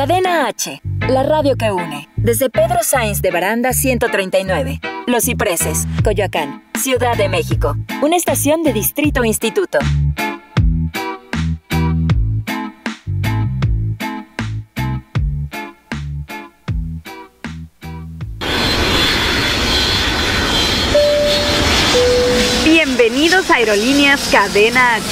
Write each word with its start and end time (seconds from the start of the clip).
Cadena 0.00 0.48
H, 0.48 0.80
la 1.10 1.22
radio 1.22 1.56
que 1.58 1.70
une. 1.70 2.08
Desde 2.16 2.48
Pedro 2.48 2.78
Sainz 2.82 3.20
de 3.20 3.30
Baranda 3.30 3.74
139. 3.74 4.80
Los 5.06 5.24
Cipreses, 5.24 5.86
Coyoacán, 6.02 6.64
Ciudad 6.72 7.18
de 7.18 7.28
México. 7.28 7.76
Una 8.00 8.16
estación 8.16 8.62
de 8.62 8.72
Distrito 8.72 9.24
Instituto. 9.24 9.78
Aerolíneas 23.48 24.28
Cadena 24.30 24.96
H. 24.96 25.04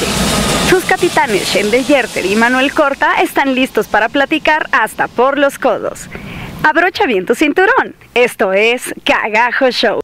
Sus 0.68 0.84
capitanes 0.84 1.48
Shendel 1.48 1.86
Yerter 1.86 2.26
y 2.26 2.36
Manuel 2.36 2.72
Corta 2.74 3.22
están 3.22 3.54
listos 3.54 3.86
para 3.86 4.08
platicar 4.08 4.68
hasta 4.72 5.08
por 5.08 5.38
los 5.38 5.58
codos. 5.58 6.08
Abrocha 6.62 7.06
bien 7.06 7.24
tu 7.24 7.34
cinturón. 7.34 7.94
Esto 8.14 8.52
es 8.52 8.92
Cagajo 9.04 9.70
Show. 9.70 10.00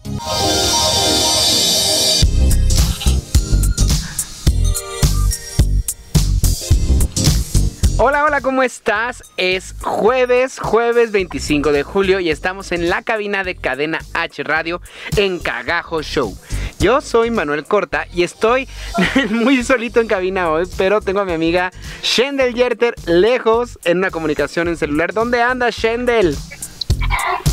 Hola, 7.99 8.25
hola, 8.25 8.41
¿cómo 8.41 8.63
estás? 8.63 9.23
Es 9.37 9.75
jueves, 9.83 10.59
jueves 10.59 11.13
25 11.13 11.73
de 11.73 11.83
julio 11.83 12.21
y 12.21 12.31
estamos 12.31 12.73
en 12.73 12.89
la 12.89 13.03
cabina 13.03 13.45
de 13.45 13.55
Cadena 13.55 14.01
H 14.15 14.43
Radio 14.43 14.81
en 15.17 15.39
Cagajo 15.39 16.03
Show. 16.03 16.37
Yo 16.85 17.01
soy 17.01 17.31
Manuel 17.31 17.65
Corta 17.65 18.07
y 18.13 18.25
estoy 18.25 18.69
muy 19.31 19.65
solito 19.65 20.01
en 20.01 20.07
cabina 20.07 20.51
hoy, 20.51 20.69
pero 20.77 21.01
tengo 21.01 21.21
a 21.21 21.25
mi 21.25 21.33
amiga 21.33 21.71
Shendel 22.03 22.53
Yerter 22.53 22.95
lejos 23.07 23.79
en 23.85 23.97
una 23.97 24.11
comunicación 24.11 24.69
en 24.69 24.77
celular. 24.77 25.15
¿Dónde 25.15 25.41
anda 25.41 25.71
Shendel? 25.71 26.37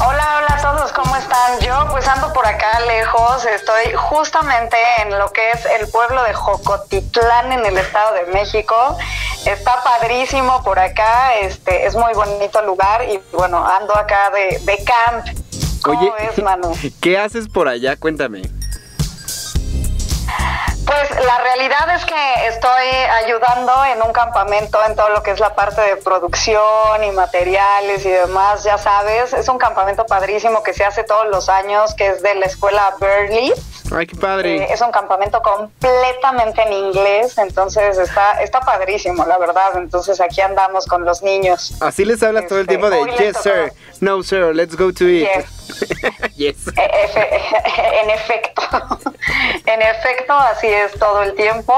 Hola, 0.05 0.35
hola 0.37 0.47
a 0.49 0.61
todos, 0.61 0.91
¿cómo 0.91 1.15
están? 1.15 1.61
Yo 1.61 1.87
pues 1.91 2.05
ando 2.09 2.33
por 2.33 2.45
acá 2.45 2.81
lejos, 2.81 3.45
estoy 3.45 3.93
justamente 3.95 4.75
en 5.01 5.17
lo 5.17 5.31
que 5.31 5.51
es 5.51 5.65
el 5.79 5.87
pueblo 5.87 6.21
de 6.23 6.33
Jocotitlán 6.33 7.53
en 7.53 7.65
el 7.65 7.77
Estado 7.77 8.13
de 8.15 8.33
México. 8.33 8.97
Está 9.45 9.81
padrísimo 9.81 10.61
por 10.61 10.77
acá, 10.77 11.35
este 11.35 11.85
es 11.85 11.95
muy 11.95 12.13
bonito 12.15 12.61
lugar 12.63 13.05
y 13.09 13.17
bueno, 13.31 13.65
ando 13.65 13.95
acá 13.95 14.29
de, 14.31 14.59
de 14.59 14.83
camp. 14.83 15.25
¿Cómo 15.83 16.01
Oye, 16.01 16.41
Manu? 16.43 16.73
¿Qué 16.99 17.17
haces 17.17 17.47
por 17.47 17.69
allá? 17.69 17.95
Cuéntame. 17.95 18.41
Pues 20.85 21.25
la 21.25 21.37
realidad 21.39 21.95
es 21.95 22.05
que 22.05 22.47
estoy 22.47 22.87
ayudando 23.23 23.71
en 23.85 24.01
un 24.01 24.11
campamento 24.11 24.79
en 24.87 24.95
todo 24.95 25.09
lo 25.09 25.23
que 25.23 25.31
es 25.31 25.39
la 25.39 25.53
parte 25.53 25.81
de 25.81 25.95
producción 25.97 27.03
y 27.03 27.11
materiales 27.11 28.05
y 28.05 28.09
demás, 28.09 28.63
ya 28.63 28.77
sabes, 28.77 29.33
es 29.33 29.47
un 29.47 29.57
campamento 29.57 30.05
padrísimo 30.05 30.63
que 30.63 30.73
se 30.73 30.83
hace 30.83 31.03
todos 31.03 31.27
los 31.27 31.49
años, 31.49 31.93
que 31.93 32.07
es 32.07 32.21
de 32.21 32.35
la 32.35 32.45
escuela 32.45 32.95
Burley. 32.99 33.53
Ay, 33.93 34.07
qué 34.07 34.15
padre. 34.15 34.57
Eh, 34.57 34.67
es 34.71 34.81
un 34.81 34.91
campamento 34.91 35.41
completamente 35.41 36.61
en 36.61 36.73
inglés, 36.73 37.37
entonces 37.37 37.97
está, 37.97 38.41
está 38.41 38.61
padrísimo, 38.61 39.25
la 39.25 39.37
verdad. 39.37 39.75
Entonces 39.75 40.21
aquí 40.21 40.41
andamos 40.41 40.85
con 40.85 41.03
los 41.03 41.21
niños. 41.21 41.73
Así 41.81 42.05
les 42.05 42.23
hablas 42.23 42.47
todo 42.47 42.59
el 42.59 42.69
este, 42.69 42.77
tiempo 42.77 42.89
de 42.89 43.05
les 43.05 43.19
yes, 43.19 43.37
sir, 43.43 43.73
no, 43.99 44.23
sir, 44.23 44.55
let's 44.55 44.77
go 44.77 44.93
to 44.93 45.05
it. 45.05 45.27
yes. 45.27 45.60
E- 46.41 46.49
efe- 46.49 46.73
en 48.03 48.09
efecto, 48.09 48.61
en 49.65 49.81
efecto, 49.81 50.33
así 50.33 50.67
es 50.67 50.91
todo 50.93 51.21
el 51.21 51.33
tiempo, 51.35 51.73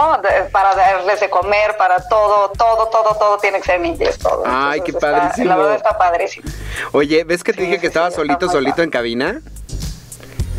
para 0.52 0.74
darles 0.76 1.20
de 1.20 1.30
comer, 1.30 1.76
para 1.78 2.00
todo, 2.08 2.50
todo, 2.58 2.88
todo, 2.88 3.16
todo 3.16 3.38
tiene 3.40 3.60
que 3.60 3.66
ser 3.66 3.76
en 3.82 3.88
inglés 3.88 4.18
todo. 4.20 4.44
Ay, 4.46 4.80
qué 4.82 4.92
está- 4.92 5.12
padrísimo. 5.12 5.50
la 5.50 5.56
verdad 5.58 5.76
está 5.76 5.98
padrísimo. 5.98 6.50
Oye, 6.94 7.24
¿ves 7.26 7.44
que 7.44 7.52
te 7.52 7.60
Sí, 7.60 7.66
dije 7.66 7.76
que 7.78 7.82
sí, 7.82 7.88
estaba 7.88 8.10
sí, 8.10 8.16
solito, 8.16 8.50
solito 8.50 8.82
en 8.84 8.90
cabina? 8.90 9.42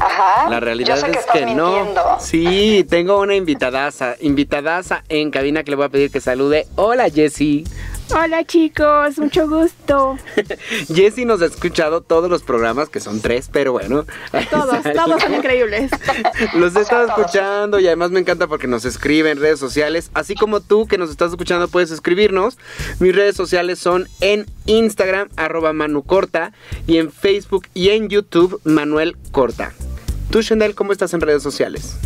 Ajá. 0.00 0.48
La 0.50 0.61
realidad 0.61 0.98
es 0.98 1.05
que, 1.05 1.11
estás 1.12 1.33
que 1.33 1.47
no. 1.47 1.67
mintiendo. 1.70 2.17
Sí, 2.20 2.84
tengo 2.90 3.20
una 3.20 3.36
invitadaza, 3.36 4.17
invitadaza 4.20 5.02
en 5.08 5.30
cabina 5.30 5.63
que 5.63 5.70
le 5.70 5.77
voy 5.77 5.86
a 5.86 5.89
pedir 5.89 6.11
que 6.11 6.20
salude. 6.20 6.67
Hola, 6.77 7.08
Jessie. 7.11 7.64
Hola 8.11 8.45
chicos, 8.45 9.19
mucho 9.19 9.48
gusto. 9.48 10.19
Jessie 10.95 11.25
nos 11.25 11.41
ha 11.41 11.47
escuchado 11.47 12.03
todos 12.03 12.31
los 12.31 12.42
programas, 12.42 12.89
que 12.89 13.01
son 13.01 13.20
tres, 13.20 13.48
pero 13.51 13.73
bueno. 13.73 14.05
Todos, 14.51 14.83
todos 14.83 15.23
son 15.23 15.35
increíbles. 15.35 15.91
Los 16.55 16.77
he 16.77 16.81
estado 16.81 17.07
escuchando 17.07 17.81
y 17.81 17.87
además 17.87 18.11
me 18.11 18.20
encanta 18.20 18.47
porque 18.47 18.67
nos 18.67 18.85
escribe 18.85 19.31
en 19.31 19.39
redes 19.39 19.59
sociales. 19.59 20.11
Así 20.14 20.35
como 20.35 20.61
tú 20.61 20.87
que 20.87 20.98
nos 20.98 21.11
estás 21.11 21.31
escuchando 21.31 21.69
puedes 21.69 21.91
escribirnos. 21.91 22.59
Mis 23.01 23.14
redes 23.14 23.37
sociales 23.37 23.79
son 23.79 24.09
en 24.20 24.47
Instagram, 24.67 25.29
arroba 25.37 25.73
Manu 25.73 26.03
Corta, 26.03 26.53
y 26.87 26.98
en 26.98 27.11
Facebook 27.11 27.67
y 27.75 27.91
en 27.91 28.09
YouTube, 28.09 28.61
Manuel 28.64 29.17
Corta. 29.33 29.73
Tú, 30.31 30.43
Shendel, 30.43 30.75
¿cómo 30.75 30.93
estás 30.93 31.14
en 31.14 31.20
redes 31.20 31.43
sociales? 31.43 31.97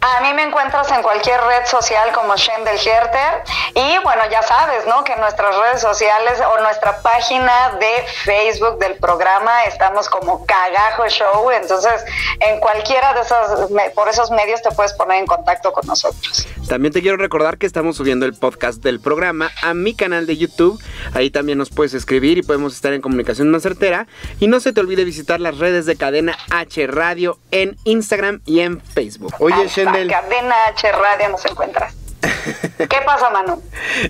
A 0.00 0.20
mí 0.20 0.32
me 0.32 0.44
encuentras 0.44 0.92
en 0.92 1.02
cualquier 1.02 1.40
red 1.40 1.66
social 1.66 2.12
como 2.12 2.36
Shendel 2.36 2.76
Herter 2.76 3.42
y 3.74 3.98
bueno, 4.04 4.22
ya 4.30 4.42
sabes, 4.42 4.86
¿no? 4.86 5.02
Que 5.02 5.16
nuestras 5.16 5.56
redes 5.56 5.80
sociales 5.80 6.40
o 6.40 6.62
nuestra 6.62 7.02
página 7.02 7.76
de 7.80 8.06
Facebook 8.22 8.78
del 8.78 8.94
programa 8.94 9.64
estamos 9.64 10.08
como 10.08 10.46
Cagajo 10.46 11.08
Show, 11.08 11.50
entonces 11.50 12.04
en 12.38 12.60
cualquiera 12.60 13.12
de 13.14 13.22
esas, 13.22 13.70
por 13.96 14.08
esos 14.08 14.30
medios 14.30 14.62
te 14.62 14.70
puedes 14.70 14.92
poner 14.92 15.18
en 15.18 15.26
contacto 15.26 15.72
con 15.72 15.84
nosotros. 15.88 16.46
También 16.68 16.92
te 16.92 17.02
quiero 17.02 17.16
recordar 17.16 17.58
que 17.58 17.66
estamos 17.66 17.96
subiendo 17.96 18.24
el 18.24 18.34
podcast 18.34 18.80
del 18.80 19.00
programa 19.00 19.50
a 19.62 19.74
mi 19.74 19.96
canal 19.96 20.26
de 20.26 20.36
YouTube. 20.36 20.80
Ahí 21.14 21.30
también 21.30 21.58
nos 21.58 21.70
puedes 21.70 21.94
escribir 21.94 22.38
y 22.38 22.42
podemos 22.42 22.74
estar 22.74 22.92
en 22.92 23.00
comunicación 23.00 23.50
más 23.50 23.62
certera. 23.62 24.06
Y 24.40 24.46
no 24.46 24.60
se 24.60 24.72
te 24.72 24.80
olvide 24.80 25.04
visitar 25.04 25.40
las 25.40 25.58
redes 25.58 25.86
de 25.86 25.96
Cadena 25.96 26.36
H 26.50 26.86
Radio 26.86 27.38
en 27.50 27.76
Instagram 27.84 28.40
y 28.44 28.60
en 28.60 28.80
Facebook. 28.80 29.34
Oye, 29.38 29.68
Shendel, 29.68 30.08
Cadena 30.08 30.54
H 30.68 30.92
Radio 30.92 31.28
nos 31.30 31.44
encuentras. 31.46 31.94
¿Qué 32.78 32.98
pasa, 33.04 33.30
Manu? 33.30 33.62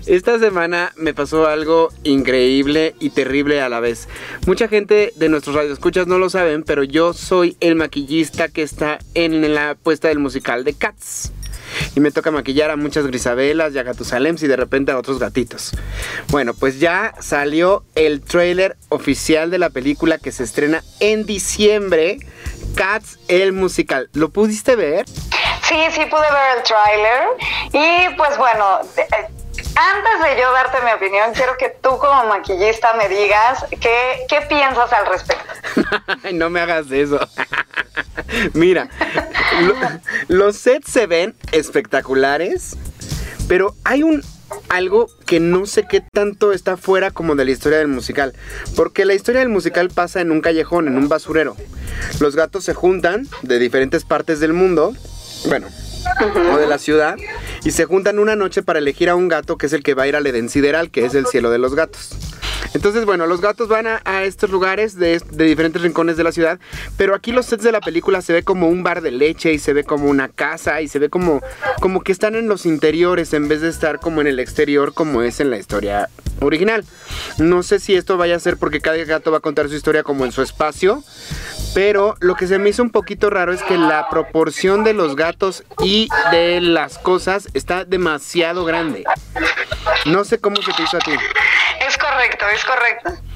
esta 0.07 0.39
semana 0.39 0.91
me 0.95 1.13
pasó 1.13 1.47
algo 1.47 1.89
increíble 2.03 2.95
y 2.99 3.11
terrible 3.11 3.61
a 3.61 3.69
la 3.69 3.79
vez. 3.79 4.07
Mucha 4.45 4.67
gente 4.67 5.13
de 5.15 5.29
nuestros 5.29 5.55
radioescuchas 5.55 6.07
no 6.07 6.17
lo 6.17 6.29
saben, 6.29 6.63
pero 6.63 6.83
yo 6.83 7.13
soy 7.13 7.57
el 7.59 7.75
maquillista 7.75 8.47
que 8.47 8.63
está 8.63 8.99
en 9.13 9.53
la 9.53 9.75
puesta 9.75 10.07
del 10.07 10.19
musical 10.19 10.63
de 10.63 10.73
Cats. 10.73 11.31
Y 11.95 11.99
me 11.99 12.11
toca 12.11 12.31
maquillar 12.31 12.71
a 12.71 12.75
muchas 12.75 13.05
Grisabelas 13.07 13.73
y 13.73 13.79
a 13.79 13.83
Gatusalems 13.83 14.43
y 14.43 14.47
de 14.47 14.55
repente 14.55 14.91
a 14.91 14.97
otros 14.97 15.19
gatitos. 15.19 15.71
Bueno, 16.29 16.53
pues 16.53 16.79
ya 16.79 17.13
salió 17.19 17.83
el 17.95 18.21
tráiler 18.21 18.77
oficial 18.89 19.51
de 19.51 19.59
la 19.59 19.69
película 19.69 20.17
que 20.17 20.31
se 20.31 20.43
estrena 20.43 20.83
en 20.99 21.25
diciembre. 21.25 22.19
Cats, 22.75 23.19
el 23.27 23.53
musical. 23.53 24.09
¿Lo 24.13 24.29
pudiste 24.29 24.75
ver? 24.75 25.05
Sí, 25.07 25.75
sí 25.91 26.01
pude 26.05 26.21
ver 26.21 26.57
el 26.57 26.63
tráiler 26.63 27.27
y 27.73 28.15
pues 28.15 28.37
bueno, 28.37 28.79
eh, 28.97 29.38
antes 29.79 30.23
de 30.35 30.41
yo 30.41 30.51
darte 30.51 30.77
mi 30.85 30.91
opinión, 30.91 31.31
quiero 31.33 31.55
que 31.57 31.69
tú 31.81 31.97
como 31.97 32.25
maquillista 32.25 32.93
me 32.95 33.07
digas 33.09 33.65
qué, 33.81 34.25
qué 34.27 34.41
piensas 34.47 34.91
al 34.93 35.05
respecto. 35.07 35.43
No 36.33 36.49
me 36.49 36.59
hagas 36.59 36.91
eso. 36.91 37.19
Mira, 38.53 38.89
lo- 39.61 39.75
los 40.27 40.55
sets 40.57 40.91
se 40.91 41.07
ven 41.07 41.35
espectaculares, 41.51 42.75
pero 43.47 43.75
hay 43.83 44.03
un 44.03 44.23
algo 44.69 45.07
que 45.25 45.39
no 45.39 45.65
sé 45.65 45.85
qué 45.87 46.01
tanto 46.01 46.51
está 46.51 46.75
fuera 46.75 47.11
como 47.11 47.35
de 47.35 47.45
la 47.45 47.51
historia 47.51 47.77
del 47.77 47.87
musical, 47.87 48.33
porque 48.75 49.05
la 49.05 49.13
historia 49.13 49.39
del 49.39 49.49
musical 49.49 49.89
pasa 49.89 50.21
en 50.21 50.31
un 50.31 50.41
callejón, 50.41 50.87
en 50.87 50.97
un 50.97 51.07
basurero. 51.07 51.55
Los 52.19 52.35
gatos 52.35 52.63
se 52.65 52.73
juntan 52.73 53.27
de 53.43 53.59
diferentes 53.59 54.05
partes 54.05 54.39
del 54.39 54.53
mundo, 54.53 54.93
bueno, 55.47 55.67
o 56.53 56.57
de 56.57 56.67
la 56.67 56.77
ciudad, 56.77 57.15
y 57.63 57.71
se 57.71 57.85
juntan 57.85 58.19
una 58.19 58.35
noche 58.35 58.63
para 58.63 58.79
elegir 58.79 59.09
a 59.09 59.15
un 59.15 59.27
gato 59.27 59.57
que 59.57 59.65
es 59.65 59.73
el 59.73 59.83
que 59.83 59.93
va 59.93 60.03
a 60.03 60.07
ir 60.07 60.15
al 60.15 60.25
Eden 60.25 60.49
Sideral, 60.49 60.91
que 60.91 61.05
es 61.05 61.15
el 61.15 61.25
cielo 61.27 61.51
de 61.51 61.57
los 61.57 61.75
gatos. 61.75 62.09
Entonces, 62.73 63.05
bueno, 63.05 63.25
los 63.25 63.41
gatos 63.41 63.67
van 63.67 63.87
a, 63.87 64.01
a 64.05 64.23
estos 64.25 64.51
lugares 64.51 64.95
de, 64.95 65.19
de 65.31 65.45
diferentes 65.45 65.81
rincones 65.81 66.17
de 66.17 66.23
la 66.23 66.31
ciudad, 66.31 66.59
pero 66.97 67.15
aquí 67.15 67.31
los 67.31 67.47
sets 67.47 67.63
de 67.63 67.71
la 67.71 67.81
película 67.81 68.21
se 68.21 68.31
ve 68.31 68.43
como 68.43 68.69
un 68.69 68.83
bar 68.83 69.01
de 69.01 69.09
leche 69.11 69.51
y 69.53 69.59
se 69.59 69.73
ve 69.73 69.83
como 69.83 70.05
una 70.07 70.27
casa 70.27 70.81
y 70.81 70.87
se 70.87 70.99
ve 70.99 71.09
como, 71.09 71.41
como 71.79 72.01
que 72.01 72.11
están 72.11 72.35
en 72.35 72.47
los 72.47 72.67
interiores 72.67 73.33
en 73.33 73.47
vez 73.47 73.61
de 73.61 73.69
estar 73.69 73.99
como 73.99 74.21
en 74.21 74.27
el 74.27 74.39
exterior 74.39 74.93
como 74.93 75.23
es 75.23 75.39
en 75.39 75.49
la 75.49 75.57
historia 75.57 76.09
original. 76.41 76.85
No 77.39 77.63
sé 77.63 77.79
si 77.79 77.95
esto 77.95 78.17
vaya 78.17 78.35
a 78.35 78.39
ser 78.39 78.57
porque 78.57 78.81
cada 78.81 78.97
gato 78.97 79.31
va 79.31 79.37
a 79.37 79.41
contar 79.41 79.67
su 79.67 79.75
historia 79.75 80.03
como 80.03 80.25
en 80.25 80.31
su 80.31 80.43
espacio, 80.43 81.03
pero 81.73 82.15
lo 82.19 82.35
que 82.35 82.47
se 82.47 82.59
me 82.59 82.69
hizo 82.69 82.83
un 82.83 82.89
poquito 82.89 83.29
raro 83.29 83.53
es 83.53 83.61
que 83.63 83.77
la 83.77 84.09
proporción 84.09 84.83
de 84.83 84.93
los 84.93 85.15
gatos 85.15 85.63
y 85.83 86.09
de 86.31 86.61
las 86.61 86.97
cosas 86.97 87.47
está 87.53 87.85
demasiado 87.85 88.65
grande. 88.65 89.03
No 90.05 90.23
sé 90.23 90.39
cómo 90.39 90.61
se 90.61 90.73
te 90.73 90.83
hizo 90.83 90.97
a 90.97 90.99
ti. 90.99 91.11
Es 91.87 91.97
correcto, 91.97 92.45
es 92.53 92.65
correcto. 92.65 93.28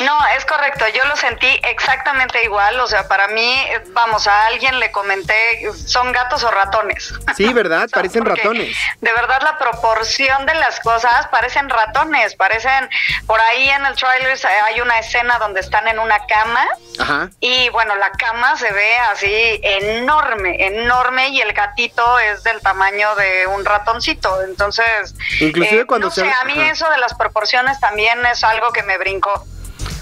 No, 0.00 0.18
es 0.36 0.44
correcto, 0.44 0.84
yo 0.94 1.04
lo 1.06 1.16
sentí 1.16 1.48
exactamente 1.64 2.42
igual, 2.44 2.78
o 2.80 2.86
sea, 2.86 3.08
para 3.08 3.28
mí, 3.28 3.64
vamos, 3.88 4.26
a 4.26 4.46
alguien 4.46 4.78
le 4.78 4.90
comenté, 4.92 5.34
son 5.86 6.12
gatos 6.12 6.44
o 6.44 6.50
ratones. 6.50 7.12
Sí, 7.36 7.52
¿verdad? 7.52 7.88
Parecen 7.92 8.24
ratones. 8.24 8.76
De 9.00 9.12
verdad 9.12 9.40
la 9.42 9.58
proporción 9.58 10.46
de 10.46 10.54
las 10.54 10.80
cosas 10.80 11.26
parecen 11.28 11.68
ratones, 11.68 12.34
parecen, 12.36 12.88
por 13.26 13.40
ahí 13.40 13.68
en 13.70 13.86
el 13.86 13.94
trailer 13.96 14.38
hay 14.66 14.80
una 14.80 14.98
escena 14.98 15.38
donde 15.38 15.60
están 15.60 15.88
en 15.88 15.98
una 15.98 16.24
cama 16.26 16.66
Ajá. 16.98 17.30
y 17.40 17.68
bueno, 17.70 17.94
la 17.96 18.10
cama 18.12 18.56
se 18.56 18.72
ve 18.72 18.96
así 19.10 19.60
enorme, 19.62 20.56
enorme 20.66 21.28
y 21.30 21.40
el 21.40 21.52
gatito 21.52 22.18
es 22.18 22.42
del 22.44 22.60
tamaño 22.60 23.14
de 23.16 23.46
un 23.46 23.64
ratoncito, 23.64 24.42
entonces... 24.42 25.14
Inclusive 25.40 25.82
eh, 25.82 25.86
cuando 25.86 26.08
no 26.08 26.12
se- 26.12 26.22
sé, 26.22 26.30
a 26.30 26.44
mí 26.44 26.54
ajá. 26.54 26.70
eso 26.70 26.90
de 26.90 26.98
las 26.98 27.14
proporciones 27.14 27.78
también 27.80 28.24
es 28.26 28.44
algo 28.44 28.72
que 28.72 28.82
me 28.82 28.98
brincó. 28.98 29.44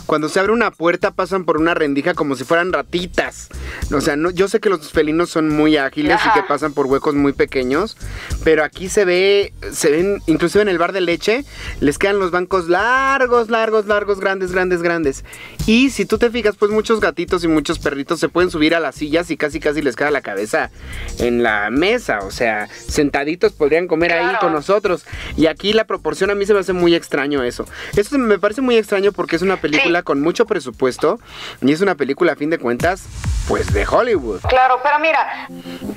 Cuando 0.07 0.29
se 0.29 0.39
abre 0.41 0.53
una 0.53 0.71
puerta 0.71 1.11
pasan 1.11 1.45
por 1.45 1.57
una 1.57 1.75
rendija 1.75 2.15
como 2.15 2.37
si 2.37 2.45
fueran 2.45 2.73
ratitas. 2.73 3.49
O 3.93 4.01
sea, 4.01 4.17
no, 4.17 4.31
yo 4.31 4.49
sé 4.49 4.61
que 4.61 4.69
los 4.69 4.91
felinos 4.93 5.31
son 5.31 5.49
muy 5.49 5.77
ágiles 5.77 6.15
Ajá. 6.15 6.31
y 6.31 6.41
que 6.41 6.47
pasan 6.47 6.73
por 6.73 6.87
huecos 6.87 7.15
muy 7.15 7.33
pequeños, 7.33 7.97
pero 8.45 8.65
aquí 8.65 8.89
se 8.89 9.05
ve, 9.05 9.53
se 9.73 9.91
ven, 9.91 10.23
inclusive 10.27 10.63
en 10.63 10.69
el 10.69 10.79
bar 10.79 10.93
de 10.93 11.01
leche, 11.01 11.45
les 11.81 11.99
quedan 11.99 12.19
los 12.19 12.31
bancos 12.31 12.69
largos, 12.69 13.51
largos, 13.51 13.87
largos, 13.87 14.21
grandes, 14.21 14.53
grandes, 14.53 14.83
grandes. 14.83 15.25
Y 15.67 15.91
si 15.91 16.07
tú 16.07 16.19
te 16.19 16.31
fijas, 16.31 16.57
pues 16.57 16.71
muchos 16.71 17.01
gatitos 17.01 17.45
y 17.45 17.49
muchos 17.49 17.79
perritos 17.79 18.21
se 18.21 18.29
pueden 18.29 18.51
subir 18.51 18.75
a 18.75 18.81
las 18.81 18.95
sillas 18.95 19.31
y 19.31 19.37
casi, 19.37 19.61
casi 19.61 19.83
les 19.83 19.97
queda 19.97 20.11
la 20.11 20.21
cabeza 20.21 20.71
en 21.19 21.43
la 21.43 21.71
mesa. 21.71 22.21
O 22.21 22.31
sea, 22.31 22.69
sentaditos 22.69 23.53
podrían 23.53 23.89
comer 23.89 24.13
ahí 24.13 24.37
con 24.41 24.53
nosotros. 24.53 25.05
Y 25.37 25.47
aquí 25.47 25.73
la 25.73 25.85
proporción 25.85 26.31
a 26.31 26.35
mí 26.35 26.47
se 26.47 26.55
me 26.55 26.61
hace 26.61 26.73
muy 26.73 26.95
extraño 26.95 27.43
eso. 27.43 27.67
Eso 27.97 28.17
me 28.19 28.39
parece 28.39 28.61
muy 28.61 28.77
extraño 28.77 29.13
porque 29.13 29.37
es 29.37 29.43
una 29.43 29.57
película 29.61 29.96
con 30.03 30.21
mucho 30.21 30.47
presupuesto 30.47 31.19
y 31.61 31.73
es 31.73 31.81
una 31.81 31.95
película 31.95 32.33
a 32.33 32.37
fin 32.37 32.51
de 32.51 32.59
cuentas, 32.59 33.05
pues 33.49 33.73
de 33.73 33.87
Hollywood. 33.87 34.41
Claro, 34.49 34.81
pero 34.83 34.99
mira, 34.99 35.49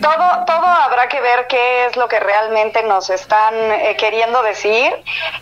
todo, 0.02 0.46
todo 0.46 0.66
habrá 0.66 1.08
que 1.08 1.20
ver 1.22 1.48
qué 1.48 1.88
es 1.88 1.98
lo 1.98 2.08
que 2.08 2.20
realmente 2.20 2.84
nos 2.84 3.10
están 3.10 3.54
eh, 3.54 3.96
queriendo 4.00 4.44
decir 4.44 4.92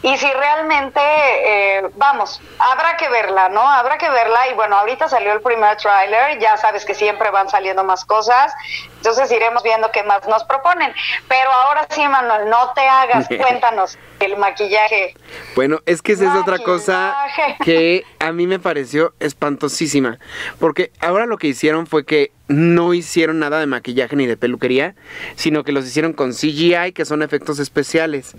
y 0.01 0.17
si 0.17 0.31
realmente, 0.31 0.99
eh, 1.01 1.89
vamos, 1.95 2.41
habrá 2.59 2.97
que 2.97 3.09
verla, 3.09 3.49
¿no? 3.49 3.61
Habrá 3.61 3.97
que 3.97 4.09
verla 4.09 4.47
y 4.49 4.53
bueno, 4.53 4.77
ahorita 4.77 5.09
salió 5.09 5.33
el 5.33 5.41
primer 5.41 5.77
tráiler, 5.77 6.39
ya 6.39 6.57
sabes 6.57 6.85
que 6.85 6.93
siempre 6.93 7.29
van 7.29 7.49
saliendo 7.49 7.83
más 7.83 8.05
cosas, 8.05 8.53
entonces 8.97 9.31
iremos 9.31 9.63
viendo 9.63 9.91
qué 9.91 10.03
más 10.03 10.27
nos 10.27 10.43
proponen. 10.45 10.93
Pero 11.27 11.51
ahora 11.51 11.87
sí, 11.89 12.07
Manuel, 12.07 12.49
no 12.49 12.73
te 12.73 12.81
hagas, 12.87 13.27
cuéntanos 13.37 13.97
el 14.19 14.37
maquillaje. 14.37 15.13
Bueno, 15.55 15.79
es 15.85 16.01
que 16.01 16.13
esa 16.13 16.25
es 16.25 16.41
otra 16.41 16.57
cosa 16.59 17.15
que 17.63 18.03
a 18.19 18.31
mí 18.31 18.46
me 18.47 18.59
pareció 18.59 19.13
espantosísima. 19.19 20.19
Porque 20.59 20.91
ahora 20.99 21.25
lo 21.25 21.37
que 21.37 21.47
hicieron 21.47 21.85
fue 21.87 22.05
que 22.05 22.31
no 22.47 22.93
hicieron 22.93 23.39
nada 23.39 23.59
de 23.59 23.67
maquillaje 23.67 24.15
ni 24.15 24.25
de 24.25 24.37
peluquería, 24.37 24.95
sino 25.35 25.63
que 25.63 25.71
los 25.71 25.85
hicieron 25.85 26.13
con 26.13 26.31
CGI, 26.31 26.93
que 26.93 27.05
son 27.05 27.21
efectos 27.21 27.59
especiales. 27.59 28.33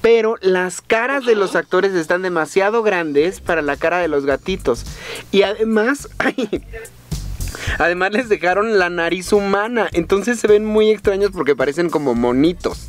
Pero 0.00 0.36
las 0.40 0.80
caras 0.80 1.26
de 1.26 1.34
los 1.34 1.56
actores 1.56 1.92
están 1.92 2.22
demasiado 2.22 2.82
grandes 2.82 3.40
para 3.40 3.62
la 3.62 3.76
cara 3.76 3.98
de 3.98 4.08
los 4.08 4.24
gatitos. 4.24 4.84
Y 5.32 5.42
además, 5.42 6.08
Además 7.78 8.12
les 8.12 8.28
dejaron 8.28 8.78
la 8.78 8.90
nariz 8.90 9.32
humana, 9.32 9.88
entonces 9.92 10.38
se 10.40 10.46
ven 10.46 10.64
muy 10.64 10.90
extraños 10.90 11.30
porque 11.32 11.56
parecen 11.56 11.90
como 11.90 12.14
monitos, 12.14 12.88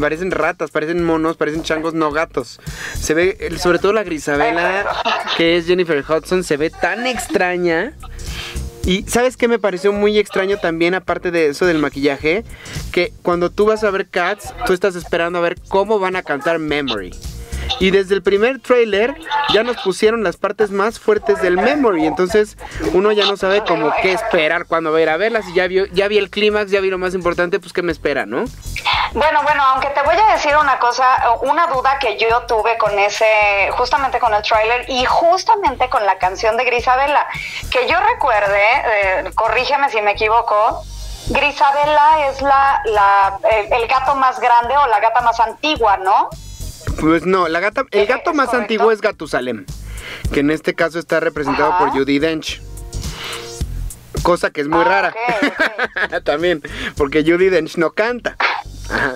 parecen 0.00 0.30
ratas, 0.30 0.70
parecen 0.70 1.04
monos, 1.04 1.36
parecen 1.36 1.62
changos 1.62 1.94
no 1.94 2.10
gatos. 2.10 2.60
Se 2.98 3.14
ve, 3.14 3.52
sobre 3.58 3.78
todo 3.78 3.92
la 3.92 4.04
Grisabela, 4.04 4.86
que 5.36 5.56
es 5.56 5.66
Jennifer 5.66 6.04
Hudson, 6.06 6.44
se 6.44 6.56
ve 6.56 6.70
tan 6.70 7.06
extraña. 7.06 7.92
Y 8.84 9.02
¿sabes 9.08 9.36
qué 9.36 9.48
me 9.48 9.58
pareció 9.58 9.92
muy 9.92 10.16
extraño 10.16 10.58
también, 10.58 10.94
aparte 10.94 11.32
de 11.32 11.48
eso 11.48 11.66
del 11.66 11.78
maquillaje? 11.78 12.44
Que 12.92 13.12
cuando 13.22 13.50
tú 13.50 13.66
vas 13.66 13.82
a 13.82 13.90
ver 13.90 14.08
Cats, 14.08 14.54
tú 14.64 14.72
estás 14.72 14.94
esperando 14.94 15.38
a 15.38 15.42
ver 15.42 15.56
cómo 15.68 15.98
van 15.98 16.14
a 16.14 16.22
cantar 16.22 16.60
Memory. 16.60 17.12
Y 17.78 17.90
desde 17.90 18.14
el 18.14 18.22
primer 18.22 18.60
trailer 18.60 19.14
ya 19.52 19.62
nos 19.62 19.76
pusieron 19.78 20.22
las 20.22 20.36
partes 20.36 20.70
más 20.70 20.98
fuertes 20.98 21.40
del 21.42 21.56
Memory. 21.56 22.06
Entonces 22.06 22.56
uno 22.92 23.12
ya 23.12 23.26
no 23.26 23.36
sabe 23.36 23.62
como 23.64 23.92
qué 24.02 24.12
esperar 24.12 24.66
cuando 24.66 24.92
va 24.92 24.98
a 24.98 25.02
ir 25.02 25.10
a 25.10 25.16
verlas. 25.16 25.46
Y 25.48 25.54
ya, 25.54 25.66
vio, 25.66 25.86
ya 25.86 26.08
vi 26.08 26.18
el 26.18 26.30
clímax, 26.30 26.70
ya 26.70 26.80
vi 26.80 26.90
lo 26.90 26.98
más 26.98 27.14
importante, 27.14 27.60
pues 27.60 27.72
qué 27.72 27.82
me 27.82 27.92
espera, 27.92 28.26
¿no? 28.26 28.44
Bueno, 29.12 29.42
bueno, 29.42 29.62
aunque 29.62 29.88
te 29.88 30.02
voy 30.02 30.16
a 30.16 30.34
decir 30.34 30.54
una 30.60 30.78
cosa, 30.78 31.06
una 31.42 31.66
duda 31.68 31.98
que 31.98 32.18
yo 32.18 32.42
tuve 32.42 32.76
con 32.76 32.98
ese, 32.98 33.24
justamente 33.72 34.18
con 34.18 34.34
el 34.34 34.42
tráiler 34.42 34.84
y 34.88 35.04
justamente 35.04 35.88
con 35.88 36.04
la 36.04 36.18
canción 36.18 36.56
de 36.56 36.64
Grisabela, 36.64 37.26
que 37.70 37.88
yo 37.88 37.98
recuerde, 38.00 38.62
eh, 38.84 39.30
corrígeme 39.34 39.88
si 39.90 40.02
me 40.02 40.12
equivoco, 40.12 40.82
Grisabela 41.28 42.28
es 42.28 42.42
la, 42.42 42.82
la 42.84 43.38
el, 43.50 43.72
el 43.72 43.88
gato 43.88 44.14
más 44.16 44.38
grande 44.38 44.76
o 44.76 44.86
la 44.86 45.00
gata 45.00 45.20
más 45.22 45.40
antigua, 45.40 45.96
¿no? 45.96 46.28
Pues 47.00 47.26
no, 47.26 47.48
la 47.48 47.60
gata, 47.60 47.84
el 47.90 48.02
¿Es- 48.02 48.08
gato 48.08 48.30
es 48.30 48.36
más 48.36 48.46
correcto? 48.46 48.62
antiguo 48.62 48.92
es 48.92 49.00
Gatusalem, 49.00 49.66
que 50.32 50.40
en 50.40 50.50
este 50.50 50.74
caso 50.74 50.98
está 50.98 51.20
representado 51.20 51.70
Ajá. 51.70 51.78
por 51.78 51.90
Judy 51.90 52.18
Dench. 52.18 52.62
Cosa 54.22 54.50
que 54.50 54.60
es 54.62 54.68
muy 54.68 54.80
Ah, 54.80 54.84
rara. 54.84 55.14
También, 56.24 56.62
porque 56.96 57.22
Judy 57.22 57.48
Dench 57.48 57.76
no 57.76 57.90
canta. 57.92 58.36
Ajá. 58.90 59.14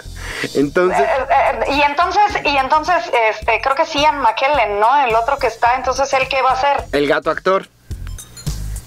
Entonces, 0.54 1.00
Eh, 1.00 1.26
eh, 1.68 1.72
y 1.74 1.82
entonces, 1.82 2.22
y 2.44 2.56
entonces, 2.56 2.96
este, 3.30 3.60
creo 3.62 3.74
que 3.74 3.82
es 3.82 3.94
Ian 3.94 4.18
McKellen, 4.20 4.78
¿no? 4.80 5.04
El 5.04 5.14
otro 5.14 5.38
que 5.38 5.46
está, 5.48 5.74
entonces, 5.76 6.12
¿él 6.14 6.28
qué 6.28 6.42
va 6.42 6.50
a 6.50 6.54
hacer? 6.54 6.84
el 6.92 7.06
gato 7.08 7.30
actor. 7.30 7.66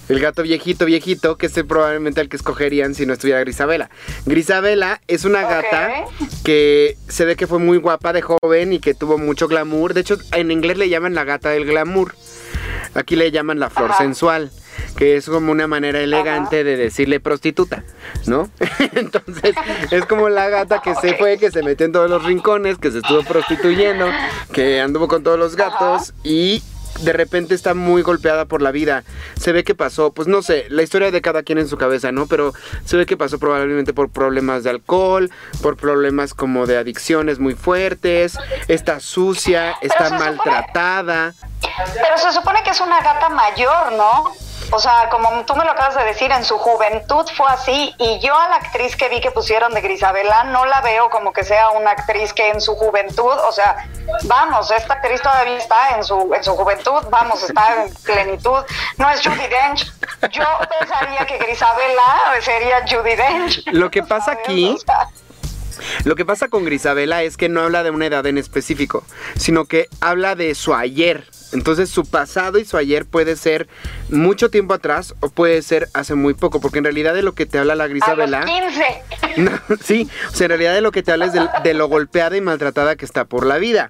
El 0.10 0.20
gato 0.20 0.44
viejito, 0.44 0.86
viejito, 0.86 1.38
que 1.38 1.46
es 1.46 1.54
probablemente 1.68 2.20
el 2.20 2.28
que 2.28 2.36
escogerían 2.36 2.94
si 2.94 3.06
no 3.06 3.14
estuviera 3.14 3.40
Grisabela. 3.40 3.90
Grisabela 4.26 5.02
es 5.08 5.24
una 5.24 5.44
gata 5.44 6.06
que 6.44 6.98
se 7.08 7.24
ve 7.24 7.36
que 7.38 7.48
fue 7.48 7.60
muy 7.60 7.78
guapa 7.78 8.12
de 8.12 8.22
joven 8.22 8.74
y 8.74 8.80
que 8.80 8.94
tuvo 8.94 9.18
mucho 9.18 9.48
glamour. 9.48 9.94
De 9.94 10.02
hecho, 10.02 10.18
en 10.34 10.52
inglés 10.52 10.78
le 10.78 10.90
llaman 10.90 11.16
la 11.16 11.24
gata 11.24 11.52
del 11.52 11.66
glamour. 11.66 12.16
Aquí 12.96 13.16
le 13.16 13.32
llaman 13.32 13.60
la 13.60 13.70
flor 13.70 13.92
Ajá. 13.92 14.04
sensual, 14.04 14.52
que 14.98 15.16
es 15.16 15.26
como 15.26 15.52
una 15.52 15.68
manera 15.68 16.00
elegante 16.00 16.64
de 16.64 16.78
decirle 16.78 17.20
prostituta, 17.20 17.84
¿no? 18.28 18.50
Entonces, 18.94 19.56
es 19.90 20.06
como 20.06 20.30
la 20.30 20.50
gata 20.50 20.82
que 20.84 20.94
se 20.96 21.16
fue, 21.16 21.38
que 21.38 21.50
se 21.50 21.64
metió 21.64 21.86
en 21.86 21.92
todos 21.94 22.10
los 22.10 22.24
rincones, 22.24 22.78
que 22.78 22.92
se 22.92 22.98
estuvo 23.00 23.24
prostituyendo, 23.24 24.06
que 24.52 24.82
anduvo 24.82 25.08
con 25.08 25.24
todos 25.24 25.40
los 25.40 25.56
gatos 25.56 26.14
y 26.24 26.62
de 27.02 27.14
repente 27.14 27.56
está 27.56 27.74
muy 27.74 28.02
golpeada 28.02 28.46
por 28.46 28.62
la 28.62 28.72
vida. 28.72 29.04
Se 29.40 29.52
ve 29.52 29.64
que 29.64 29.76
pasó, 29.76 30.12
pues 30.14 30.28
no 30.28 30.42
sé, 30.42 30.66
la 30.70 30.84
historia 30.84 31.12
de 31.12 31.22
cada 31.22 31.44
quien 31.44 31.58
en 31.58 31.68
su 31.68 31.78
cabeza, 31.78 32.12
¿no? 32.12 32.28
Pero 32.28 32.54
se 32.86 32.98
ve 32.98 33.06
que 33.06 33.18
pasó 33.18 33.40
probablemente 33.40 33.94
por 33.94 34.10
problemas 34.10 34.64
de 34.64 34.70
alcohol, 34.70 35.30
por 35.62 35.78
problemas 35.78 36.34
como 36.34 36.66
de 36.66 36.78
adicciones 36.78 37.40
muy 37.40 37.56
fuertes, 37.56 38.38
está 38.68 39.00
sucia, 39.00 39.76
está 39.82 40.18
maltratada. 40.18 41.34
Pero 41.94 42.18
se 42.18 42.32
supone 42.32 42.64
que 42.64 42.72
es 42.72 42.82
una 42.82 43.02
gata 43.02 43.30
mayor, 43.30 43.92
¿no? 43.94 44.34
O 44.72 44.80
sea, 44.80 45.08
como 45.12 45.30
tú 45.46 45.56
me 45.56 45.66
lo 45.66 45.72
acabas 45.72 45.94
de 45.96 46.04
decir, 46.04 46.32
en 46.32 46.44
su 46.44 46.58
juventud 46.58 47.28
fue 47.36 47.46
así. 47.50 47.94
Y 48.00 48.20
yo 48.22 48.36
a 48.36 48.48
la 48.50 48.56
actriz 48.56 48.96
que 48.96 49.08
vi 49.10 49.22
que 49.22 49.30
pusieron 49.30 49.72
de 49.74 49.82
Grisabela 49.82 50.46
no 50.46 50.66
la 50.66 50.82
veo 50.82 51.10
como 51.12 51.32
que 51.32 51.44
sea 51.44 51.70
una 51.72 51.92
actriz 51.92 52.34
que 52.34 52.50
en 52.50 52.60
su 52.60 52.74
juventud, 52.76 53.34
o 53.48 53.52
sea, 53.52 53.88
vamos, 54.24 54.72
esta 54.72 54.96
actriz 54.96 55.22
todavía 55.22 55.58
está 55.58 55.96
en 55.98 56.04
su, 56.04 56.34
en 56.34 56.44
su 56.44 56.56
juventud, 56.56 57.04
vamos, 57.12 57.44
está 57.44 57.84
en 57.84 57.94
plenitud. 58.04 58.64
No 58.98 59.10
es 59.12 59.22
Judy 59.22 59.48
Dench. 59.48 59.92
Yo 60.32 60.46
pensaría 60.80 61.24
que 61.28 61.38
Grisabela 61.38 62.34
sería 62.42 62.78
Judy 62.90 63.16
Dench. 63.16 63.64
Lo 63.74 63.92
que 63.92 64.02
pasa 64.02 64.32
aquí- 64.44 64.74
O 64.76 64.78
sea, 64.80 65.10
Lo 66.06 66.16
que 66.16 66.26
pasa 66.26 66.48
con 66.48 66.66
Grisabela 66.66 67.22
es 67.22 67.38
que 67.38 67.48
no 67.50 67.62
habla 67.62 67.84
de 67.84 67.92
una 67.92 68.08
edad 68.08 68.26
en 68.26 68.38
específico, 68.40 69.04
sino 69.38 69.66
que 69.66 69.88
habla 70.02 70.34
de 70.36 70.56
su 70.56 70.74
ayer. 70.74 71.28
Entonces 71.54 71.90
su 71.90 72.06
pasado 72.06 72.58
y 72.58 72.66
su 72.66 72.78
ayer 72.78 73.06
puede 73.06 73.36
ser 73.36 73.68
mucho 74.10 74.50
tiempo 74.50 74.74
atrás 74.74 75.16
o 75.20 75.30
puede 75.30 75.62
ser 75.62 75.88
hace 75.94 76.16
muy 76.16 76.34
poco, 76.34 76.60
porque 76.60 76.80
en 76.80 76.84
realidad 76.86 77.14
de 77.14 77.22
lo 77.22 77.34
que 77.34 77.46
te 77.46 77.58
habla 77.58 77.76
la 77.76 77.86
a 77.86 77.88
los 77.88 77.92
Grisabela... 77.92 78.46
15. 78.46 78.84
No, 79.36 79.50
sí, 79.84 80.08
o 80.32 80.36
sea, 80.36 80.46
en 80.46 80.50
realidad 80.50 80.76
de 80.76 80.82
lo 80.82 80.92
que 80.92 81.02
te 81.02 81.12
habla 81.12 81.26
es 81.26 81.34
de, 81.34 81.42
de 81.64 81.74
lo 81.74 81.88
golpeada 81.88 82.38
y 82.38 82.42
maltratada 82.42 82.96
que 82.96 83.04
está 83.04 83.26
por 83.26 83.48
la 83.48 83.58
vida. 83.58 83.90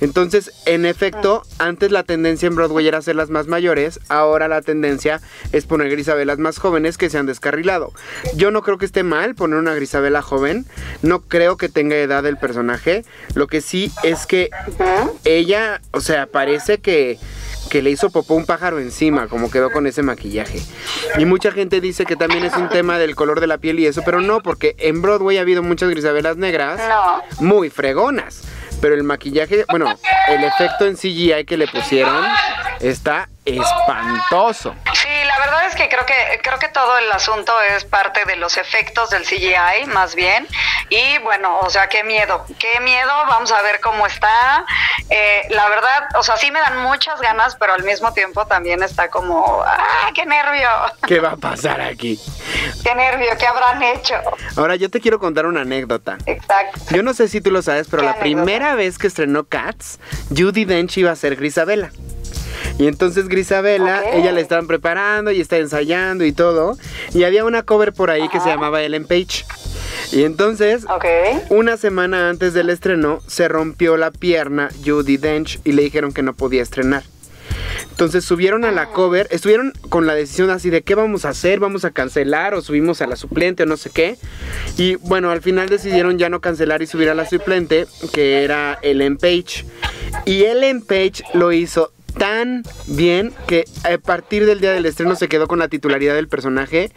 Entonces, 0.00 0.52
en 0.64 0.86
efecto, 0.86 1.42
antes 1.58 1.90
la 1.90 2.04
tendencia 2.04 2.46
en 2.46 2.54
Broadway 2.54 2.86
era 2.86 2.98
hacerlas 2.98 3.30
más 3.30 3.46
mayores, 3.46 4.00
ahora 4.08 4.48
la 4.48 4.62
tendencia 4.62 5.20
es 5.52 5.66
poner 5.66 5.90
Grisabelas 5.90 6.38
más 6.38 6.58
jóvenes 6.58 6.98
que 6.98 7.10
se 7.10 7.18
han 7.18 7.26
descarrilado. 7.26 7.92
Yo 8.36 8.50
no 8.50 8.62
creo 8.62 8.78
que 8.78 8.86
esté 8.86 9.02
mal 9.02 9.34
poner 9.34 9.58
una 9.58 9.74
Grisabela 9.74 10.22
joven, 10.22 10.66
no 11.02 11.20
creo 11.20 11.56
que 11.56 11.68
tenga 11.68 11.96
edad 11.96 12.24
el 12.26 12.36
personaje, 12.36 13.04
lo 13.34 13.46
que 13.46 13.60
sí 13.60 13.90
es 14.02 14.26
que 14.26 14.50
ella, 15.24 15.80
o 15.90 16.00
sea, 16.00 16.26
parece 16.26 16.78
que 16.78 16.95
que 17.70 17.82
le 17.82 17.90
hizo 17.90 18.10
popó 18.10 18.34
un 18.34 18.46
pájaro 18.46 18.78
encima, 18.78 19.26
como 19.26 19.50
quedó 19.50 19.70
con 19.72 19.86
ese 19.86 20.02
maquillaje. 20.02 20.60
Y 21.18 21.24
mucha 21.24 21.50
gente 21.50 21.80
dice 21.80 22.04
que 22.06 22.14
también 22.14 22.44
es 22.44 22.54
un 22.56 22.68
tema 22.68 22.96
del 22.98 23.16
color 23.16 23.40
de 23.40 23.48
la 23.48 23.58
piel 23.58 23.80
y 23.80 23.86
eso, 23.86 24.02
pero 24.04 24.20
no, 24.20 24.40
porque 24.40 24.76
en 24.78 25.02
Broadway 25.02 25.38
ha 25.38 25.40
habido 25.40 25.62
muchas 25.64 25.88
grisabelas 25.90 26.36
negras 26.36 26.80
No. 26.88 27.22
muy 27.44 27.68
fregonas. 27.70 28.42
Pero 28.80 28.94
el 28.94 29.02
maquillaje, 29.04 29.64
bueno, 29.70 29.92
el 30.28 30.44
efecto 30.44 30.86
en 30.86 30.96
CGI 30.96 31.44
que 31.46 31.56
le 31.56 31.66
pusieron 31.66 32.24
está 32.80 33.28
espantoso. 33.46 34.74
Sí, 34.94 35.08
la 35.26 35.38
verdad 35.38 35.66
es 35.66 35.74
que 35.74 35.88
creo 35.88 36.04
que 36.04 36.14
creo 36.42 36.58
que 36.58 36.68
todo 36.68 36.98
el 36.98 37.10
asunto 37.12 37.52
es 37.62 37.84
parte 37.84 38.24
de 38.24 38.36
los 38.36 38.56
efectos 38.56 39.10
del 39.10 39.24
CGI, 39.24 39.86
más 39.86 40.14
bien. 40.14 40.46
Y 40.90 41.18
bueno, 41.18 41.58
o 41.60 41.70
sea, 41.70 41.88
qué 41.88 42.04
miedo, 42.04 42.44
qué 42.58 42.80
miedo. 42.80 43.10
Vamos 43.28 43.52
a 43.52 43.62
ver 43.62 43.80
cómo 43.80 44.06
está. 44.06 44.64
Eh, 45.10 45.42
la 45.50 45.68
verdad, 45.68 46.08
o 46.18 46.22
sea, 46.22 46.36
sí 46.36 46.50
me 46.50 46.60
dan 46.60 46.78
muchas 46.82 47.20
ganas, 47.20 47.56
pero 47.56 47.74
al 47.74 47.84
mismo 47.84 48.12
tiempo 48.12 48.46
también 48.46 48.82
está 48.82 49.08
como, 49.08 49.62
¡ah, 49.64 50.10
qué 50.14 50.26
nervio! 50.26 50.68
¿Qué 51.06 51.20
va 51.20 51.30
a 51.32 51.36
pasar 51.36 51.80
aquí? 51.80 52.18
¡Qué 52.82 52.94
nervio! 52.94 53.28
¿Qué 53.38 53.46
habrán 53.46 53.82
hecho? 53.82 54.14
Ahora 54.56 54.76
yo 54.76 54.90
te 54.90 55.00
quiero 55.00 55.18
contar 55.18 55.46
una 55.46 55.60
anécdota. 55.62 56.18
Exacto. 56.26 56.80
Yo 56.90 57.02
no 57.02 57.14
sé 57.14 57.28
si 57.28 57.40
tú 57.40 57.50
lo 57.50 57.62
sabes, 57.62 57.86
pero 57.88 58.02
¿Qué 58.02 58.06
la 58.06 58.10
anécdota? 58.12 58.22
primera 58.44 58.74
vez 58.74 58.98
que 58.98 59.06
estrenó 59.06 59.44
Cats, 59.44 59.98
Judy 60.36 60.64
Dench 60.64 60.96
iba 60.98 61.12
a 61.12 61.16
ser 61.16 61.36
Grisabela. 61.36 61.90
Y 62.78 62.86
entonces 62.86 63.28
Grisabela, 63.28 64.02
ella 64.12 64.32
la 64.32 64.40
estaban 64.40 64.66
preparando 64.66 65.30
y 65.30 65.40
está 65.40 65.58
ensayando 65.58 66.24
y 66.24 66.32
todo. 66.32 66.76
Y 67.14 67.24
había 67.24 67.44
una 67.44 67.62
cover 67.62 67.92
por 67.92 68.10
ahí 68.10 68.28
que 68.28 68.40
se 68.40 68.48
llamaba 68.48 68.82
Ellen 68.82 69.06
Page. 69.06 69.44
Y 70.12 70.24
entonces, 70.24 70.86
una 71.48 71.76
semana 71.76 72.28
antes 72.28 72.54
del 72.54 72.70
estreno, 72.70 73.20
se 73.26 73.48
rompió 73.48 73.96
la 73.96 74.10
pierna 74.10 74.68
Judy 74.84 75.16
Dench 75.16 75.60
y 75.64 75.72
le 75.72 75.82
dijeron 75.82 76.12
que 76.12 76.22
no 76.22 76.34
podía 76.34 76.62
estrenar. 76.62 77.02
Entonces 77.90 78.24
subieron 78.24 78.64
a 78.64 78.72
la 78.72 78.90
cover, 78.90 79.26
estuvieron 79.30 79.72
con 79.88 80.06
la 80.06 80.14
decisión 80.14 80.50
así 80.50 80.68
de 80.68 80.82
qué 80.82 80.94
vamos 80.94 81.24
a 81.24 81.30
hacer, 81.30 81.60
vamos 81.60 81.86
a 81.86 81.92
cancelar 81.92 82.54
o 82.54 82.60
subimos 82.60 83.00
a 83.00 83.06
la 83.06 83.16
suplente 83.16 83.62
o 83.62 83.66
no 83.66 83.78
sé 83.78 83.88
qué. 83.88 84.18
Y 84.76 84.96
bueno, 84.96 85.30
al 85.30 85.40
final 85.40 85.70
decidieron 85.70 86.18
ya 86.18 86.28
no 86.28 86.40
cancelar 86.42 86.82
y 86.82 86.86
subir 86.86 87.08
a 87.08 87.14
la 87.14 87.26
suplente, 87.26 87.86
que 88.12 88.44
era 88.44 88.78
Ellen 88.82 89.16
Page. 89.16 89.64
Y 90.26 90.44
Ellen 90.44 90.82
Page 90.82 91.24
lo 91.32 91.52
hizo 91.52 91.92
tan 92.18 92.62
bien 92.86 93.32
que 93.46 93.64
a 93.84 93.98
partir 93.98 94.46
del 94.46 94.60
día 94.60 94.72
del 94.72 94.86
estreno 94.86 95.16
se 95.16 95.28
quedó 95.28 95.48
con 95.48 95.58
la 95.58 95.68
titularidad 95.68 96.14
del 96.14 96.28
personaje 96.28 96.90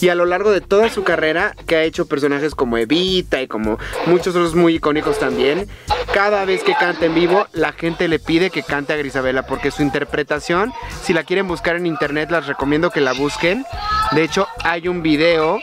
y 0.00 0.08
a 0.08 0.14
lo 0.14 0.26
largo 0.26 0.50
de 0.50 0.60
toda 0.60 0.88
su 0.88 1.04
carrera 1.04 1.54
que 1.66 1.76
ha 1.76 1.82
hecho 1.84 2.06
personajes 2.06 2.54
como 2.54 2.76
Evita 2.78 3.40
y 3.40 3.46
como 3.46 3.78
muchos 4.06 4.34
otros 4.34 4.54
muy 4.54 4.76
icónicos 4.76 5.18
también 5.18 5.68
cada 6.12 6.44
vez 6.44 6.62
que 6.62 6.74
canta 6.74 7.06
en 7.06 7.14
vivo 7.14 7.46
la 7.52 7.72
gente 7.72 8.08
le 8.08 8.18
pide 8.18 8.50
que 8.50 8.62
cante 8.62 8.92
a 8.92 8.96
Grisabela 8.96 9.46
porque 9.46 9.70
su 9.70 9.82
interpretación 9.82 10.72
si 11.02 11.12
la 11.12 11.24
quieren 11.24 11.48
buscar 11.48 11.76
en 11.76 11.86
internet 11.86 12.30
las 12.30 12.46
recomiendo 12.46 12.90
que 12.90 13.00
la 13.00 13.12
busquen. 13.12 13.64
De 14.12 14.22
hecho 14.22 14.46
hay 14.62 14.88
un 14.88 15.02
video 15.02 15.58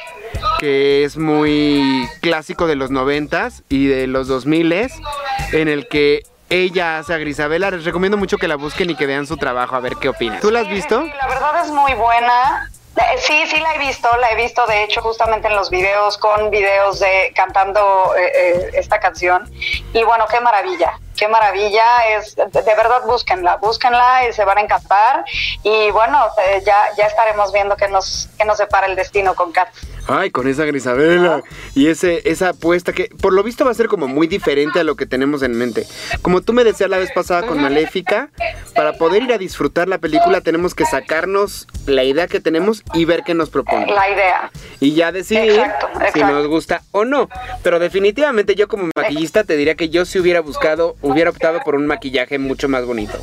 que 0.59 1.03
es 1.03 1.17
muy 1.17 2.07
clásico 2.21 2.67
de 2.67 2.75
los 2.75 2.91
noventas 2.91 3.63
y 3.69 3.87
de 3.87 4.07
los 4.07 4.27
2000 4.27 4.71
en 5.53 5.67
el 5.67 5.87
que 5.87 6.23
ella 6.51 7.00
hace 7.00 7.13
a 7.13 7.17
Grisabela. 7.17 7.72
Les 7.72 7.86
recomiendo 7.86 8.17
mucho 8.17 8.38
que 8.38 8.48
la 8.48 8.55
busquen 8.58 8.89
y 8.89 8.96
que 8.96 9.08
vean 9.08 9.25
su 9.25 9.38
trabajo 9.38 9.75
a 9.75 9.79
ver 9.79 9.96
qué 9.96 10.10
opinan. 10.10 10.39
¿Tú 10.41 10.51
la 10.51 10.60
has 10.60 10.67
visto? 10.70 11.01
sí, 11.03 11.12
la 11.17 11.27
verdad 11.27 11.65
es 11.65 11.72
muy 11.72 11.93
buena. 11.93 12.70
Eh, 12.98 13.01
Sí, 13.20 13.43
sí 13.48 13.58
la 13.62 13.75
he 13.75 13.79
visto, 13.79 14.10
la 14.17 14.31
he 14.31 14.36
visto 14.36 14.65
de 14.67 14.84
hecho 14.84 15.01
justamente 15.01 15.48
en 15.48 15.55
los 15.55 15.70
videos 15.70 16.17
con 16.17 16.50
videos 16.50 17.00
de 17.00 17.31
cantando 17.34 18.13
eh, 18.17 18.31
eh, 18.36 18.72
esta 18.74 19.00
canción 19.00 19.50
y 19.93 20.03
bueno, 20.03 20.25
qué 20.29 20.41
maravilla, 20.41 21.00
qué 21.15 21.27
maravilla 21.27 21.85
es, 22.17 22.35
de, 22.35 22.61
verdad 22.75 23.03
búsquenla, 23.05 23.57
búsquenla 23.57 24.27
y 24.27 24.33
se 24.33 24.45
van 24.45 24.57
a 24.57 24.61
encantar 24.61 25.23
y 25.63 25.91
bueno, 25.91 26.27
eh, 26.45 26.61
ya, 26.65 26.89
ya 26.97 27.05
estaremos 27.05 27.51
viendo 27.51 27.75
qué 27.75 27.87
nos, 27.87 28.29
qué 28.37 28.45
nos 28.45 28.57
separa 28.57 28.87
el 28.87 28.95
destino 28.95 29.35
con 29.35 29.51
Kat. 29.51 29.69
Ay, 30.07 30.31
con 30.31 30.47
esa 30.47 30.65
Grisabela. 30.65 31.43
Y 31.75 31.87
ese, 31.87 32.21
esa 32.29 32.49
apuesta 32.49 32.91
que 32.91 33.09
por 33.21 33.33
lo 33.33 33.43
visto 33.43 33.65
va 33.65 33.71
a 33.71 33.75
ser 33.75 33.87
como 33.87 34.07
muy 34.07 34.27
diferente 34.27 34.79
a 34.79 34.83
lo 34.83 34.95
que 34.95 35.05
tenemos 35.05 35.43
en 35.43 35.57
mente. 35.57 35.85
Como 36.21 36.41
tú 36.41 36.53
me 36.53 36.63
decías 36.63 36.89
la 36.89 36.97
vez 36.97 37.11
pasada 37.13 37.43
con 37.43 37.61
Maléfica, 37.61 38.29
para 38.75 38.93
poder 38.93 39.23
ir 39.23 39.33
a 39.33 39.37
disfrutar 39.37 39.87
la 39.87 39.99
película 39.99 40.41
tenemos 40.41 40.75
que 40.75 40.85
sacarnos 40.85 41.67
la 41.85 42.03
idea 42.03 42.27
que 42.27 42.39
tenemos 42.39 42.83
y 42.93 43.05
ver 43.05 43.23
qué 43.23 43.33
nos 43.33 43.49
propone. 43.49 43.87
La 43.87 44.09
idea. 44.09 44.51
Y 44.79 44.93
ya 44.95 45.11
decidir 45.11 45.51
Exacto, 45.51 45.87
si 46.13 46.19
nos 46.19 46.47
gusta 46.47 46.81
o 46.91 47.05
no. 47.05 47.29
Pero 47.63 47.79
definitivamente 47.79 48.55
yo 48.55 48.67
como 48.67 48.89
maquillista 48.95 49.43
te 49.43 49.55
diría 49.55 49.75
que 49.75 49.89
yo 49.89 50.05
si 50.05 50.19
hubiera 50.19 50.41
buscado, 50.41 50.95
hubiera 51.01 51.29
optado 51.29 51.60
por 51.63 51.75
un 51.75 51.86
maquillaje 51.86 52.38
mucho 52.39 52.70
más 52.70 52.86
bonito. 52.86 53.17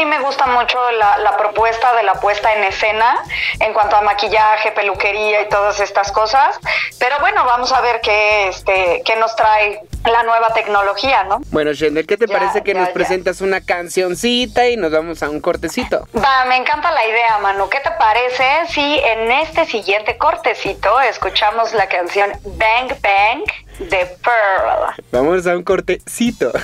Mí 0.00 0.06
me 0.06 0.20
gusta 0.20 0.46
mucho 0.46 0.78
la, 0.92 1.18
la 1.18 1.36
propuesta 1.36 1.94
de 1.94 2.02
la 2.04 2.14
puesta 2.14 2.52
en 2.54 2.64
escena 2.64 3.22
en 3.60 3.72
cuanto 3.74 3.96
a 3.96 4.00
maquillaje, 4.00 4.72
peluquería 4.72 5.42
y 5.42 5.48
todas 5.48 5.78
estas 5.80 6.10
cosas. 6.10 6.58
Pero 6.98 7.16
bueno, 7.20 7.44
vamos 7.44 7.70
a 7.72 7.80
ver 7.82 8.00
qué, 8.02 8.48
este, 8.48 9.02
qué 9.04 9.16
nos 9.16 9.36
trae 9.36 9.80
la 10.06 10.22
nueva 10.22 10.54
tecnología, 10.54 11.24
¿no? 11.24 11.40
Bueno, 11.50 11.72
Shendel, 11.74 12.06
¿qué 12.06 12.16
te 12.16 12.26
Ya, 12.26 12.38
parece 12.38 12.62
que 12.62 12.72
ya, 12.72 12.80
nos 12.80 12.88
ya. 12.88 12.94
presentas 12.94 13.42
una 13.42 13.60
cancioncita 13.60 14.66
y 14.68 14.76
nos 14.78 14.90
vamos 14.90 15.22
a 15.22 15.28
un 15.28 15.40
cortecito? 15.40 16.08
Va, 16.16 16.46
me 16.46 16.56
encanta 16.56 16.90
la 16.92 17.06
idea, 17.06 17.38
Manu. 17.38 17.68
¿Qué 17.68 17.80
te 17.80 17.90
parece 17.92 18.46
si 18.70 18.98
en 18.98 19.30
este 19.30 19.66
siguiente 19.66 20.16
cortecito 20.16 20.98
escuchamos 21.02 21.74
la 21.74 21.86
canción 21.88 22.32
Bang 22.44 22.88
Bang 23.02 23.42
de 23.78 24.06
Pearl? 24.22 24.94
Vamos 25.12 25.46
a 25.46 25.54
un 25.56 25.62
cortecito. 25.62 26.50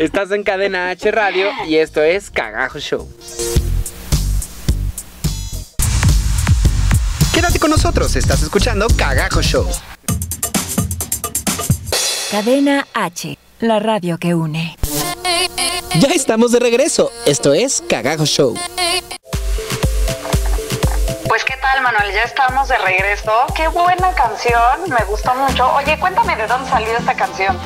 Estás 0.00 0.32
en 0.32 0.42
Cadena 0.42 0.90
H 0.90 1.10
Radio 1.12 1.48
y 1.68 1.76
esto 1.76 2.02
es 2.02 2.30
Cagajo 2.30 2.80
Show. 2.80 3.08
Quédate 7.32 7.60
con 7.60 7.70
nosotros, 7.70 8.16
estás 8.16 8.42
escuchando 8.42 8.88
Cagajo 8.96 9.40
Show. 9.40 9.68
Cadena 12.30 12.88
H, 12.92 13.38
la 13.60 13.78
radio 13.78 14.18
que 14.18 14.34
une. 14.34 14.76
Ya 16.00 16.08
estamos 16.08 16.50
de 16.50 16.58
regreso. 16.58 17.12
Esto 17.24 17.54
es 17.54 17.84
Cagajo 17.88 18.26
Show. 18.26 18.56
Pues 21.34 21.44
qué 21.44 21.54
tal, 21.60 21.82
Manuel, 21.82 22.12
ya 22.14 22.22
estamos 22.22 22.68
de 22.68 22.78
regreso. 22.78 23.32
Qué 23.56 23.66
buena 23.66 24.12
canción, 24.14 24.88
me 24.88 25.04
gustó 25.04 25.34
mucho. 25.34 25.68
Oye, 25.74 25.98
cuéntame 25.98 26.36
de 26.36 26.46
dónde 26.46 26.70
salió 26.70 26.96
esta 26.96 27.14
canción. 27.16 27.56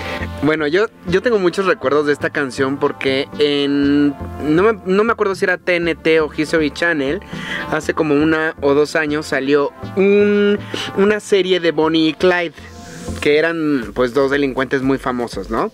Bueno, 0.40 0.66
yo, 0.66 0.86
yo 1.06 1.20
tengo 1.20 1.38
muchos 1.38 1.66
recuerdos 1.66 2.06
de 2.06 2.14
esta 2.14 2.30
canción 2.30 2.78
porque 2.78 3.28
en. 3.38 4.16
No 4.56 4.62
me, 4.62 4.80
no 4.86 5.04
me 5.04 5.12
acuerdo 5.12 5.34
si 5.34 5.44
era 5.44 5.58
TNT 5.58 6.18
o 6.22 6.30
History 6.34 6.70
Channel. 6.70 7.20
Hace 7.70 7.92
como 7.92 8.14
una 8.14 8.54
o 8.62 8.72
dos 8.72 8.96
años 8.96 9.26
salió 9.26 9.70
un- 9.96 10.58
una 10.96 11.20
serie 11.20 11.60
de 11.60 11.70
Bonnie 11.70 12.08
y 12.08 12.14
Clyde. 12.14 12.54
Que 13.20 13.38
eran 13.38 13.92
pues 13.94 14.14
dos 14.14 14.30
delincuentes 14.30 14.82
muy 14.82 14.98
famosos, 14.98 15.50
¿no? 15.50 15.70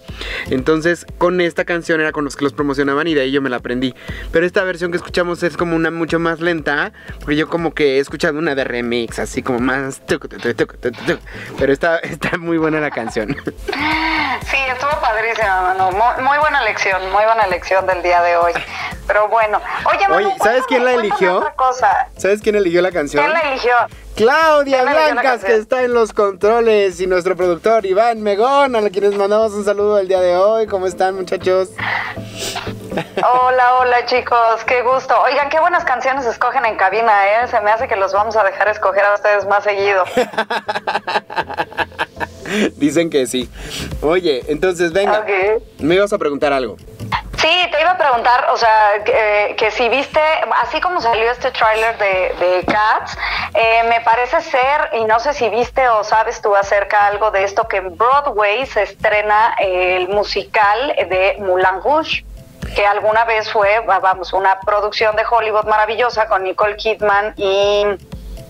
Entonces 0.51 1.07
con 1.19 1.41
esta 1.41 1.65
canción 1.65 2.01
era 2.01 2.13
con 2.13 2.25
los 2.25 2.37
que 2.37 2.45
los 2.45 2.53
promocionaban 2.53 3.07
y 3.07 3.15
de 3.15 3.23
ahí 3.23 3.33
yo 3.33 3.43
me 3.43 3.51
la 3.51 3.57
aprendí. 3.57 3.95
Pero 4.33 4.47
esta 4.47 4.63
versión 4.65 4.91
que 4.91 4.97
escuchamos 4.97 5.43
es 5.43 5.57
como 5.57 5.77
una 5.77 5.91
mucho 5.91 6.19
más 6.19 6.41
lenta. 6.41 6.93
Porque 7.21 7.37
yo 7.37 7.49
como 7.49 7.75
que 7.75 7.97
he 7.97 7.99
escuchado 7.99 8.39
una 8.39 8.55
de 8.55 8.65
remix, 8.65 9.19
así 9.19 9.43
como 9.43 9.59
más... 9.59 10.01
Pero 11.59 11.73
está, 11.73 11.99
está 12.03 12.39
muy 12.39 12.59
buena 12.59 12.81
la 12.81 12.91
canción. 12.91 13.37
Sí, 13.37 14.57
estuvo 14.73 15.01
padrísima, 15.01 15.63
Manu. 15.63 15.91
Muy, 15.93 16.25
muy 16.25 16.39
buena 16.39 16.61
elección, 16.63 17.03
muy 17.13 17.25
buena 17.25 17.45
elección 17.45 17.87
del 17.87 18.03
día 18.03 18.23
de 18.23 18.37
hoy. 18.37 18.53
Pero 19.07 19.29
bueno, 19.29 19.61
oye, 19.85 20.09
Manu, 20.09 20.27
Oye, 20.29 20.37
¿sabes 20.43 20.65
quién 20.67 20.85
la 20.85 20.95
eligió? 20.95 21.53
Cosa. 21.57 22.09
¿Sabes 22.17 22.41
quién 22.41 22.57
eligió 22.57 22.81
la 22.83 22.91
canción? 22.91 23.23
¿Quién 23.25 23.35
la 23.35 23.51
eligió? 23.51 23.73
Claudia 24.15 24.79
¿Quién 24.79 24.89
eligió 24.89 25.15
la 25.15 25.23
Blancas, 25.23 25.45
que 25.45 25.57
está 25.57 25.83
en 25.83 25.93
los 25.93 26.13
controles, 26.13 27.01
y 27.01 27.07
nuestro 27.07 27.37
productor 27.37 27.85
Iván 27.85 28.23
Megón, 28.23 28.77
a 28.77 28.91
quienes 28.91 29.17
mandamos 29.17 29.53
un 29.55 29.65
saludo 29.65 29.99
el 29.99 30.07
día 30.07 30.21
de 30.21 30.37
hoy. 30.37 30.69
¿Cómo 30.69 30.87
están, 30.87 31.17
muchachos? 31.17 31.71
Hola, 33.17 33.75
hola 33.81 34.07
chicos, 34.07 34.65
qué 34.67 34.83
gusto. 34.83 35.21
Oigan, 35.23 35.49
qué 35.49 35.59
buenas 35.59 35.85
canciones 35.85 36.27
escogen 36.27 36.65
en 36.65 36.77
cabina, 36.77 37.43
¿eh? 37.43 37.49
Se 37.49 37.61
me 37.61 37.73
hace 37.73 37.89
que 37.89 37.97
los 37.97 38.13
vamos 38.13 38.37
a 38.37 38.45
dejar 38.45 38.69
escoger 38.69 39.05
a 39.05 39.15
ustedes 39.15 39.47
más 39.47 39.65
seguido. 39.65 40.05
Dicen 42.77 43.11
que 43.11 43.27
sí. 43.27 43.51
Oye, 44.01 44.45
entonces 44.47 44.93
venga, 44.93 45.25
me 45.81 45.97
ibas 45.97 46.13
a 46.13 46.19
preguntar 46.19 46.53
algo. 46.53 46.77
Sí, 47.45 47.69
te 47.71 47.79
iba 47.79 47.91
a 47.91 47.99
preguntar, 47.99 48.47
o 48.53 48.57
sea, 48.57 49.05
que, 49.05 49.13
eh, 49.51 49.57
que 49.57 49.71
si 49.71 49.87
viste, 49.91 50.19
así 50.63 50.81
como 50.81 51.03
salió 51.03 51.31
este 51.31 51.51
tráiler 51.51 51.99
de, 51.99 52.65
Cats, 52.67 53.19
eh, 53.53 53.83
me 53.87 54.01
parece 54.01 54.41
ser, 54.41 54.89
y 54.95 55.05
no 55.05 55.21
sé 55.21 55.35
si 55.35 55.51
viste 55.51 55.87
o 55.91 56.03
sabes 56.05 56.41
tú 56.41 56.57
acerca 56.57 57.07
algo 57.07 57.31
de 57.33 57.45
esto, 57.45 57.69
que 57.69 57.77
en 57.77 57.99
Broadway 57.99 58.65
se 58.65 58.85
estrena 58.85 59.55
el 59.59 60.09
musical 60.09 60.95
de 60.97 61.37
Moulin 61.41 61.83
Rouge, 61.85 62.25
que 62.75 62.87
alguna 62.87 63.27
vez 63.27 63.53
fue, 63.53 63.81
va- 63.81 63.99
vamos, 63.99 64.33
una 64.33 64.59
producción 64.61 65.15
de 65.15 65.25
Hollywood 65.31 65.67
maravillosa 65.67 66.27
con 66.29 66.45
Nicole 66.45 66.77
Kidman 66.77 67.35
y 67.37 67.85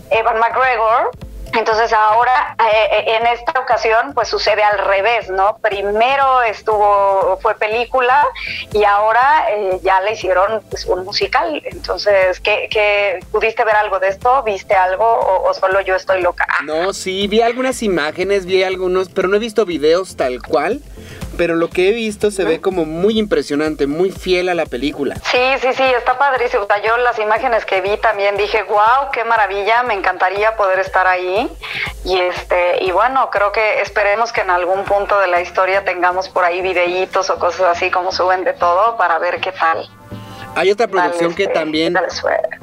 Evan 0.09 0.39
McGregor. 0.39 1.11
Entonces 1.57 1.93
ahora, 1.93 2.55
eh, 2.59 3.17
en 3.17 3.27
esta 3.27 3.59
ocasión, 3.59 4.13
pues 4.13 4.27
sucede 4.27 4.61
al 4.61 4.77
revés, 4.79 5.29
¿no? 5.29 5.57
Primero 5.57 6.41
estuvo, 6.43 7.39
fue 7.41 7.55
película 7.55 8.25
y 8.73 8.83
ahora 8.83 9.45
eh, 9.49 9.79
ya 9.81 10.01
le 10.01 10.13
hicieron 10.13 10.61
pues, 10.69 10.85
un 10.85 11.05
musical. 11.05 11.61
Entonces, 11.65 12.39
¿qué, 12.41 12.67
qué, 12.69 13.19
pudiste 13.31 13.63
ver 13.63 13.75
algo 13.75 13.99
de 13.99 14.09
esto? 14.09 14.43
¿Viste 14.43 14.73
algo 14.73 15.05
o, 15.05 15.49
o 15.49 15.53
solo 15.53 15.81
yo 15.81 15.95
estoy 15.95 16.21
loca? 16.21 16.45
No, 16.63 16.93
sí, 16.93 17.27
vi 17.27 17.41
algunas 17.41 17.81
imágenes, 17.83 18.45
vi 18.45 18.63
algunos, 18.63 19.09
pero 19.09 19.27
no 19.27 19.37
he 19.37 19.39
visto 19.39 19.65
videos 19.65 20.17
tal 20.17 20.41
cual. 20.41 20.81
Pero 21.37 21.55
lo 21.55 21.69
que 21.69 21.89
he 21.89 21.91
visto 21.91 22.31
se 22.31 22.43
ve 22.43 22.61
como 22.61 22.85
muy 22.85 23.19
impresionante, 23.19 23.87
muy 23.87 24.11
fiel 24.11 24.49
a 24.49 24.53
la 24.53 24.65
película. 24.65 25.15
Sí, 25.31 25.39
sí, 25.61 25.67
sí, 25.73 25.83
está 25.83 26.17
padrísimo. 26.17 26.63
O 26.63 26.67
sea, 26.67 26.81
yo 26.81 26.97
las 26.97 27.19
imágenes 27.19 27.65
que 27.65 27.81
vi 27.81 27.97
también 27.97 28.37
dije, 28.37 28.63
wow, 28.63 29.11
qué 29.11 29.23
maravilla, 29.23 29.83
me 29.83 29.93
encantaría 29.93 30.55
poder 30.55 30.79
estar 30.79 31.07
ahí. 31.07 31.49
Y 32.03 32.17
este, 32.19 32.83
y 32.83 32.91
bueno, 32.91 33.29
creo 33.31 33.51
que 33.51 33.81
esperemos 33.81 34.31
que 34.31 34.41
en 34.41 34.49
algún 34.49 34.83
punto 34.85 35.19
de 35.19 35.27
la 35.27 35.41
historia 35.41 35.83
tengamos 35.83 36.29
por 36.29 36.43
ahí 36.43 36.61
videitos 36.61 37.29
o 37.29 37.39
cosas 37.39 37.77
así 37.77 37.91
como 37.91 38.11
suben 38.11 38.43
de 38.43 38.53
todo 38.53 38.97
para 38.97 39.19
ver 39.19 39.39
qué 39.39 39.51
tal. 39.51 39.89
Hay 40.55 40.71
otra 40.71 40.87
producción 40.87 41.35
que 41.35 41.47
también, 41.47 41.95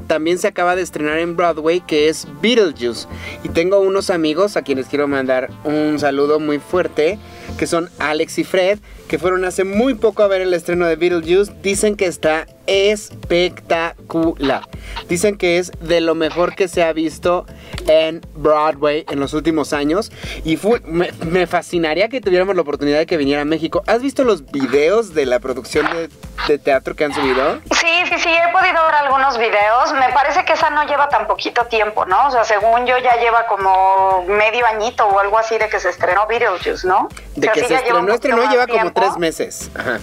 también 0.07 0.39
se 0.39 0.49
acaba 0.49 0.75
de 0.75 0.83
estrenar 0.83 1.19
en 1.19 1.37
Broadway, 1.37 1.81
que 1.81 2.09
es 2.09 2.27
Beetlejuice. 2.41 3.07
Y 3.45 3.51
tengo 3.51 3.81
unos 3.81 4.09
amigos 4.09 4.57
a 4.57 4.63
quienes 4.63 4.87
quiero 4.87 5.07
mandar 5.09 5.51
un 5.65 5.99
saludo 5.99 6.41
muy 6.41 6.59
fuerte, 6.59 7.19
que 7.59 7.67
son 7.67 7.91
Alex 7.99 8.39
y 8.39 8.45
Fred, 8.45 8.79
que 9.09 9.19
fueron 9.19 9.45
hace 9.45 9.65
muy 9.65 9.93
poco 9.95 10.23
a 10.23 10.27
ver 10.27 10.41
el 10.41 10.55
estreno 10.55 10.87
de 10.87 10.97
Beetlejuice. 10.97 11.53
Dicen 11.63 11.97
que 11.97 12.07
está 12.07 12.47
espectacular. 12.67 14.63
Dicen 15.09 15.37
que 15.37 15.59
es 15.59 15.71
de 15.81 16.01
lo 16.01 16.15
mejor 16.15 16.55
que 16.55 16.69
se 16.69 16.83
ha 16.83 16.95
visto 16.95 17.45
en 17.89 18.21
Broadway 18.35 19.05
en 19.11 19.21
los 19.21 19.35
últimos 19.35 19.73
años. 19.73 20.11
Y 20.45 20.57
fue- 20.57 20.81
me, 20.85 21.11
me 21.27 21.47
fascinaría 21.47 22.09
que 22.09 22.21
tuviéramos 22.21 22.55
la 22.57 22.63
oportunidad 22.63 22.99
de 22.99 23.07
que 23.07 23.17
viniera 23.17 23.43
a 23.43 23.45
México. 23.45 23.83
¿Has 23.87 24.03
visto 24.03 24.25
los 24.25 24.51
videos 24.51 25.15
de 25.15 25.27
la 25.27 25.41
producción 25.41 25.87
de, 25.93 26.09
de 26.49 26.59
teatro 26.59 26.95
que 26.95 27.05
han 27.05 27.15
subido? 27.15 27.59
Sí, 27.73 27.87
sí, 28.09 28.15
sí, 28.19 28.29
he 28.29 28.53
podido 28.53 28.85
ver 28.87 28.95
algunos 28.95 29.39
videos. 29.39 29.93
Me 29.95 30.13
parece 30.13 30.45
que 30.45 30.53
esa 30.55 30.71
no 30.71 30.85
lleva 30.87 31.09
tan 31.09 31.27
poquito 31.27 31.65
tiempo, 31.67 32.05
¿no? 32.07 32.29
O 32.29 32.31
sea, 32.31 32.45
según 32.45 32.87
yo 32.87 32.97
ya 32.99 33.17
lleva 33.21 33.47
como 33.47 34.25
medio 34.29 34.67
añito 34.67 35.07
o 35.07 35.19
algo 35.19 35.39
así 35.39 35.59
de 35.59 35.69
que 35.69 35.81
se 35.81 35.89
estrenó 35.91 36.27
Beetlejuice, 36.27 36.87
¿no? 36.87 37.09
De 37.37 37.41
O 37.41 37.43
sea, 37.43 37.53
que 37.53 37.61
sí 37.61 37.67
se 37.67 37.75
estrenó, 37.75 38.13
estrenó, 38.13 38.51
lleva 38.51 38.67
como 38.67 38.93
tres 38.93 39.17
meses. 39.19 39.71
Ajá. 39.75 39.99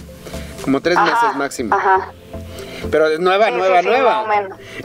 Como 0.62 0.80
tres 0.80 0.96
Ajá, 0.98 1.06
meses 1.06 1.36
máximo. 1.36 1.74
Ajá. 1.74 2.12
Pero 2.90 3.06
es 3.08 3.18
nueva, 3.20 3.46
Sí, 3.46 3.52
nueva, 3.52 3.80
sí, 3.82 3.86
nueva. 3.88 4.26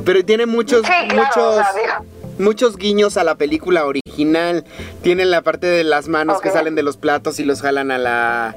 Pero 0.06 0.25
tiene 0.25 0.46
muchos, 0.46 0.86
Sí, 0.86 0.92
claro, 1.08 1.24
muchos, 1.28 1.38
o 1.38 1.54
sea, 1.56 1.74
digo. 1.74 2.06
Muchos 2.38 2.77
guiños 2.77 3.18
a 3.18 3.24
la 3.24 3.36
película 3.36 3.86
original. 3.86 4.65
Tienen 5.01 5.32
la 5.32 5.42
parte 5.42 5.68
de 5.68 5.84
las 5.84 6.08
manos 6.08 6.42
que 6.42 6.51
salen 6.51 6.75
de 6.75 6.84
los 6.84 6.98
platos 6.98 7.39
y 7.39 7.44
los 7.44 7.62
jalan 7.62 7.92
a 7.92 7.98
la, 7.98 8.56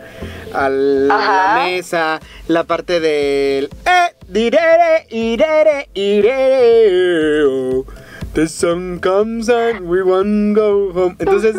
a 0.53 0.69
la 0.69 1.63
mesa. 1.65 2.21
La 2.47 2.65
parte 2.65 3.01
del 3.01 3.71
eh, 3.87 4.15
direre, 4.29 5.07
irere, 5.11 5.89
irere. 5.95 7.45
oh. 7.45 7.85
The 8.39 8.47
sun 8.47 9.01
comes 9.01 9.49
and 9.49 9.89
we 9.89 10.01
want 10.01 10.55
go 10.55 10.93
home. 10.95 11.17
Entonces, 11.19 11.57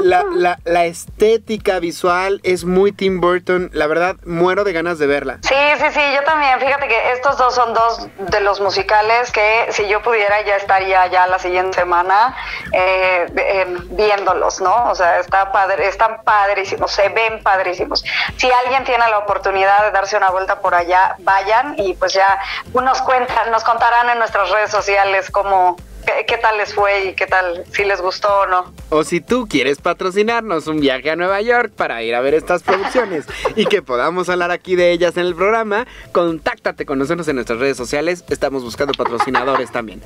la, 0.00 0.24
la, 0.32 0.58
la 0.64 0.86
estética 0.86 1.80
visual 1.80 2.40
es 2.44 2.64
muy 2.64 2.92
Tim 2.92 3.20
Burton. 3.20 3.68
La 3.74 3.86
verdad, 3.86 4.16
muero 4.24 4.64
de 4.64 4.72
ganas 4.72 4.98
de 4.98 5.06
verla. 5.06 5.40
Sí, 5.42 5.54
sí, 5.76 5.84
sí, 5.92 6.00
yo 6.14 6.24
también. 6.24 6.58
Fíjate 6.60 6.88
que 6.88 7.12
estos 7.12 7.36
dos 7.36 7.54
son 7.54 7.74
dos 7.74 8.08
de 8.16 8.40
los 8.40 8.58
musicales 8.62 9.30
que 9.32 9.66
si 9.68 9.86
yo 9.86 10.00
pudiera 10.00 10.40
ya 10.46 10.56
estaría 10.56 11.06
ya 11.08 11.26
la 11.26 11.38
siguiente 11.38 11.74
semana 11.74 12.34
eh, 12.72 13.26
eh, 13.36 13.76
viéndolos, 13.90 14.62
¿no? 14.62 14.88
O 14.90 14.94
sea, 14.94 15.18
está 15.18 15.52
padre, 15.52 15.88
están 15.88 16.22
padrísimos, 16.24 16.90
se 16.90 17.10
ven 17.10 17.42
padrísimos. 17.42 18.02
Si 18.38 18.50
alguien 18.50 18.82
tiene 18.84 19.06
la 19.10 19.18
oportunidad 19.18 19.84
de 19.84 19.90
darse 19.90 20.16
una 20.16 20.30
vuelta 20.30 20.62
por 20.62 20.74
allá, 20.74 21.16
vayan 21.18 21.74
y 21.76 21.92
pues 21.92 22.14
ya 22.14 22.40
nos 22.72 23.02
cuentan, 23.02 23.50
nos 23.50 23.62
contarán 23.62 24.08
en 24.08 24.18
nuestras 24.18 24.48
redes 24.48 24.70
sociales 24.70 25.30
cómo 25.30 25.76
qué, 26.04 26.24
qué 26.26 26.38
tal 26.38 26.56
les 26.58 26.74
fue 26.74 27.06
y 27.06 27.14
qué 27.14 27.26
tal, 27.26 27.64
si 27.72 27.84
les 27.84 28.00
gustó 28.00 28.28
o 28.40 28.46
no. 28.46 28.72
O 28.90 29.04
si 29.04 29.20
tú 29.20 29.46
quieres 29.48 29.80
patrocinarnos 29.80 30.66
un 30.66 30.80
viaje 30.80 31.10
a 31.10 31.16
Nueva 31.16 31.40
York 31.40 31.72
para 31.76 32.02
ir 32.02 32.14
a 32.14 32.20
ver 32.20 32.34
estas 32.34 32.62
producciones 32.62 33.26
y 33.56 33.66
que 33.66 33.82
podamos 33.82 34.28
hablar 34.28 34.50
aquí 34.50 34.76
de 34.76 34.92
ellas 34.92 35.16
en 35.16 35.26
el 35.26 35.34
programa, 35.34 35.86
contáctate 36.12 36.86
con 36.86 36.98
nosotros 36.98 37.26
en 37.28 37.36
nuestras 37.36 37.58
redes 37.58 37.76
sociales. 37.76 38.24
Estamos 38.28 38.62
buscando 38.62 38.92
patrocinadores 38.94 39.70
también. 39.72 40.02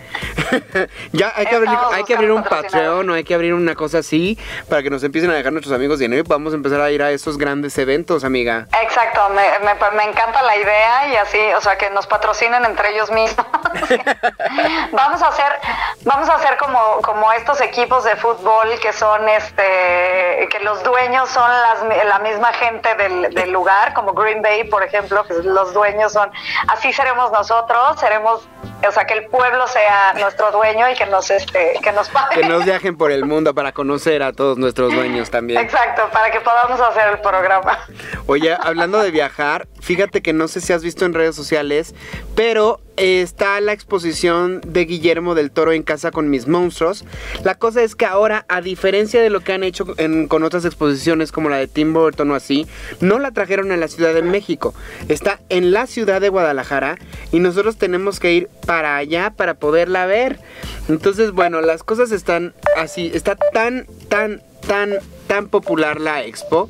ya 1.13 1.33
hay 1.35 1.47
que 1.47 1.57
abrir, 1.57 1.73
Estamos 1.73 1.95
hay 1.95 2.05
que 2.05 2.15
abrir 2.15 2.33
un 2.33 2.45
Patreon 2.45 3.11
o 3.11 3.15
hay 3.15 3.25
que 3.25 3.35
abrir 3.35 3.55
una 3.55 3.75
cosa 3.75 3.99
así 3.99 4.39
para 4.69 4.83
que 4.83 4.91
nos 4.91 5.03
empiecen 5.05 5.31
a 5.31 5.35
dejar 5.35 5.53
nuestros 5.53 5.75
amigos 5.75 5.99
dinero 5.99 6.21
y 6.21 6.25
podamos 6.25 6.55
empezar 6.55 6.81
a 6.81 6.91
ir 6.91 7.03
a 7.03 7.11
esos 7.11 7.39
grandes 7.39 7.77
eventos, 7.79 8.25
amiga. 8.25 8.67
Exacto, 8.83 9.29
me, 9.31 9.43
me, 9.61 9.75
me 9.97 10.11
encanta 10.11 10.43
la 10.43 10.57
idea 10.57 11.13
y 11.13 11.17
así, 11.17 11.39
o 11.57 11.61
sea, 11.61 11.77
que 11.77 11.91
nos 11.91 12.07
patrocinen 12.07 12.65
entre 12.65 12.95
ellos 12.95 13.11
mismos. 13.11 13.47
vamos 14.93 15.23
a 15.23 15.29
hacer, 15.29 15.53
vamos 16.05 16.29
a 16.29 16.35
hacer 16.35 16.57
como, 16.59 17.01
como 17.03 17.33
estos 17.33 17.61
equipos 17.61 18.05
de 18.05 18.17
fútbol 18.17 18.69
que 18.81 18.93
son, 18.93 19.29
este, 19.29 20.49
que 20.51 20.61
los 20.63 20.83
dueños 20.83 21.29
son 21.29 21.51
las, 21.51 22.07
la 22.07 22.19
misma 22.21 22.53
gente 22.53 22.95
del, 22.95 23.35
del 23.35 23.51
lugar, 23.51 23.95
como 23.95 24.13
Green 24.13 24.43
Bay, 24.43 24.65
por 24.65 24.83
ejemplo, 24.83 25.25
que 25.25 25.35
los 25.35 25.73
dueños 25.73 26.13
son, 26.13 26.31
así 26.69 26.93
seremos 26.93 27.33
nosotros, 27.33 27.99
seremos, 27.99 28.49
o 28.87 28.93
sea, 28.93 29.07
que 29.07 29.15
el 29.15 29.27
pueblo 29.27 29.67
sea 29.67 30.15
nuestro 30.15 30.51
dueño 30.53 30.89
y 30.91 30.95
que 30.95 31.07
nos, 31.07 31.31
este, 31.31 31.79
que 31.83 31.93
nos 31.93 32.09
pague. 32.09 32.41
Que 32.41 32.47
nos 32.47 32.65
viajen 32.65 32.97
por 32.97 33.11
el 33.11 33.25
mundo 33.25 33.55
para 33.55 33.73
conocer 33.73 34.23
a 34.23 34.33
todos 34.33 34.59
nuestros 34.59 34.95
dueños 34.95 35.31
también. 35.31 35.61
Exacto, 35.61 36.09
para 36.13 36.31
que 36.31 36.41
podamos 36.41 36.81
hacer 36.81 37.09
el 37.09 37.21
programa. 37.21 37.79
Oye, 38.27 38.57
hablando 38.61 38.99
de 38.99 39.11
viajar, 39.11 39.67
fíjate 39.81 40.23
que 40.23 40.33
no 40.33 40.49
sé 40.49 40.61
si 40.61 40.73
has 40.73 40.83
visto 40.83 41.05
en 41.05 41.15
redes 41.15 41.35
sociales, 41.35 41.95
pero 42.35 42.81
está 42.99 43.61
la 43.61 43.73
exposición 43.73 44.61
de 44.67 44.85
Guillermo 44.85 45.35
del 45.35 45.51
Toro 45.51 45.73
en 45.73 45.83
casa 45.83 46.11
con 46.11 46.31
mis 46.31 46.47
monstruos. 46.49 47.05
La 47.45 47.55
cosa 47.55 47.83
es 47.83 47.95
que 47.95 48.07
ahora, 48.07 48.45
a 48.49 48.61
diferencia 48.61 49.23
de 49.23 49.31
lo 49.31 49.41
que 49.41 49.53
han 49.53 49.63
hecho 49.63 49.87
con 50.29 50.43
otras 50.43 50.65
exposiciones 50.65 51.33
como 51.33 51.49
la 51.49 51.57
de 51.57 51.69
Tim 51.69 51.93
Burton 51.93 52.31
o 52.31 52.35
así, 52.35 52.67
no 53.01 53.19
la 53.19 53.31
trajeron 53.31 53.71
a 53.73 53.77
la 53.77 53.89
Ciudad 53.89 54.15
de 54.15 54.23
México. 54.23 54.75
Está 55.09 55.41
en 55.49 55.73
la 55.73 55.87
ciudad 55.87 56.21
de 56.21 56.29
Guadalajara 56.29 56.99
y 57.33 57.39
nosotros 57.41 57.77
tenemos 57.77 58.21
que 58.21 58.33
ir 58.33 58.49
para 58.67 58.97
allá 58.97 59.33
para 59.37 59.55
poderla 59.55 60.07
ver. 60.07 60.39
Entonces, 60.89 61.33
bueno, 61.33 61.61
las 61.61 61.83
cosas 61.83 62.11
están 62.11 62.55
así. 62.77 63.11
Está 63.15 63.37
tan, 63.37 63.87
tan, 64.09 64.43
tan, 64.67 64.95
tan 65.27 65.49
popular 65.49 66.01
la 66.01 66.25
expo 66.25 66.69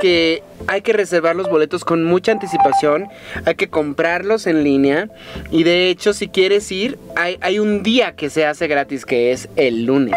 que 0.00 0.42
hay 0.70 0.82
que 0.82 0.92
reservar 0.92 1.34
los 1.34 1.50
boletos 1.50 1.84
con 1.84 2.04
mucha 2.04 2.30
anticipación, 2.30 3.08
hay 3.44 3.56
que 3.56 3.68
comprarlos 3.68 4.46
en 4.46 4.62
línea 4.62 5.10
y 5.50 5.64
de 5.64 5.90
hecho 5.90 6.12
si 6.12 6.28
quieres 6.28 6.70
ir, 6.70 6.96
hay, 7.16 7.58
un 7.58 7.82
día 7.82 8.14
que 8.14 8.30
se 8.30 8.46
hace 8.46 8.68
gratis 8.68 9.04
que 9.04 9.32
es 9.32 9.48
el 9.56 9.84
lunes. 9.84 10.14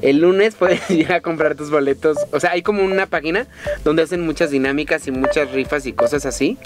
El 0.00 0.20
lunes 0.20 0.54
puedes 0.54 0.90
ir 0.90 1.12
a 1.12 1.20
comprar 1.20 1.54
tus 1.54 1.70
boletos, 1.70 2.16
o 2.32 2.40
sea, 2.40 2.52
hay 2.52 2.62
como 2.62 2.82
una 2.82 3.06
página 3.06 3.46
donde 3.84 4.02
hacen 4.02 4.24
muchas 4.24 4.50
dinámicas 4.50 5.06
y 5.06 5.10
muchas 5.10 5.52
rifas 5.52 5.84
y 5.84 5.92
cosas 5.92 6.24
así 6.24 6.56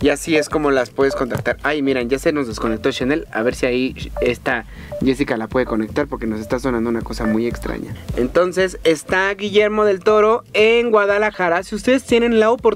y 0.00 0.10
así 0.10 0.36
es 0.36 0.48
como 0.48 0.70
las 0.70 0.90
puedes 0.90 1.16
contactar. 1.16 1.56
Ay, 1.64 1.82
miren, 1.82 2.08
ya 2.08 2.20
se 2.20 2.32
nos 2.32 2.46
desconectó 2.46 2.92
Chanel, 2.92 3.26
a 3.32 3.42
ver 3.42 3.56
si 3.56 3.66
ahí 3.66 4.12
esta 4.20 4.64
Jessica 5.04 5.36
la 5.36 5.48
puede 5.48 5.66
conectar 5.66 6.06
porque 6.06 6.28
nos 6.28 6.38
está 6.38 6.60
sonando 6.60 6.88
una 6.88 7.02
cosa 7.02 7.26
muy 7.26 7.48
extraña. 7.48 7.96
Entonces 8.16 8.78
está 8.84 9.34
Guillermo 9.34 9.84
del 9.84 9.98
Toro 9.98 10.44
en 10.52 10.92
Guadalajara. 10.92 11.64
Si 11.64 11.74
ustedes 11.74 12.04
tienen 12.04 12.38
la 12.38 12.50
oportunidad 12.50 12.75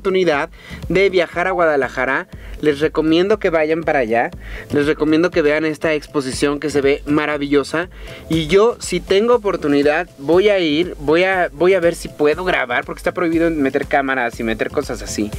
de 0.88 1.10
viajar 1.10 1.46
a 1.46 1.52
Guadalajara, 1.52 2.28
les 2.60 2.80
recomiendo 2.80 3.38
que 3.38 3.50
vayan 3.50 3.82
para 3.82 4.00
allá. 4.00 4.30
Les 4.72 4.86
recomiendo 4.86 5.30
que 5.30 5.42
vean 5.42 5.64
esta 5.64 5.94
exposición 5.94 6.60
que 6.60 6.70
se 6.70 6.80
ve 6.80 7.02
maravillosa. 7.06 7.88
Y 8.28 8.46
yo, 8.46 8.76
si 8.80 9.00
tengo 9.00 9.34
oportunidad, 9.34 10.08
voy 10.18 10.48
a 10.48 10.58
ir, 10.58 10.94
voy 10.98 11.24
a, 11.24 11.50
voy 11.52 11.74
a 11.74 11.80
ver 11.80 11.94
si 11.94 12.08
puedo 12.08 12.44
grabar, 12.44 12.84
porque 12.84 12.98
está 12.98 13.12
prohibido 13.12 13.50
meter 13.50 13.86
cámaras 13.86 14.38
y 14.40 14.44
meter 14.44 14.70
cosas 14.70 15.02
así. 15.02 15.30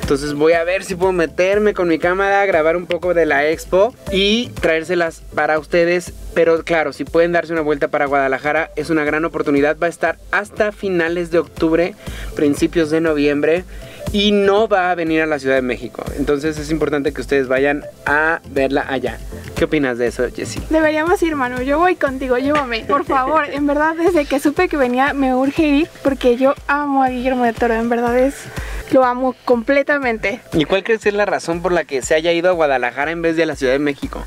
Entonces 0.00 0.34
voy 0.34 0.54
a 0.54 0.64
ver 0.64 0.84
si 0.84 0.94
puedo 0.94 1.12
meterme 1.12 1.74
con 1.74 1.88
mi 1.88 1.98
cámara, 1.98 2.44
grabar 2.46 2.76
un 2.76 2.86
poco 2.86 3.14
de 3.14 3.26
la 3.26 3.48
expo 3.48 3.94
y 4.12 4.48
traérselas 4.60 5.22
para 5.34 5.58
ustedes. 5.58 6.12
Pero 6.34 6.62
claro, 6.64 6.92
si 6.92 7.04
pueden 7.04 7.32
darse 7.32 7.52
una 7.52 7.62
vuelta 7.62 7.88
para 7.88 8.06
Guadalajara, 8.06 8.70
es 8.76 8.88
una 8.88 9.04
gran 9.04 9.24
oportunidad. 9.24 9.76
Va 9.78 9.86
a 9.86 9.90
estar 9.90 10.18
hasta 10.30 10.72
finales 10.72 11.30
de 11.30 11.38
octubre, 11.38 11.94
principios 12.36 12.90
de 12.90 13.00
noviembre. 13.00 13.64
Y 14.12 14.32
no 14.32 14.66
va 14.66 14.90
a 14.90 14.94
venir 14.94 15.22
a 15.22 15.26
la 15.26 15.38
Ciudad 15.38 15.54
de 15.54 15.62
México. 15.62 16.04
Entonces 16.16 16.58
es 16.58 16.70
importante 16.70 17.12
que 17.12 17.20
ustedes 17.20 17.46
vayan 17.48 17.84
a 18.06 18.40
verla 18.50 18.84
allá. 18.88 19.18
¿Qué 19.54 19.64
opinas 19.64 19.98
de 19.98 20.08
eso, 20.08 20.24
Jessie? 20.34 20.62
Deberíamos 20.70 21.22
ir, 21.22 21.36
Manu. 21.36 21.62
Yo 21.62 21.78
voy 21.78 21.94
contigo, 21.94 22.38
llévame, 22.38 22.84
por 22.84 23.04
favor. 23.04 23.44
En 23.50 23.66
verdad, 23.66 23.94
desde 23.94 24.24
que 24.24 24.40
supe 24.40 24.68
que 24.68 24.76
venía, 24.76 25.12
me 25.12 25.34
urge 25.34 25.62
ir 25.62 25.88
porque 26.02 26.36
yo 26.36 26.54
amo 26.66 27.04
a 27.04 27.08
Guillermo 27.08 27.44
del 27.44 27.54
Toro. 27.54 27.74
En 27.74 27.88
verdad 27.88 28.18
es, 28.18 28.34
lo 28.90 29.04
amo 29.04 29.36
completamente. 29.44 30.40
¿Y 30.54 30.64
cuál 30.64 30.82
crees 30.82 31.02
que 31.02 31.10
es 31.10 31.14
la 31.14 31.26
razón 31.26 31.62
por 31.62 31.72
la 31.72 31.84
que 31.84 32.02
se 32.02 32.14
haya 32.14 32.32
ido 32.32 32.50
a 32.50 32.52
Guadalajara 32.52 33.10
en 33.10 33.22
vez 33.22 33.36
de 33.36 33.44
a 33.44 33.46
la 33.46 33.54
Ciudad 33.56 33.72
de 33.72 33.78
México? 33.78 34.24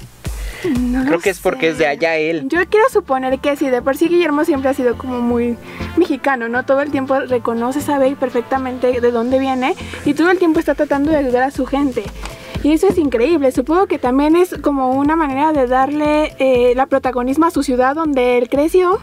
No 0.69 1.05
Creo 1.05 1.19
que 1.19 1.29
es 1.29 1.39
porque 1.39 1.69
es 1.69 1.77
de 1.77 1.87
allá 1.87 2.17
él. 2.17 2.47
Yo 2.47 2.59
quiero 2.69 2.87
suponer 2.89 3.39
que 3.39 3.55
sí, 3.55 3.69
de 3.69 3.81
por 3.81 3.97
sí 3.97 4.07
Guillermo 4.07 4.45
siempre 4.45 4.69
ha 4.69 4.73
sido 4.73 4.97
como 4.97 5.21
muy 5.21 5.57
mexicano, 5.97 6.47
¿no? 6.47 6.63
Todo 6.63 6.81
el 6.81 6.91
tiempo 6.91 7.19
reconoce, 7.19 7.81
sabe 7.81 8.15
perfectamente 8.15 9.01
de 9.01 9.11
dónde 9.11 9.39
viene 9.39 9.75
y 10.05 10.13
todo 10.13 10.31
el 10.31 10.39
tiempo 10.39 10.59
está 10.59 10.75
tratando 10.75 11.11
de 11.11 11.17
ayudar 11.17 11.43
a 11.43 11.51
su 11.51 11.65
gente. 11.65 12.03
Y 12.63 12.71
eso 12.71 12.87
es 12.87 12.97
increíble. 12.97 13.51
Supongo 13.51 13.87
que 13.87 13.99
también 13.99 14.37
es 14.37 14.55
como 14.61 14.91
una 14.91 15.17
manera 15.17 15.51
de 15.51 15.67
darle 15.67 16.33
eh, 16.39 16.73
la 16.75 16.85
protagonismo 16.85 17.45
a 17.45 17.51
su 17.51 17.61
ciudad 17.61 17.93
donde 17.93 18.37
él 18.37 18.47
creció. 18.49 19.01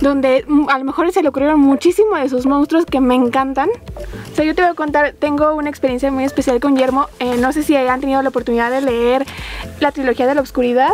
Donde 0.00 0.44
mm, 0.46 0.68
a 0.68 0.78
lo 0.78 0.84
mejor 0.84 1.10
se 1.12 1.22
le 1.22 1.28
ocurrieron 1.28 1.60
muchísimo 1.60 2.16
de 2.16 2.28
sus 2.28 2.46
monstruos 2.46 2.86
que 2.86 3.00
me 3.00 3.14
encantan. 3.14 3.68
O 4.32 4.34
sea, 4.36 4.44
yo 4.44 4.54
te 4.54 4.62
voy 4.62 4.70
a 4.70 4.74
contar, 4.74 5.14
tengo 5.18 5.54
una 5.54 5.70
experiencia 5.70 6.10
muy 6.10 6.24
especial 6.24 6.60
con 6.60 6.74
Guillermo. 6.74 7.08
Eh, 7.20 7.36
no 7.38 7.52
sé 7.52 7.62
si 7.62 7.76
han 7.76 8.00
tenido 8.00 8.22
la 8.22 8.28
oportunidad 8.28 8.70
de 8.70 8.80
leer 8.82 9.24
la 9.80 9.92
trilogía 9.92 10.26
de 10.26 10.34
la 10.34 10.40
oscuridad. 10.42 10.90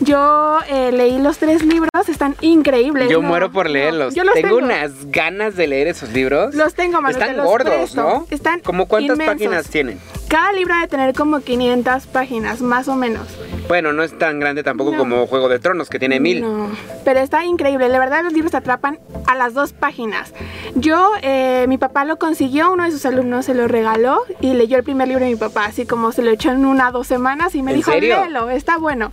Yo 0.00 0.58
eh, 0.68 0.90
leí 0.92 1.18
los 1.18 1.38
tres 1.38 1.64
libros, 1.64 1.88
están 2.08 2.34
increíbles. 2.40 3.08
Yo 3.08 3.22
¿no? 3.22 3.28
muero 3.28 3.50
por 3.52 3.66
No, 3.66 3.72
leerlos. 3.72 4.14
yo 4.14 4.24
los 4.24 4.34
tengo, 4.34 4.56
tengo. 4.56 4.64
unas 4.64 5.10
ganas 5.10 5.54
de 5.56 5.66
leer 5.68 5.86
esos 5.88 6.10
libros. 6.12 6.54
Los 6.54 6.74
tengo, 6.74 7.00
te 7.04 7.10
Están 7.12 7.36
gordos, 7.36 7.72
presto. 7.74 8.02
¿no? 8.02 8.26
Están 8.30 8.60
¿Cómo 8.60 8.86
cuántas 8.86 9.14
inmensos. 9.16 9.34
páginas 9.36 9.68
tienen? 9.68 10.00
Cada 10.28 10.52
libro 10.52 10.74
debe 10.74 10.88
tener 10.88 11.14
como 11.14 11.40
500 11.40 12.06
páginas, 12.06 12.60
más 12.60 12.86
o 12.88 12.96
menos. 12.96 13.26
Bueno, 13.66 13.92
no 13.94 14.02
es 14.02 14.16
tan 14.18 14.38
grande 14.40 14.62
tampoco 14.62 14.92
No. 14.92 14.98
como 14.98 15.26
Juego 15.26 15.48
de 15.48 15.58
Tronos, 15.58 15.88
que 15.88 15.98
tiene 15.98 16.20
mil. 16.20 16.42
No, 16.42 16.70
pero 17.04 17.20
está 17.20 17.44
increíble. 17.46 17.88
La 17.88 17.98
verdad, 17.98 18.22
los 18.24 18.34
libros 18.34 18.50
te 18.50 18.58
atrapan 18.58 18.98
a 19.26 19.34
las 19.34 19.54
dos 19.54 19.72
páginas. 19.72 20.34
Yo, 20.74 21.12
eh, 21.22 21.64
mi 21.68 21.78
papá 21.78 22.04
lo 22.04 22.18
consiguió, 22.18 22.70
uno 22.72 22.84
de 22.84 22.90
sus 22.90 23.06
alumnos 23.06 23.46
se 23.46 23.54
lo 23.54 23.68
regaló 23.68 24.22
y 24.40 24.52
leyó 24.52 24.76
el 24.76 24.84
primer 24.84 25.08
libro 25.08 25.24
de 25.24 25.30
mi 25.30 25.36
papá, 25.36 25.64
así 25.64 25.86
como 25.86 26.12
se 26.12 26.22
lo 26.22 26.30
echó 26.30 26.50
en 26.50 26.66
una 26.66 26.90
dos 26.90 27.06
semanas 27.06 27.54
y 27.54 27.62
me 27.62 27.70
¿En 27.72 27.78
dijo, 27.78 27.90
serio? 27.92 28.20
léelo, 28.22 28.50
está 28.50 28.76
bueno. 28.76 29.12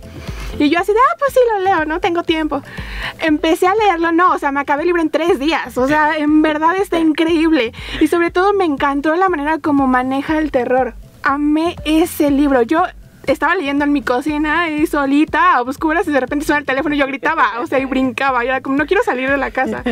Y 0.58 0.68
yo 0.70 0.78
así 0.80 0.92
de, 0.92 0.98
ah, 0.98 1.16
pues 1.18 1.32
sí 1.32 1.40
lo 1.54 1.64
leo, 1.64 1.84
no 1.86 2.00
tengo 2.00 2.22
tiempo. 2.24 2.62
Empecé 3.20 3.66
a 3.66 3.74
leerlo, 3.74 4.12
no, 4.12 4.32
o 4.32 4.38
sea, 4.38 4.52
me 4.52 4.60
acabé 4.60 4.82
el 4.82 4.86
libro 4.88 5.02
en 5.02 5.10
tres 5.10 5.38
días. 5.38 5.76
O 5.78 5.86
sea, 5.86 6.16
en 6.16 6.42
verdad 6.42 6.76
está 6.76 6.98
increíble. 7.00 7.72
Y 8.00 8.06
sobre 8.08 8.30
todo 8.30 8.52
me 8.52 8.64
encantó 8.66 9.14
la 9.16 9.28
manera 9.30 9.58
como 9.58 9.86
maneja 9.86 10.38
el 10.38 10.50
terror. 10.50 10.94
Amé 11.28 11.74
ese 11.84 12.30
libro. 12.30 12.62
Yo 12.62 12.84
estaba 13.26 13.56
leyendo 13.56 13.84
en 13.84 13.92
mi 13.92 14.00
cocina 14.00 14.70
y 14.70 14.86
solita, 14.86 15.54
a 15.54 15.62
oscuras, 15.62 16.06
y 16.06 16.12
de 16.12 16.20
repente 16.20 16.46
suena 16.46 16.60
el 16.60 16.64
teléfono 16.66 16.94
y 16.94 16.98
yo 16.98 17.06
gritaba, 17.08 17.58
o 17.60 17.66
sea, 17.66 17.80
y 17.80 17.84
brincaba. 17.84 18.44
Y 18.44 18.48
era 18.48 18.60
como, 18.60 18.76
no 18.76 18.86
quiero 18.86 19.02
salir 19.02 19.28
de 19.28 19.36
la 19.36 19.50
casa. 19.50 19.82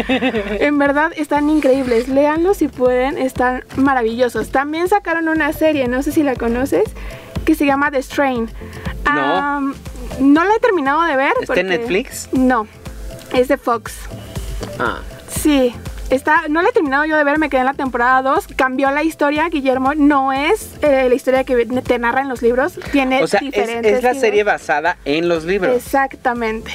En 0.61 0.79
verdad 0.79 1.13
están 1.17 1.51
increíbles. 1.51 2.07
Léanlos 2.07 2.59
si 2.59 2.69
pueden, 2.69 3.19
están 3.19 3.65
maravillosos. 3.75 4.51
También 4.51 4.87
sacaron 4.87 5.29
una 5.29 5.53
serie, 5.53 5.89
no 5.89 6.05
sé 6.05 6.13
si 6.13 6.23
la 6.23 6.37
conoces, 6.37 6.85
que 7.45 7.57
se 7.57 7.67
llama 7.67 7.91
The 7.91 8.01
Strain. 8.01 8.49
No. 9.05 9.75
No 10.21 10.45
la 10.45 10.55
he 10.55 10.61
terminado 10.61 11.03
de 11.03 11.17
ver. 11.17 11.33
¿Está 11.41 11.59
en 11.59 11.67
Netflix? 11.67 12.29
No, 12.33 12.69
es 13.33 13.49
de 13.49 13.57
Fox. 13.57 13.97
Ah. 14.79 15.01
Sí, 15.29 15.75
está, 16.11 16.43
no 16.49 16.63
la 16.63 16.69
he 16.69 16.73
terminado 16.73 17.05
yo 17.05 17.17
de 17.17 17.25
ver, 17.25 17.39
me 17.39 17.49
quedé 17.49 17.61
en 17.61 17.67
la 17.67 17.75
temporada 17.75 18.23
2. 18.23 18.49
Cambió 18.57 18.91
la 18.91 19.03
historia, 19.03 19.49
Guillermo. 19.49 19.95
No 19.95 20.33
es 20.33 20.71
eh, 20.83 21.07
la 21.09 21.15
historia 21.15 21.45
que 21.45 21.67
te 21.67 21.99
narra 21.99 22.21
en 22.23 22.29
los 22.29 22.43
libros. 22.43 22.79
Tiene 22.93 23.23
O 23.23 23.27
sea, 23.27 23.41
es, 23.41 23.47
diferentes. 23.47 23.93
es 23.93 24.03
la 24.03 24.15
serie 24.15 24.45
basada 24.45 24.97
en 25.05 25.29
los 25.29 25.45
libros. 25.45 25.75
Exactamente. 25.77 26.71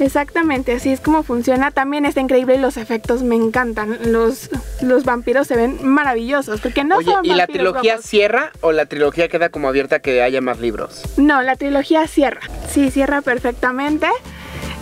Exactamente, 0.00 0.72
así 0.72 0.92
es 0.92 0.98
como 1.00 1.22
funciona. 1.22 1.70
También 1.70 2.04
está 2.04 2.20
increíble 2.20 2.56
y 2.56 2.58
los 2.58 2.76
efectos 2.76 3.22
me 3.22 3.36
encantan. 3.36 3.96
Los, 4.12 4.50
los 4.82 5.04
vampiros 5.04 5.46
se 5.46 5.54
ven 5.56 5.78
maravillosos 5.86 6.60
porque 6.60 6.82
no 6.82 6.96
Oye, 6.96 7.12
son 7.12 7.24
¿y 7.24 7.28
la 7.34 7.46
trilogía 7.46 7.92
guapos. 7.94 8.04
cierra 8.10 8.50
o 8.60 8.72
la 8.72 8.86
trilogía 8.86 9.28
queda 9.28 9.50
como 9.50 9.68
abierta 9.68 10.00
que 10.00 10.20
haya 10.22 10.40
más 10.40 10.58
libros? 10.58 11.02
No, 11.16 11.42
la 11.42 11.54
trilogía 11.54 12.06
cierra. 12.08 12.40
Sí, 12.68 12.90
cierra 12.90 13.22
perfectamente. 13.22 14.08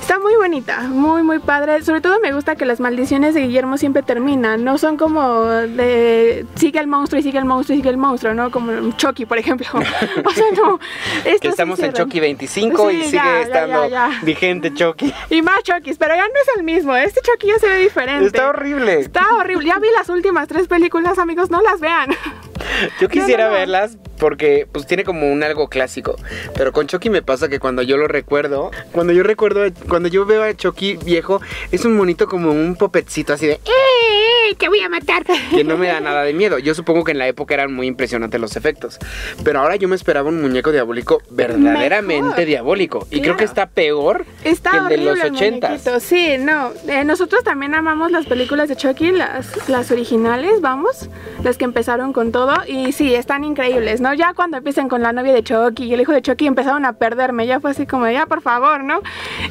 Está 0.03 0.19
muy 0.19 0.35
bonita, 0.35 0.81
muy 0.81 1.23
muy 1.23 1.39
padre. 1.39 1.81
Sobre 1.85 2.01
todo 2.01 2.19
me 2.19 2.33
gusta 2.33 2.57
que 2.57 2.65
las 2.65 2.81
maldiciones 2.81 3.35
de 3.35 3.43
Guillermo 3.43 3.79
siempre 3.79 4.03
terminan. 4.03 4.65
No 4.65 4.77
son 4.77 4.97
como 4.97 5.45
de 5.47 6.45
sigue 6.57 6.81
el 6.81 6.89
monstruo 6.89 7.21
y 7.21 7.23
sigue 7.23 7.39
el 7.39 7.45
monstruo 7.45 7.77
y 7.77 7.79
sigue 7.79 7.91
el 7.91 7.97
monstruo, 7.97 8.35
¿no? 8.35 8.51
Como 8.51 8.91
Chucky, 8.97 9.27
por 9.27 9.39
ejemplo. 9.39 9.67
o 10.25 10.31
sea, 10.33 10.45
no. 10.57 10.81
Que 11.41 11.49
estamos 11.49 11.79
en. 11.79 11.93
Chucky 11.93 12.19
25 12.19 12.91
y 12.91 13.05
sigue 13.05 13.13
ya, 13.13 13.43
estando 13.43 13.89
ya, 13.89 14.11
ya. 14.11 14.21
vigente 14.23 14.75
Chucky. 14.75 15.15
Y 15.31 15.41
más 15.41 15.63
Chucky, 15.63 15.95
pero 15.95 16.17
ya 16.17 16.27
no 16.27 16.35
es 16.35 16.57
el 16.59 16.65
mismo. 16.65 16.97
Este 16.97 17.21
Chucky 17.21 17.47
ya 17.47 17.59
se 17.61 17.69
ve 17.69 17.79
diferente. 17.79 18.27
Está 18.27 18.49
horrible. 18.49 19.01
Está 19.01 19.37
horrible. 19.37 19.67
Ya 19.67 19.79
vi 19.79 19.87
las 19.97 20.09
últimas 20.09 20.49
tres 20.49 20.67
películas, 20.67 21.17
amigos. 21.19 21.49
No 21.49 21.63
las 21.63 21.79
vean. 21.79 22.11
Yo 23.01 23.09
quisiera 23.09 23.45
no, 23.45 23.51
no. 23.51 23.57
verlas 23.57 23.97
porque 24.19 24.69
pues 24.71 24.87
tiene 24.87 25.03
como 25.05 25.31
un 25.33 25.43
algo 25.43 25.69
clásico. 25.69 26.17
Pero 26.55 26.73
con 26.73 26.87
Chucky 26.87 27.11
me 27.11 27.23
pasa 27.23 27.49
que 27.49 27.59
cuando 27.59 27.83
yo 27.83 27.97
lo 27.97 28.07
recuerdo, 28.07 28.71
cuando 28.93 29.13
yo 29.13 29.25
recuerdo, 29.25 29.63
cuando 29.89 30.09
yo 30.09 30.25
veo 30.27 30.45
a 30.45 30.55
Chucky 30.55 30.97
viejo, 31.05 31.41
es 31.73 31.85
un 31.85 31.97
monito 31.97 32.29
como 32.29 32.51
un 32.53 32.77
popetcito 32.77 33.33
así 33.33 33.47
de 33.49 33.55
¡Eh! 33.55 34.55
¡Te 34.59 34.69
voy 34.69 34.81
a 34.81 34.89
matar! 34.89 35.25
Que 35.51 35.65
no 35.65 35.77
me 35.77 35.89
da 35.89 35.99
nada 36.01 36.23
de 36.23 36.33
miedo. 36.35 36.59
Yo 36.59 36.75
supongo 36.75 37.03
que 37.05 37.13
en 37.13 37.19
la 37.19 37.27
época 37.27 37.55
eran 37.55 37.73
muy 37.75 37.87
impresionantes 37.89 38.41
los 38.41 38.55
efectos. 38.57 38.99
Pero 39.43 39.61
ahora 39.61 39.75
yo 39.77 39.89
me 39.89 39.97
esperaba 39.97 40.29
un 40.29 40.41
muñeco 40.41 40.71
diabólico 40.71 41.21
verdaderamente 41.31 42.29
Mejor. 42.29 42.45
diabólico. 42.45 43.07
Y 43.11 43.21
creo 43.23 43.35
que 43.37 43.43
Claro. 43.45 43.51
está 43.51 43.67
peor 43.67 44.25
Está 44.45 44.71
que 44.89 44.95
el 44.95 45.01
de 45.01 45.07
los 45.07 45.21
el 45.21 45.33
ochentas. 45.33 45.71
muñequito. 45.71 46.01
Sí, 46.01 46.37
no. 46.39 46.73
Eh, 46.87 47.03
nosotros 47.05 47.43
también 47.45 47.75
amamos 47.75 48.13
las 48.13 48.27
películas 48.27 48.69
de 48.69 48.77
Chucky, 48.77 49.11
las, 49.11 49.69
las 49.69 49.91
originales, 49.91 50.61
vamos. 50.61 51.09
Las 51.43 51.57
que 51.57 51.65
empezaron 51.65 52.13
con 52.13 52.31
todo. 52.31 52.52
Y 52.67 52.93
sí, 52.93 53.15
están 53.15 53.45
increíbles, 53.45 54.01
¿no? 54.01 54.15
Ya 54.15 54.35
cuando 54.35 54.57
empiezan 54.57 54.89
con 54.89 55.03
la 55.03 55.13
novia 55.13 55.33
de 55.33 55.43
Chucky 55.43 55.85
y 55.85 55.95
el 55.95 56.01
hijo 56.01 56.13
de 56.13 56.23
Chucky 56.23 56.47
empezaron 56.47 56.85
a 56.85 56.95
perderme. 56.95 57.47
Ya 57.47 57.61
fue 57.61 57.71
así 57.71 57.87
como, 57.87 58.09
ya, 58.09 58.27
por 58.27 58.41
favor, 58.43 58.85
¿no? 58.85 59.01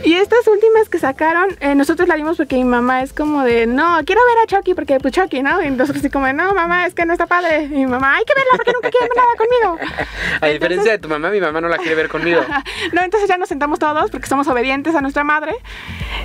Y 0.04 0.14
estas 0.14 0.48
últimas 0.48 0.90
que 0.90 1.00
sacaron, 1.00 1.56
eh, 1.60 1.76
nosotros 1.76 2.08
la 2.08 2.16
vimos 2.16 2.38
porque 2.38 2.56
mi 2.56 2.64
mamá 2.64 3.02
es 3.02 3.14
como 3.14 3.44
de, 3.44 3.68
no, 3.68 4.00
quiero 4.06 4.22
ver 4.28 4.38
a 4.44 4.48
Chucky 4.48 4.74
porque, 4.74 5.00
pues 5.00 5.14
Chucky, 5.14 5.42
¿no? 5.42 5.62
Y 5.62 5.70
nosotros 5.70 5.98
así 5.98 6.10
como 6.10 6.32
no, 6.34 6.54
mamá, 6.54 6.86
es 6.86 6.94
que 6.94 7.06
no 7.06 7.14
está 7.14 7.26
padre. 7.26 7.66
Y 7.66 7.70
mi 7.70 7.88
mamá, 7.88 8.16
hay 8.16 8.24
que 8.26 8.34
verla 8.36 8.52
porque 8.56 8.72
nunca 8.74 8.90
quiere 8.90 9.08
ver 9.08 9.18
nada 9.18 9.36
conmigo. 9.38 10.08
A 10.42 10.48
diferencia 10.48 10.92
de 10.92 11.00
tu 11.00 11.10
mamá, 11.10 11.30
mi 11.30 11.42
mamá 11.42 11.62
no 11.62 11.68
la 11.68 11.78
quiere 11.78 11.96
ver 11.96 12.10
conmigo. 12.10 12.42
No, 12.94 13.02
entonces 13.02 13.30
ya 13.30 13.38
nos 13.38 13.48
sentamos 13.48 13.80
todos 13.80 14.12
porque 14.12 14.28
somos 14.28 14.48
obedientes 14.48 14.96
a 14.96 15.02
nuestra 15.02 15.24
madre. 15.24 15.54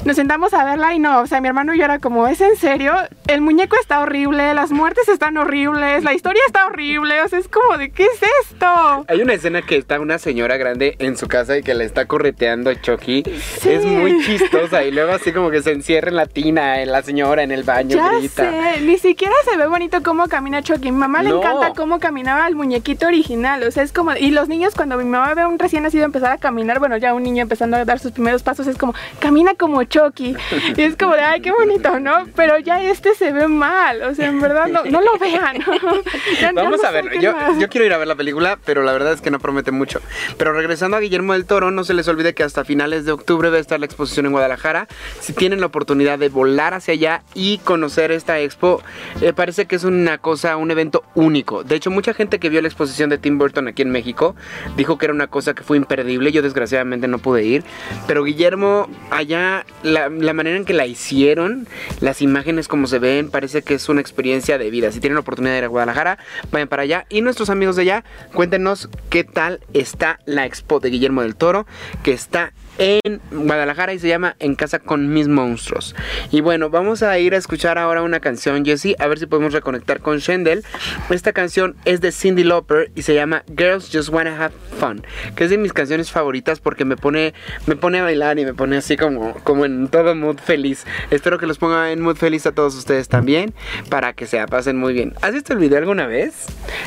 Nos 0.05 0.17
sentamos 0.17 0.55
a 0.55 0.65
verla 0.65 0.95
y 0.95 0.99
no, 0.99 1.21
o 1.21 1.27
sea, 1.27 1.41
mi 1.41 1.49
hermano 1.49 1.75
y 1.75 1.79
yo 1.79 1.85
era 1.85 1.99
como, 1.99 2.27
¿es 2.29 2.41
en 2.41 2.57
serio? 2.57 2.95
El 3.27 3.41
muñeco 3.41 3.77
está 3.81 4.01
horrible, 4.01 4.55
las 4.55 4.71
muertes 4.71 5.09
están 5.09 5.37
horribles, 5.37 6.03
la 6.03 6.15
historia 6.15 6.43
está 6.47 6.66
horrible, 6.67 7.23
o 7.23 7.29
sea, 7.29 7.39
es 7.39 7.49
como 7.49 7.77
de, 7.79 7.91
¿qué 7.91 8.05
es 8.05 8.21
esto? 8.51 9.05
Hay 9.09 9.21
una 9.23 9.35
escena 9.35 9.63
que 9.63 9.77
está 9.77 10.01
una 10.01 10.19
señora 10.19 10.57
grande 10.57 10.97
en 10.99 11.17
su 11.17 11.29
casa 11.29 11.57
y 11.59 11.63
que 11.63 11.75
le 11.75 11.85
está 11.85 12.07
correteando 12.07 12.71
a 12.71 12.81
Chucky. 12.81 13.23
Sí. 13.61 13.71
Es 13.71 13.85
muy 13.85 14.25
chistosa 14.25 14.85
y 14.85 14.91
luego 14.93 15.13
así 15.13 15.33
como 15.33 15.51
que 15.51 15.63
se 15.63 15.73
encierra 15.73 16.09
en 16.09 16.17
la 16.17 16.27
tina, 16.27 16.81
en 16.83 16.93
la 16.93 17.03
señora, 17.03 17.43
en 17.43 17.51
el 17.53 17.63
baño, 17.63 17.97
Ya 17.97 18.13
grita. 18.19 18.51
sé, 18.51 18.81
ni 18.83 18.99
siquiera 18.99 19.35
se 19.51 19.57
ve 19.57 19.67
bonito 19.67 20.03
cómo 20.03 20.29
camina 20.29 20.63
Chucky. 20.63 20.91
Mi 20.93 20.99
mamá 20.99 21.23
le 21.23 21.31
No. 21.31 21.39
encanta 21.39 21.73
cómo 21.75 21.99
caminaba 21.99 22.47
el 22.49 22.55
muñequito 22.57 23.07
original. 23.07 23.63
O 23.63 23.71
sea, 23.71 23.83
es 23.83 23.93
como. 23.93 24.15
Y 24.17 24.31
los 24.31 24.49
niños, 24.49 24.75
cuando 24.75 24.97
mi 24.97 25.05
mamá 25.05 25.35
ve 25.35 25.43
a 25.43 25.49
un 25.49 25.59
recién 25.59 25.83
nacido 25.83 26.05
empezar 26.05 26.33
a 26.33 26.39
caminar, 26.39 26.79
bueno, 26.79 26.97
ya 26.97 27.15
un 27.15 27.23
niño 27.23 27.43
empezando 27.43 27.77
a 27.77 27.85
dar 27.85 27.99
sus 27.99 28.13
primeros 28.13 28.43
pasos, 28.43 28.67
es 28.67 28.77
como, 28.77 28.95
camina 29.21 29.55
como 29.55 29.83
Chucky. 29.85 30.37
Y 30.77 30.83
es 30.83 30.97
como 30.97 31.15
de, 31.15 31.21
ay, 31.23 31.41
qué 31.41 31.53
bonito, 31.53 31.99
¿no? 32.01 32.27
Pero 32.35 32.59
ya 32.59 32.83
este 32.83 33.15
se 33.15 33.33
ve 33.33 33.49
mal. 33.49 34.03
O 34.03 34.15
sea, 34.15 34.27
en 34.29 34.41
verdad, 34.41 34.67
no, 34.69 34.85
no 34.85 35.01
lo 35.01 35.19
vean. 35.19 35.57
Ya 36.41 36.53
Vamos 36.65 36.83
no 36.83 36.89
a 36.89 36.91
verlo. 36.91 37.13
Yo, 37.21 37.69
quiero 37.69 37.87
ir 37.87 37.93
a 37.93 37.99
ver 37.99 38.09
la 38.09 38.15
película, 38.15 38.59
pero 38.65 38.83
la 38.83 38.93
verdad 38.93 39.13
es 39.13 39.21
que 39.21 39.31
no 39.31 39.39
promete 39.39 39.71
mucho. 39.71 40.01
Pero 40.37 40.53
regresando 40.53 40.97
a 40.97 41.01
Guillermo 41.01 41.33
del 41.33 41.47
Toro, 41.47 41.71
no 41.71 41.85
se 41.85 41.95
les 41.95 42.09
olvide 42.09 42.35
que 42.35 42.43
hasta 42.43 42.65
finales 42.65 43.05
de 43.05 43.13
octubre 43.13 43.51
va 43.51 43.57
a 43.57 43.61
estar 43.61 43.79
la 43.79 43.87
exposición 43.87 44.27
en 44.27 44.33
Guadalajara. 44.33 44.89
Si 45.21 45.33
tienen 45.33 45.61
la 45.61 45.67
oportunidad 45.67 46.19
de 46.19 46.29
volar 46.29 46.75
hacia 46.75 46.95
allá 46.95 47.23
y 47.35 47.59
conocer 47.59 48.11
esta 48.13 48.41
expo, 48.41 48.83
eh, 49.21 49.33
parece 49.33 49.67
que 49.67 49.77
es 49.77 49.85
una 49.85 50.19
cosa, 50.19 50.57
un 50.57 50.71
evento 50.71 51.05
único. 51.15 51.65
De 51.65 51.75
hecho, 51.77 51.91
mucha 51.91 52.15
gente 52.15 52.39
que 52.39 52.49
vio 52.49 52.63
la 52.63 52.69
exposición 52.69 53.11
de 53.11 53.19
Tim 53.19 53.39
Burton 53.39 53.69
aquí 53.69 53.83
en 53.83 53.91
México 53.91 54.35
dijo 54.77 54.99
que 54.99 55.07
era 55.07 55.15
una 55.15 55.27
cosa 55.27 55.55
que 55.55 55.63
fue 55.63 55.77
imperdible. 55.77 56.33
Yo 56.33 56.43
desgraciadamente 56.43 57.09
no 57.09 57.19
pude 57.19 57.45
ir. 57.45 57.65
Pero 58.07 58.25
Guillermo, 58.25 58.89
allá, 59.11 59.65
la, 59.83 60.09
la 60.09 60.33
manera 60.33 60.57
en 60.57 60.65
que 60.65 60.73
la 60.73 60.87
hicieron, 60.87 61.69
las 62.01 62.23
imágenes 62.23 62.69
como 62.69 62.87
se 62.87 62.99
ven, 62.99 63.31
parece 63.31 63.63
que 63.63 63.75
es 63.75 63.89
una 63.89 64.01
experiencia 64.01 64.59
de 64.59 64.71
vida. 64.71 64.93
Si 64.93 65.01
tienen 65.01 65.15
la 65.15 65.21
oportunidad 65.21 65.55
de 65.55 65.59
ir 65.59 65.65
a 65.65 65.69
Guadalajara, 65.69 66.19
vayan 66.51 66.69
para 66.69 66.83
allá. 66.83 67.07
Y 67.09 67.21
nuestros 67.21 67.51
amigos 67.51 67.77
de 67.77 67.83
allá, 67.83 68.05
cuéntenos 68.33 68.89
qué 69.11 69.25
tal 69.25 69.61
está 69.75 70.21
la 70.27 70.47
expo 70.47 70.81
de 70.81 70.91
Guillermo 70.91 71.23
del 71.23 71.37
Toro, 71.37 71.67
que 72.03 72.13
está 72.13 72.53
en 72.79 73.21
Guadalajara 73.31 73.95
y 73.95 73.99
se 73.99 74.09
llama 74.09 74.37
En 74.39 74.55
casa 74.55 74.79
con 74.79 75.13
mis 75.13 75.29
monstruos. 75.29 75.95
Y 76.31 76.41
bueno, 76.41 76.71
vamos 76.71 77.03
a 77.03 77.19
ir 77.19 77.35
a 77.35 77.39
escuchar 77.39 77.79
ahora 77.79 78.03
una 78.03 78.21
canción, 78.21 78.65
Jessie, 78.65 78.97
a 78.99 79.07
ver 79.07 79.19
si 79.19 79.27
podemos 79.27 79.53
reconectar 79.53 80.01
con 80.01 80.19
Shendel. 80.19 80.65
Esta 81.11 81.33
canción 81.33 81.77
es 81.85 82.01
de 82.01 82.13
Cindy 82.13 82.45
Lauper 82.45 82.91
y 82.95 83.03
se 83.03 83.15
llama 83.15 83.45
Girls 83.57 83.91
Just 83.93 84.11
Wanna 84.11 84.37
Have 84.37 84.55
Fun, 84.79 85.05
que 85.35 85.45
es 85.45 85.51
de 85.51 85.59
mis 85.59 85.73
canciones 85.73 86.11
favoritas 86.11 86.61
porque 86.61 86.85
me 86.85 86.97
pone, 86.97 87.35
me 87.67 87.77
pone 87.77 88.01
a 88.01 88.03
bailar 88.03 88.39
y 88.39 88.45
me 88.45 88.55
pone 88.55 88.77
así 88.77 88.97
como, 88.97 89.35
como 89.45 89.65
en 89.65 89.89
todo 89.89 90.15
mood 90.15 90.39
feliz. 90.39 90.85
Espero 91.11 91.39
que 91.39 91.47
los 91.47 91.59
ponga 91.59 91.93
en 91.93 92.01
mood 92.01 92.17
feliz 92.17 92.47
a 92.47 92.53
todos 92.53 92.75
ustedes 92.75 93.09
también, 93.09 93.55
para 93.89 94.13
que 94.13 94.27
se 94.27 94.37
la 94.37 94.47
pasen 94.47 94.77
muy 94.77 94.93
bien. 94.93 95.15
¿Has 95.23 95.33
visto 95.33 95.53
el 95.53 95.59
video 95.59 95.79
alguna 95.79 96.07
vez? 96.07 96.36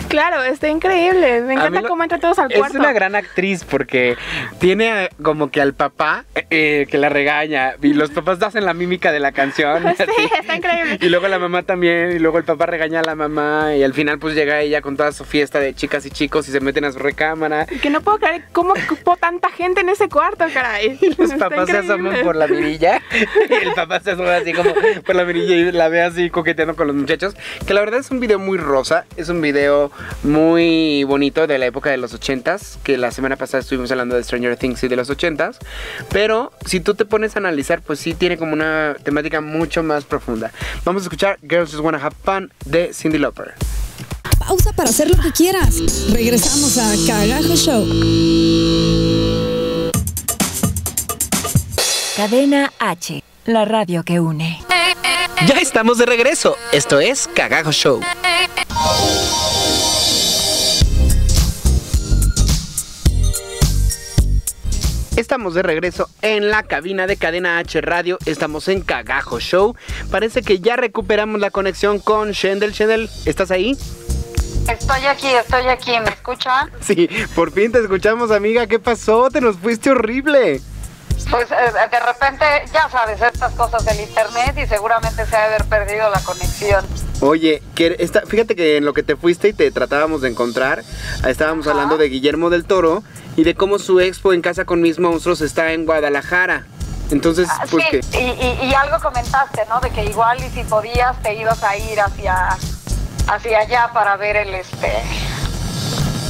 Claro, 0.09 0.43
está 0.43 0.67
increíble. 0.67 1.41
Me 1.41 1.53
encanta 1.53 1.81
lo- 1.81 1.87
cómo 1.87 2.03
entran 2.03 2.19
todos 2.19 2.39
al 2.39 2.51
Es 2.51 2.57
cuarto. 2.57 2.77
una 2.79 2.91
gran 2.91 3.15
actriz 3.15 3.63
porque 3.63 4.17
tiene 4.59 5.05
eh, 5.05 5.09
como 5.21 5.51
que 5.51 5.61
al 5.61 5.73
papá 5.73 6.25
eh, 6.49 6.87
que 6.89 6.97
la 6.97 7.09
regaña 7.09 7.75
y 7.81 7.93
los 7.93 8.09
papás 8.09 8.41
hacen 8.41 8.65
la 8.65 8.73
mímica 8.73 9.11
de 9.11 9.19
la 9.19 9.31
canción. 9.31 9.83
Sí, 9.99 10.03
así. 10.03 10.29
está 10.39 10.55
increíble. 10.55 10.97
Y 11.01 11.09
luego 11.09 11.27
la 11.27 11.39
mamá 11.39 11.63
también, 11.63 12.11
y 12.11 12.19
luego 12.19 12.37
el 12.37 12.43
papá 12.43 12.65
regaña 12.65 12.99
a 13.01 13.03
la 13.03 13.15
mamá, 13.15 13.75
y 13.75 13.83
al 13.83 13.93
final 13.93 14.17
pues 14.19 14.33
llega 14.35 14.59
ella 14.61 14.81
con 14.81 14.95
toda 14.97 15.11
su 15.11 15.25
fiesta 15.25 15.59
de 15.59 15.73
chicas 15.75 16.05
y 16.05 16.09
chicos 16.11 16.47
y 16.47 16.51
se 16.51 16.59
meten 16.59 16.85
a 16.85 16.91
su 16.91 16.99
recámara. 16.99 17.67
Y 17.69 17.77
que 17.79 17.89
no 17.89 18.01
puedo 18.01 18.17
creer 18.19 18.43
cómo 18.51 18.73
ocupó 18.73 19.15
tanta 19.17 19.49
gente 19.49 19.81
en 19.81 19.89
ese 19.89 20.09
cuarto, 20.09 20.45
caray. 20.53 20.97
Y 21.01 21.09
los 21.15 21.31
Está 21.31 21.49
papás 21.49 21.69
se 21.69 21.77
asoman 21.77 22.15
por 22.23 22.35
la 22.35 22.47
mirilla 22.47 23.01
y 23.49 23.53
el 23.67 23.73
papá 23.73 23.99
se 23.99 24.11
asoma 24.11 24.35
así 24.37 24.53
como 24.53 24.73
por 25.05 25.15
la 25.15 25.23
mirilla 25.25 25.55
y 25.55 25.71
la 25.71 25.87
ve 25.89 26.01
así 26.01 26.29
coqueteando 26.29 26.75
con 26.75 26.87
los 26.87 26.95
muchachos. 26.95 27.35
Que 27.67 27.73
la 27.73 27.81
verdad 27.81 27.99
es 27.99 28.09
un 28.11 28.19
video 28.19 28.39
muy 28.39 28.57
rosa, 28.57 29.05
es 29.17 29.29
un 29.29 29.38
video 29.41 29.91
muy 30.23 31.03
bonito 31.03 31.47
de 31.47 31.57
la 31.57 31.65
época 31.65 31.89
de 31.89 31.97
los 31.97 32.13
80s, 32.13 32.77
que 32.83 32.97
la 32.97 33.11
semana 33.11 33.35
pasada 33.35 33.61
estuvimos 33.61 33.91
hablando 33.91 34.15
de 34.15 34.23
Stranger 34.23 34.57
Things 34.57 34.83
y 34.83 34.87
de 34.87 34.95
los 34.95 35.09
80s. 35.09 35.57
Pero 36.11 36.51
si 36.65 36.79
tú 36.79 36.93
te 36.95 37.05
pones 37.05 37.35
a 37.35 37.39
analizar, 37.39 37.81
pues 37.81 37.99
sí 37.99 38.13
tiene 38.13 38.37
como 38.37 38.53
una 38.53 38.95
temática 39.03 39.41
mucho 39.41 39.83
más 39.83 40.05
profunda. 40.05 40.51
Vamos 40.85 41.03
a 41.03 41.05
escuchar 41.05 41.39
Girls 41.41 41.71
Just 41.71 41.83
Wanna 41.83 41.99
Have 41.99 42.15
Fun 42.23 42.51
de 42.65 42.93
Cindy 42.93 43.17
Lauper. 43.17 43.53
Pausa 44.39 44.73
para 44.73 44.89
hacer 44.89 45.09
lo 45.09 45.21
que 45.21 45.31
quieras. 45.31 46.09
Regresamos 46.11 46.77
a 46.77 46.91
Cagajo 47.05 47.55
Show. 47.55 47.85
Cadena 52.19 52.73
H, 52.79 53.23
la 53.53 53.65
radio 53.65 54.03
que 54.03 54.19
une. 54.19 54.61
Ya 55.47 55.55
estamos 55.59 55.97
de 55.97 56.05
regreso. 56.05 56.55
Esto 56.71 56.99
es 56.99 57.27
Cagajo 57.33 57.71
Show. 57.71 58.01
Estamos 65.15 65.53
de 65.53 65.63
regreso 65.63 66.09
en 66.21 66.49
la 66.49 66.63
cabina 66.63 67.07
de 67.07 67.17
Cadena 67.17 67.57
H 67.57 67.81
Radio. 67.81 68.17
Estamos 68.25 68.67
en 68.67 68.81
Cagajo 68.81 69.39
Show. 69.39 69.75
Parece 70.11 70.43
que 70.43 70.59
ya 70.59 70.75
recuperamos 70.75 71.41
la 71.41 71.49
conexión 71.51 71.99
con 71.99 72.31
Shendel. 72.31 72.71
Shendel, 72.71 73.09
¿estás 73.25 73.51
ahí? 73.51 73.77
Estoy 74.69 75.05
aquí, 75.07 75.27
estoy 75.27 75.67
aquí, 75.67 75.91
¿me 75.99 76.09
escuchan? 76.09 76.69
Sí, 76.81 77.09
por 77.35 77.51
fin 77.51 77.71
te 77.71 77.79
escuchamos, 77.79 78.29
amiga. 78.31 78.67
¿Qué 78.67 78.77
pasó? 78.79 79.29
Te 79.29 79.41
nos 79.41 79.57
fuiste 79.57 79.89
horrible. 79.89 80.61
Pues 81.29 81.51
eh, 81.51 81.55
de 81.91 81.99
repente, 81.99 82.45
ya 82.73 82.89
sabes, 82.89 83.21
estas 83.21 83.53
cosas 83.53 83.85
del 83.85 83.99
internet 83.99 84.55
y 84.57 84.65
seguramente 84.67 85.25
se 85.25 85.35
ha 85.35 85.41
de 85.41 85.45
haber 85.55 85.65
perdido 85.65 86.09
la 86.09 86.19
conexión. 86.21 86.83
Oye, 87.21 87.61
que 87.75 87.95
esta- 87.99 88.21
fíjate 88.25 88.55
que 88.55 88.77
en 88.77 88.85
lo 88.85 88.93
que 88.93 89.03
te 89.03 89.15
fuiste 89.15 89.49
y 89.49 89.53
te 89.53 89.69
tratábamos 89.71 90.21
de 90.21 90.29
encontrar, 90.29 90.83
estábamos 91.27 91.67
Ajá. 91.67 91.73
hablando 91.75 91.97
de 91.97 92.09
Guillermo 92.09 92.49
del 92.49 92.65
Toro 92.65 93.03
y 93.35 93.43
de 93.43 93.53
cómo 93.55 93.77
su 93.77 93.99
expo 93.99 94.33
en 94.33 94.41
Casa 94.41 94.65
con 94.65 94.81
Mis 94.81 94.97
Monstruos 94.99 95.41
está 95.41 95.73
en 95.73 95.85
Guadalajara. 95.85 96.65
Entonces, 97.11 97.47
Ah, 97.51 97.65
pues 97.69 97.85
sí, 97.91 97.99
que... 97.99 98.19
y, 98.19 98.65
y- 98.65 98.69
y 98.69 98.73
algo 98.73 98.99
comentaste, 98.99 99.63
¿no? 99.69 99.79
De 99.81 99.89
que 99.91 100.05
igual 100.05 100.43
y 100.43 100.49
si 100.49 100.63
podías 100.63 101.21
te 101.21 101.33
ibas 101.35 101.63
a 101.63 101.75
ir 101.77 101.99
hacia, 101.99 102.57
hacia 103.27 103.59
allá 103.59 103.89
para 103.93 104.15
ver 104.17 104.35
el 104.37 104.53
este... 104.55 104.91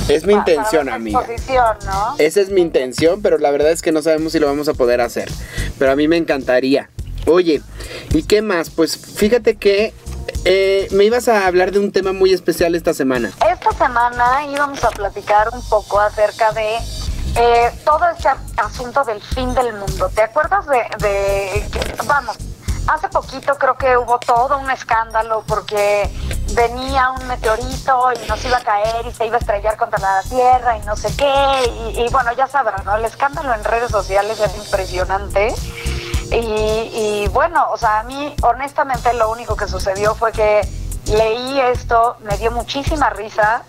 Es 0.10 0.26
mi 0.26 0.34
para 0.34 0.52
intención, 0.52 0.88
la 0.88 0.95
amiga. 0.95 1.24
¿no? 1.86 2.15
Esa 2.17 2.41
es 2.41 2.50
mi 2.50 2.62
intención, 2.62 3.22
pero 3.22 3.38
la 3.38 3.52
verdad 3.52 3.72
es 3.72 3.82
que 3.82 3.91
no 3.91 4.02
sabemos 4.02 4.32
si 4.34 4.39
lo 4.39 4.48
vamos 4.48 4.67
a 4.67 4.74
poder 4.74 5.02
hacer. 5.02 5.30
Pero 5.78 5.91
a 5.91 5.95
mí 5.95 6.08
me 6.08 6.17
encantaría. 6.17 6.89
Oye, 7.28 7.62
¿y 8.12 8.24
qué 8.24 8.41
más? 8.41 8.69
Pues 8.69 8.98
fíjate 8.98 9.56
que 9.56 9.93
eh, 10.45 10.88
me 10.91 11.06
ibas 11.06 11.28
a 11.28 11.45
hablar 11.48 11.72
de 11.72 11.80
un 11.80 11.91
tema 11.91 12.12
muy 12.13 12.34
especial 12.34 12.74
esta 12.76 12.93
semana. 12.93 13.32
Esta 13.52 13.72
semana 13.72 14.45
íbamos 14.52 14.84
a 14.84 14.89
platicar 14.89 15.50
un 15.54 15.62
poco 15.69 16.00
acerca 16.00 16.52
de 16.54 16.78
eh, 17.36 17.72
todo 17.86 18.02
este 18.10 18.30
asunto 18.58 19.04
del 19.04 19.22
fin 19.22 19.54
del 19.54 19.74
mundo. 19.74 20.10
¿Te 20.15 20.22
acuerdas 20.24 20.65
de, 20.67 20.78
de 21.08 21.67
que- 21.72 22.04
vamos, 22.08 22.36
hace 22.88 23.10
poquito 23.10 23.56
creo 23.58 23.76
que 23.76 23.98
hubo 23.98 24.20
todo 24.20 24.58
un 24.58 24.70
escándalo 24.72 25.44
porque 25.48 26.10
venía 26.54 27.12
un 27.12 27.28
meteorito 27.28 28.12
y 28.13 28.28
nos 28.28 28.44
iba 28.46 28.58
a 28.58 28.63
caer 28.63 29.06
y 29.06 29.13
se 29.13 29.26
iba 29.26 29.36
a 29.36 29.39
estrellar 29.39 29.78
contra 29.78 30.00
la 30.00 30.22
Tierra 30.24 30.78
y 30.78 30.82
no 30.86 30.96
sé 30.96 31.15
qué. 31.15 31.94
Y, 31.98 32.10
bueno, 32.10 32.32
ya 32.34 32.48
sabrán, 32.48 32.84
¿no? 32.86 32.96
El 32.96 33.06
escándalo 33.06 33.54
en 33.54 33.63
redes 33.63 33.92
sociales 33.92 34.39
es 34.39 34.56
impresionante. 34.58 35.54
Y, 36.32 36.36
y 36.36 37.28
bueno, 37.32 37.68
o 37.72 37.78
sea, 37.78 38.00
a 38.00 38.04
mí 38.04 38.36
honestamente 38.42 39.13
lo 39.13 39.32
único 39.32 39.56
que 39.56 39.68
sucedió 39.68 40.15
fue 40.15 40.32
que 40.32 40.62
leí 41.12 41.60
esto, 41.60 42.18
me 42.22 42.38
dio 42.38 42.52
muchísima 42.52 43.10
risa 43.10 43.63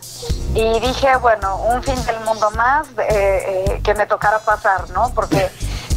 y 0.54 0.80
dije, 0.80 1.16
bueno, 1.16 1.56
un 1.56 1.82
fin 1.82 2.04
del 2.04 2.20
mundo 2.20 2.50
más 2.52 2.88
eh, 2.98 3.64
eh, 3.68 3.80
que 3.82 3.94
me 3.94 4.06
tocara 4.06 4.40
pasar, 4.40 4.90
¿no? 4.90 5.10
Porque 5.14 5.50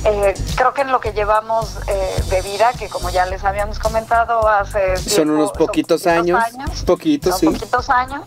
eh, 0.05 0.33
creo 0.55 0.73
que 0.73 0.81
en 0.81 0.91
lo 0.91 0.99
que 0.99 1.13
llevamos 1.13 1.77
eh, 1.87 2.23
de 2.29 2.41
vida, 2.41 2.73
que 2.73 2.89
como 2.89 3.09
ya 3.09 3.25
les 3.25 3.43
habíamos 3.43 3.79
comentado 3.79 4.47
hace... 4.47 4.97
Son 4.97 5.05
tiempo, 5.05 5.33
unos 5.33 5.51
poquitos 5.51 6.05
años, 6.07 6.39
poquitos, 6.85 7.31
son 7.31 7.39
sí. 7.39 7.45
poquitos 7.47 7.89
años, 7.89 8.23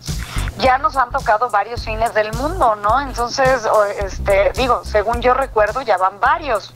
ya 0.59 0.77
nos 0.77 0.95
han 0.95 1.11
tocado 1.11 1.49
varios 1.49 1.83
fines 1.83 2.13
del 2.13 2.33
mundo, 2.33 2.75
¿no? 2.75 2.99
Entonces, 3.01 3.61
este, 3.99 4.51
digo, 4.55 4.81
según 4.83 5.21
yo 5.21 5.33
recuerdo, 5.33 5.81
ya 5.81 5.97
van 5.97 6.19
varios. 6.19 6.73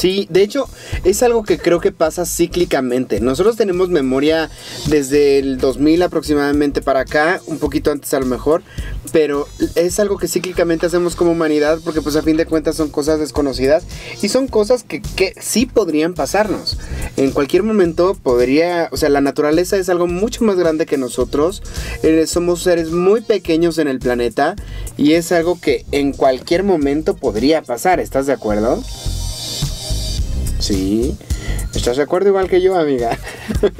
Sí, 0.00 0.26
de 0.30 0.42
hecho, 0.42 0.66
es 1.04 1.22
algo 1.22 1.42
que 1.42 1.58
creo 1.58 1.78
que 1.78 1.92
pasa 1.92 2.24
cíclicamente. 2.24 3.20
Nosotros 3.20 3.56
tenemos 3.56 3.90
memoria 3.90 4.48
desde 4.86 5.38
el 5.38 5.58
2000 5.58 6.04
aproximadamente 6.04 6.80
para 6.80 7.00
acá, 7.00 7.42
un 7.44 7.58
poquito 7.58 7.90
antes 7.90 8.14
a 8.14 8.20
lo 8.20 8.24
mejor, 8.24 8.62
pero 9.12 9.46
es 9.74 10.00
algo 10.00 10.16
que 10.16 10.26
cíclicamente 10.26 10.86
hacemos 10.86 11.16
como 11.16 11.32
humanidad 11.32 11.80
porque 11.84 12.00
pues 12.00 12.16
a 12.16 12.22
fin 12.22 12.38
de 12.38 12.46
cuentas 12.46 12.76
son 12.76 12.88
cosas 12.88 13.20
desconocidas 13.20 13.84
y 14.22 14.30
son 14.30 14.48
cosas 14.48 14.84
que, 14.84 15.02
que 15.02 15.34
sí 15.38 15.66
podrían 15.66 16.14
pasarnos. 16.14 16.78
En 17.18 17.32
cualquier 17.32 17.62
momento 17.62 18.14
podría, 18.14 18.88
o 18.92 18.96
sea, 18.96 19.10
la 19.10 19.20
naturaleza 19.20 19.76
es 19.76 19.90
algo 19.90 20.06
mucho 20.06 20.44
más 20.44 20.56
grande 20.56 20.86
que 20.86 20.96
nosotros, 20.96 21.62
eh, 22.02 22.26
somos 22.26 22.62
seres 22.62 22.90
muy 22.90 23.20
pequeños 23.20 23.76
en 23.76 23.86
el 23.86 23.98
planeta 23.98 24.56
y 24.96 25.12
es 25.12 25.30
algo 25.30 25.60
que 25.60 25.84
en 25.92 26.14
cualquier 26.14 26.64
momento 26.64 27.16
podría 27.16 27.60
pasar, 27.60 28.00
¿estás 28.00 28.24
de 28.24 28.32
acuerdo? 28.32 28.82
Sí. 30.60 31.16
¿Estás 31.74 31.96
de 31.96 32.02
acuerdo 32.02 32.28
igual 32.28 32.48
que 32.48 32.60
yo, 32.60 32.76
amiga? 32.76 33.18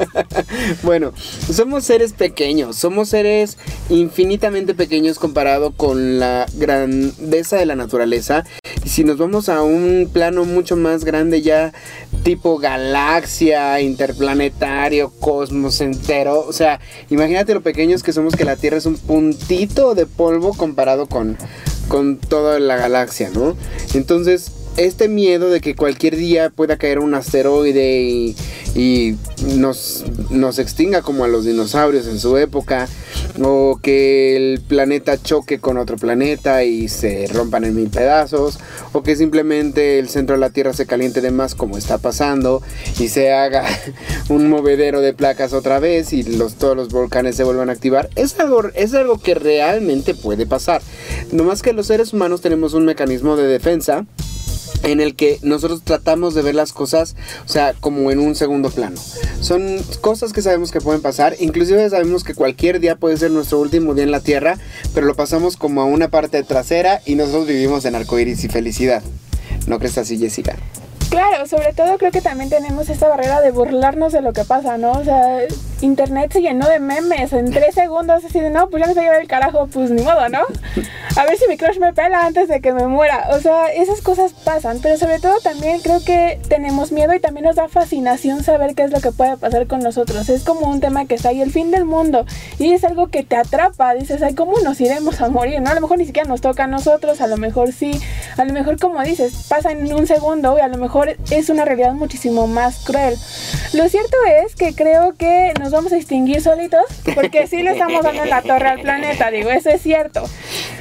bueno, 0.82 1.12
somos 1.52 1.84
seres 1.84 2.12
pequeños, 2.12 2.76
somos 2.76 3.10
seres 3.10 3.58
infinitamente 3.88 4.74
pequeños 4.74 5.18
comparado 5.18 5.72
con 5.72 6.18
la 6.18 6.46
grandeza 6.54 7.56
de 7.56 7.66
la 7.66 7.76
naturaleza. 7.76 8.44
Y 8.84 8.88
si 8.88 9.04
nos 9.04 9.18
vamos 9.18 9.48
a 9.48 9.62
un 9.62 10.08
plano 10.10 10.44
mucho 10.44 10.76
más 10.76 11.04
grande 11.04 11.42
ya, 11.42 11.74
tipo 12.22 12.58
galaxia, 12.58 13.80
interplanetario, 13.80 15.10
cosmos 15.20 15.80
entero, 15.80 16.40
o 16.40 16.52
sea, 16.52 16.80
imagínate 17.10 17.54
lo 17.54 17.62
pequeños 17.62 18.02
que 18.02 18.12
somos 18.12 18.36
que 18.36 18.44
la 18.44 18.56
Tierra 18.56 18.78
es 18.78 18.86
un 18.86 18.96
puntito 18.96 19.94
de 19.94 20.06
polvo 20.06 20.54
comparado 20.54 21.06
con, 21.06 21.36
con 21.88 22.16
toda 22.18 22.58
la 22.60 22.76
galaxia, 22.76 23.30
¿no? 23.34 23.56
Entonces, 23.94 24.52
este 24.76 25.08
miedo 25.08 25.50
de 25.50 25.60
que 25.60 25.74
cualquier 25.74 26.16
día 26.16 26.50
pueda 26.50 26.76
caer 26.76 26.98
un 26.98 27.14
asteroide 27.14 28.34
y, 28.74 29.16
nos, 29.56 30.04
nos 30.30 30.58
extinga 30.58 31.02
como 31.02 31.24
a 31.24 31.28
los 31.28 31.44
dinosaurios 31.44 32.06
en 32.06 32.20
su 32.20 32.36
época, 32.36 32.88
o 33.42 33.80
que 33.82 34.36
el 34.36 34.60
planeta 34.60 35.20
choque 35.20 35.58
con 35.58 35.76
otro 35.76 35.96
planeta 35.96 36.62
y 36.64 36.88
se 36.88 37.26
rompan 37.32 37.64
en 37.64 37.74
mil 37.74 37.90
pedazos, 37.90 38.58
o 38.92 39.02
que 39.02 39.16
simplemente 39.16 39.98
el 39.98 40.08
centro 40.08 40.36
de 40.36 40.40
la 40.40 40.50
Tierra 40.50 40.72
se 40.72 40.86
caliente 40.86 41.20
de 41.20 41.30
más 41.30 41.54
como 41.54 41.76
está 41.76 41.98
pasando 41.98 42.62
y 42.98 43.08
se 43.08 43.32
haga 43.32 43.64
un 44.28 44.48
movedero 44.48 45.00
de 45.00 45.14
placas 45.14 45.52
otra 45.52 45.80
vez 45.80 46.12
y 46.12 46.22
los, 46.22 46.54
todos 46.54 46.76
los 46.76 46.90
volcanes 46.90 47.36
se 47.36 47.44
vuelvan 47.44 47.70
a 47.70 47.72
activar, 47.72 48.08
es 48.14 48.38
algo, 48.38 48.62
es 48.74 48.94
algo 48.94 49.18
que 49.18 49.34
realmente 49.34 50.14
puede 50.14 50.46
pasar. 50.46 50.80
No 51.32 51.44
más 51.44 51.62
que 51.62 51.72
los 51.72 51.86
seres 51.86 52.12
humanos 52.12 52.40
tenemos 52.40 52.74
un 52.74 52.84
mecanismo 52.84 53.36
de 53.36 53.46
defensa 53.46 54.06
en 54.82 55.00
el 55.00 55.14
que 55.14 55.38
nosotros 55.42 55.82
tratamos 55.82 56.34
de 56.34 56.42
ver 56.42 56.54
las 56.54 56.72
cosas, 56.72 57.16
o 57.44 57.48
sea, 57.48 57.74
como 57.78 58.10
en 58.10 58.18
un 58.18 58.34
segundo 58.34 58.70
plano. 58.70 59.00
Son 59.40 59.78
cosas 60.00 60.32
que 60.32 60.42
sabemos 60.42 60.70
que 60.70 60.80
pueden 60.80 61.02
pasar, 61.02 61.36
inclusive 61.40 61.88
sabemos 61.90 62.24
que 62.24 62.34
cualquier 62.34 62.80
día 62.80 62.96
puede 62.96 63.16
ser 63.16 63.30
nuestro 63.30 63.60
último 63.60 63.94
día 63.94 64.04
en 64.04 64.10
la 64.10 64.20
Tierra, 64.20 64.58
pero 64.94 65.06
lo 65.06 65.14
pasamos 65.14 65.56
como 65.56 65.82
a 65.82 65.84
una 65.84 66.08
parte 66.08 66.42
trasera 66.42 67.00
y 67.04 67.14
nosotros 67.14 67.46
vivimos 67.46 67.84
en 67.84 67.94
arcoíris 67.94 68.44
y 68.44 68.48
felicidad. 68.48 69.02
¿No 69.66 69.78
crees 69.78 69.98
así, 69.98 70.18
Jessica? 70.18 70.56
Claro, 71.10 71.44
sobre 71.44 71.72
todo 71.72 71.98
creo 71.98 72.12
que 72.12 72.20
también 72.20 72.50
tenemos 72.50 72.88
esta 72.88 73.08
barrera 73.08 73.40
de 73.40 73.50
burlarnos 73.50 74.12
de 74.12 74.22
lo 74.22 74.32
que 74.32 74.44
pasa, 74.44 74.78
¿no? 74.78 74.92
O 74.92 75.02
sea, 75.02 75.40
internet 75.80 76.32
se 76.32 76.40
llenó 76.40 76.68
de 76.68 76.78
memes 76.78 77.32
en 77.32 77.50
tres 77.50 77.74
segundos, 77.74 78.24
así 78.24 78.38
de, 78.38 78.48
no, 78.48 78.70
pues 78.70 78.80
ya 78.80 78.86
me 78.86 78.94
se 78.94 79.02
llevar 79.02 79.20
el 79.20 79.26
carajo, 79.26 79.66
pues 79.66 79.90
ni 79.90 80.02
modo, 80.02 80.28
¿no? 80.28 80.38
A 81.16 81.24
ver 81.24 81.36
si 81.36 81.48
mi 81.48 81.56
crush 81.56 81.78
me 81.80 81.92
pela 81.92 82.24
antes 82.24 82.46
de 82.46 82.60
que 82.60 82.72
me 82.72 82.86
muera. 82.86 83.30
O 83.32 83.40
sea, 83.40 83.66
esas 83.72 84.00
cosas 84.00 84.32
pasan, 84.32 84.78
pero 84.80 84.96
sobre 84.96 85.18
todo 85.18 85.40
también 85.40 85.80
creo 85.80 86.02
que 86.04 86.40
tenemos 86.48 86.92
miedo 86.92 87.12
y 87.12 87.18
también 87.18 87.46
nos 87.46 87.56
da 87.56 87.68
fascinación 87.68 88.44
saber 88.44 88.76
qué 88.76 88.84
es 88.84 88.92
lo 88.92 89.00
que 89.00 89.10
puede 89.10 89.36
pasar 89.36 89.66
con 89.66 89.80
nosotros. 89.80 90.28
Es 90.28 90.44
como 90.44 90.68
un 90.68 90.80
tema 90.80 91.06
que 91.06 91.16
está 91.16 91.30
ahí, 91.30 91.40
el 91.40 91.50
fin 91.50 91.72
del 91.72 91.84
mundo, 91.84 92.24
y 92.60 92.72
es 92.72 92.84
algo 92.84 93.08
que 93.08 93.24
te 93.24 93.34
atrapa, 93.34 93.92
dices, 93.94 94.22
ay, 94.22 94.36
¿cómo 94.36 94.60
nos 94.60 94.80
iremos 94.80 95.20
a 95.20 95.28
morir? 95.28 95.60
¿No? 95.60 95.70
A 95.70 95.74
lo 95.74 95.80
mejor 95.80 95.98
ni 95.98 96.06
siquiera 96.06 96.28
nos 96.28 96.40
toca 96.40 96.64
a 96.64 96.68
nosotros, 96.68 97.20
a 97.20 97.26
lo 97.26 97.36
mejor 97.36 97.72
sí, 97.72 98.00
a 98.36 98.44
lo 98.44 98.52
mejor 98.52 98.78
como 98.78 99.02
dices, 99.02 99.46
pasa 99.48 99.72
en 99.72 99.92
un 99.92 100.06
segundo 100.06 100.56
y 100.58 100.60
a 100.60 100.68
lo 100.68 100.78
mejor 100.78 100.99
es 101.08 101.48
una 101.48 101.64
realidad 101.64 101.92
muchísimo 101.92 102.46
más 102.46 102.84
cruel. 102.84 103.16
Lo 103.72 103.88
cierto 103.88 104.16
es 104.44 104.54
que 104.56 104.74
creo 104.74 105.14
que 105.16 105.52
nos 105.60 105.72
vamos 105.72 105.92
a 105.92 105.96
extinguir 105.96 106.40
solitos 106.40 106.84
porque 107.14 107.46
sí 107.46 107.62
le 107.62 107.72
estamos 107.72 108.02
dando 108.02 108.24
la 108.24 108.42
torre 108.42 108.68
al 108.68 108.80
planeta, 108.80 109.30
digo, 109.30 109.50
eso 109.50 109.70
es 109.70 109.82
cierto. 109.82 110.22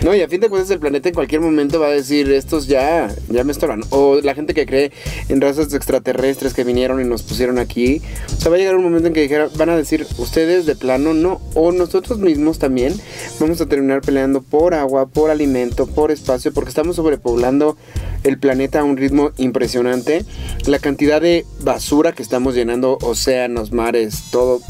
No, 0.03 0.15
y 0.15 0.21
a 0.21 0.27
fin 0.27 0.39
de 0.39 0.49
cuentas 0.49 0.71
el 0.71 0.79
planeta 0.79 1.09
en 1.09 1.15
cualquier 1.15 1.41
momento 1.41 1.79
va 1.79 1.87
a 1.87 1.91
decir, 1.91 2.31
estos 2.31 2.67
ya, 2.67 3.13
ya 3.29 3.43
me 3.43 3.51
estorban. 3.51 3.81
O 3.89 4.19
la 4.21 4.33
gente 4.33 4.53
que 4.53 4.65
cree 4.65 4.91
en 5.27 5.41
razas 5.41 5.73
extraterrestres 5.73 6.53
que 6.53 6.63
vinieron 6.63 7.01
y 7.01 7.03
nos 7.03 7.23
pusieron 7.23 7.59
aquí. 7.59 8.01
O 8.37 8.41
sea, 8.41 8.49
va 8.49 8.55
a 8.55 8.59
llegar 8.59 8.75
un 8.75 8.83
momento 8.83 9.07
en 9.07 9.13
que 9.13 9.21
dijera, 9.21 9.49
van 9.55 9.69
a 9.69 9.75
decir, 9.75 10.07
ustedes 10.17 10.65
de 10.65 10.75
plano 10.75 11.13
no. 11.13 11.41
O 11.53 11.71
nosotros 11.71 12.19
mismos 12.19 12.59
también 12.59 12.93
vamos 13.39 13.59
a 13.61 13.65
terminar 13.67 14.01
peleando 14.01 14.41
por 14.41 14.73
agua, 14.73 15.07
por 15.07 15.31
alimento, 15.31 15.85
por 15.85 16.11
espacio, 16.11 16.53
porque 16.53 16.69
estamos 16.69 16.95
sobrepoblando 16.95 17.77
el 18.23 18.37
planeta 18.37 18.81
a 18.81 18.83
un 18.83 18.97
ritmo 18.97 19.31
impresionante. 19.37 20.25
La 20.65 20.79
cantidad 20.79 21.21
de 21.21 21.45
basura 21.61 22.11
que 22.11 22.23
estamos 22.23 22.55
llenando, 22.55 22.97
océanos, 23.01 23.71
mares, 23.71 24.23
todo, 24.31 24.61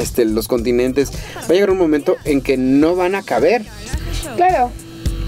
este, 0.00 0.24
los 0.24 0.48
continentes, 0.48 1.10
va 1.36 1.46
a 1.48 1.52
llegar 1.52 1.70
un 1.70 1.78
momento 1.78 2.16
en 2.24 2.40
que 2.40 2.56
no 2.56 2.96
van 2.96 3.14
a 3.14 3.22
caber. 3.22 3.64
Claro. 4.36 4.70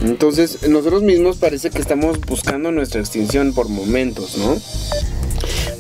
Entonces, 0.05 0.69
nosotros 0.69 1.03
mismos 1.03 1.39
parece 1.39 1.71
que 1.71 1.81
estamos 1.81 2.21
buscando 2.21 2.71
nuestra 2.71 3.01
extinción 3.01 3.53
por 3.53 3.69
momentos, 3.69 4.39
¿no? 4.39 4.57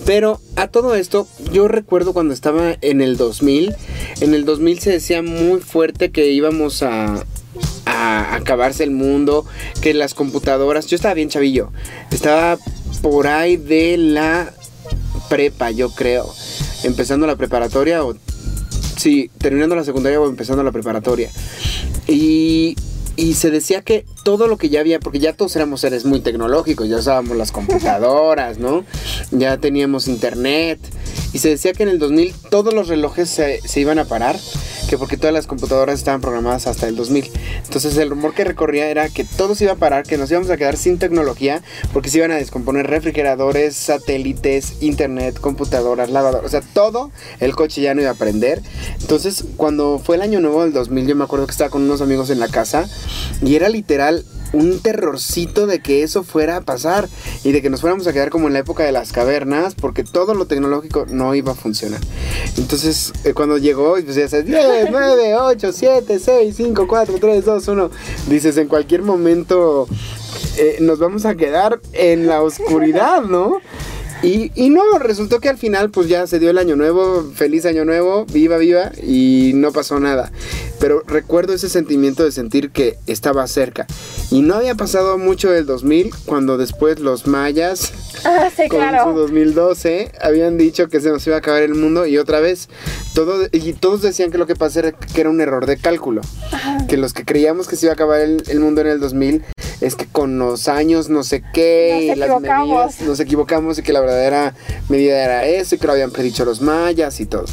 Pero 0.04 0.40
a 0.56 0.68
todo 0.68 0.94
esto, 0.94 1.28
yo 1.52 1.68
recuerdo 1.68 2.14
cuando 2.14 2.32
estaba 2.32 2.76
en 2.80 3.00
el 3.02 3.16
2000, 3.16 3.74
en 4.20 4.34
el 4.34 4.44
2000 4.44 4.78
se 4.80 4.90
decía 4.90 5.22
muy 5.22 5.60
fuerte 5.60 6.10
que 6.10 6.30
íbamos 6.32 6.82
a, 6.82 7.24
a 7.86 8.34
acabarse 8.34 8.84
el 8.84 8.90
mundo, 8.90 9.46
que 9.80 9.94
las 9.94 10.14
computadoras, 10.14 10.86
yo 10.86 10.96
estaba 10.96 11.14
bien 11.14 11.28
chavillo, 11.28 11.70
estaba 12.10 12.58
por 13.02 13.26
ahí 13.26 13.56
de 13.56 13.96
la 13.96 14.52
prepa, 15.28 15.70
yo 15.70 15.90
creo, 15.90 16.32
empezando 16.84 17.26
la 17.26 17.36
preparatoria 17.36 18.04
o 18.04 18.16
sí, 18.96 19.30
terminando 19.38 19.76
la 19.76 19.84
secundaria 19.84 20.20
o 20.20 20.28
empezando 20.28 20.62
la 20.62 20.72
preparatoria. 20.72 21.30
Y 22.06 22.76
y 23.18 23.34
se 23.34 23.50
decía 23.50 23.82
que 23.82 24.06
todo 24.28 24.46
lo 24.46 24.58
que 24.58 24.68
ya 24.68 24.80
había, 24.80 25.00
porque 25.00 25.20
ya 25.20 25.32
todos 25.32 25.56
éramos 25.56 25.80
seres 25.80 26.04
muy 26.04 26.20
tecnológicos, 26.20 26.86
ya 26.86 26.98
usábamos 26.98 27.34
las 27.38 27.50
computadoras, 27.50 28.58
¿no? 28.58 28.84
Ya 29.30 29.56
teníamos 29.56 30.06
internet. 30.06 30.78
Y 31.32 31.38
se 31.38 31.48
decía 31.48 31.72
que 31.72 31.84
en 31.84 31.88
el 31.88 31.98
2000 31.98 32.34
todos 32.50 32.74
los 32.74 32.88
relojes 32.88 33.30
se, 33.30 33.62
se 33.66 33.80
iban 33.80 33.98
a 33.98 34.04
parar, 34.04 34.36
que 34.88 34.98
porque 34.98 35.16
todas 35.16 35.32
las 35.32 35.46
computadoras 35.46 35.98
estaban 35.98 36.20
programadas 36.20 36.66
hasta 36.66 36.88
el 36.88 36.96
2000. 36.96 37.30
Entonces 37.64 37.96
el 37.96 38.10
rumor 38.10 38.34
que 38.34 38.44
recorría 38.44 38.90
era 38.90 39.08
que 39.08 39.24
todo 39.24 39.54
se 39.54 39.64
iba 39.64 39.74
a 39.74 39.76
parar, 39.76 40.04
que 40.04 40.18
nos 40.18 40.30
íbamos 40.30 40.50
a 40.50 40.56
quedar 40.56 40.76
sin 40.76 40.98
tecnología, 40.98 41.62
porque 41.94 42.10
se 42.10 42.18
iban 42.18 42.30
a 42.30 42.36
descomponer 42.36 42.86
refrigeradores, 42.86 43.76
satélites, 43.76 44.82
internet, 44.82 45.38
computadoras, 45.40 46.10
lavadoras, 46.10 46.46
o 46.46 46.48
sea, 46.50 46.60
todo 46.60 47.10
el 47.40 47.54
coche 47.54 47.82
ya 47.82 47.94
no 47.94 48.02
iba 48.02 48.10
a 48.10 48.14
prender. 48.14 48.62
Entonces, 49.00 49.44
cuando 49.56 49.98
fue 49.98 50.16
el 50.16 50.22
año 50.22 50.40
nuevo 50.40 50.64
del 50.64 50.72
2000, 50.72 51.06
yo 51.06 51.16
me 51.16 51.24
acuerdo 51.24 51.46
que 51.46 51.52
estaba 51.52 51.70
con 51.70 51.82
unos 51.82 52.00
amigos 52.00 52.30
en 52.30 52.40
la 52.40 52.48
casa 52.48 52.88
y 53.42 53.54
era 53.54 53.68
literal 53.68 54.17
un 54.52 54.80
terrorcito 54.80 55.66
de 55.66 55.80
que 55.80 56.02
eso 56.02 56.22
fuera 56.22 56.56
a 56.56 56.60
pasar 56.60 57.08
y 57.44 57.52
de 57.52 57.62
que 57.62 57.70
nos 57.70 57.80
fuéramos 57.80 58.06
a 58.06 58.12
quedar 58.12 58.30
como 58.30 58.46
en 58.46 58.54
la 58.54 58.60
época 58.60 58.84
de 58.84 58.92
las 58.92 59.12
cavernas 59.12 59.74
porque 59.74 60.04
todo 60.04 60.34
lo 60.34 60.46
tecnológico 60.46 61.06
no 61.08 61.34
iba 61.34 61.52
a 61.52 61.54
funcionar. 61.54 62.00
Entonces, 62.56 63.12
eh, 63.24 63.34
cuando 63.34 63.58
llegó, 63.58 63.92
pues 63.92 64.14
ya 64.14 64.28
sabes, 64.28 64.46
10, 64.46 64.90
9, 64.90 65.36
8, 65.36 65.72
7, 65.72 66.18
6, 66.18 66.54
5, 66.56 66.86
4, 66.88 67.14
3, 67.20 67.44
2, 67.44 67.68
1, 67.68 67.90
dices, 68.28 68.56
en 68.56 68.68
cualquier 68.68 69.02
momento 69.02 69.86
eh, 70.56 70.78
nos 70.80 70.98
vamos 70.98 71.24
a 71.24 71.34
quedar 71.34 71.80
en 71.92 72.26
la 72.26 72.42
oscuridad, 72.42 73.22
¿no? 73.22 73.60
Y, 74.22 74.50
y, 74.54 74.70
no, 74.70 74.98
resultó 74.98 75.38
que 75.40 75.48
al 75.48 75.58
final 75.58 75.90
pues 75.90 76.08
ya 76.08 76.26
se 76.26 76.38
dio 76.40 76.50
el 76.50 76.58
año 76.58 76.74
nuevo, 76.74 77.30
feliz 77.34 77.64
año 77.66 77.84
nuevo, 77.84 78.26
viva, 78.26 78.56
viva, 78.58 78.90
y 79.00 79.52
no 79.54 79.72
pasó 79.72 80.00
nada. 80.00 80.32
Pero 80.80 81.02
recuerdo 81.06 81.54
ese 81.54 81.68
sentimiento 81.68 82.24
de 82.24 82.32
sentir 82.32 82.70
que 82.70 82.98
estaba 83.06 83.46
cerca. 83.46 83.86
Y 84.30 84.42
no 84.42 84.54
había 84.54 84.74
pasado 84.74 85.18
mucho 85.18 85.50
del 85.50 85.66
2000 85.66 86.10
cuando 86.26 86.56
después 86.58 86.98
los 86.98 87.26
mayas, 87.26 87.92
Ah, 88.24 88.48
sí, 88.54 88.68
con 88.68 88.80
claro. 88.80 89.12
su 89.12 89.18
2012, 89.18 90.12
habían 90.20 90.58
dicho 90.58 90.88
que 90.88 91.00
se 91.00 91.10
nos 91.10 91.24
iba 91.26 91.36
a 91.36 91.38
acabar 91.38 91.62
el 91.62 91.74
mundo 91.74 92.04
y 92.06 92.18
otra 92.18 92.40
vez, 92.40 92.68
todo, 93.14 93.46
y 93.52 93.72
todos 93.74 94.02
decían 94.02 94.32
que 94.32 94.38
lo 94.38 94.46
que 94.46 94.56
pasó 94.56 94.80
era 94.80 94.92
que 94.92 95.20
era 95.20 95.30
un 95.30 95.40
error 95.40 95.66
de 95.66 95.76
cálculo. 95.78 96.22
Que 96.88 96.96
los 96.96 97.12
que 97.12 97.24
creíamos 97.24 97.68
que 97.68 97.76
se 97.76 97.86
iba 97.86 97.92
a 97.92 97.94
acabar 97.94 98.20
el, 98.20 98.42
el 98.48 98.58
mundo 98.60 98.80
en 98.80 98.88
el 98.88 99.00
2000 99.00 99.44
es 99.80 99.94
que 99.94 100.06
con 100.06 100.38
los 100.38 100.68
años 100.68 101.08
no 101.08 101.22
sé 101.22 101.42
qué 101.52 102.06
Nos 102.08 102.16
y 102.16 102.20
las 102.20 102.40
medidas 102.40 103.00
nos 103.02 103.20
equivocamos 103.20 103.78
y 103.78 103.82
que 103.82 103.92
la 103.92 104.00
verdadera 104.00 104.54
medida 104.88 105.22
era 105.22 105.46
eso 105.46 105.74
y 105.74 105.78
que 105.78 105.86
lo 105.86 105.92
habían 105.92 106.10
predicho 106.10 106.44
los 106.44 106.60
mayas 106.60 107.20
y 107.20 107.26
todo. 107.26 107.44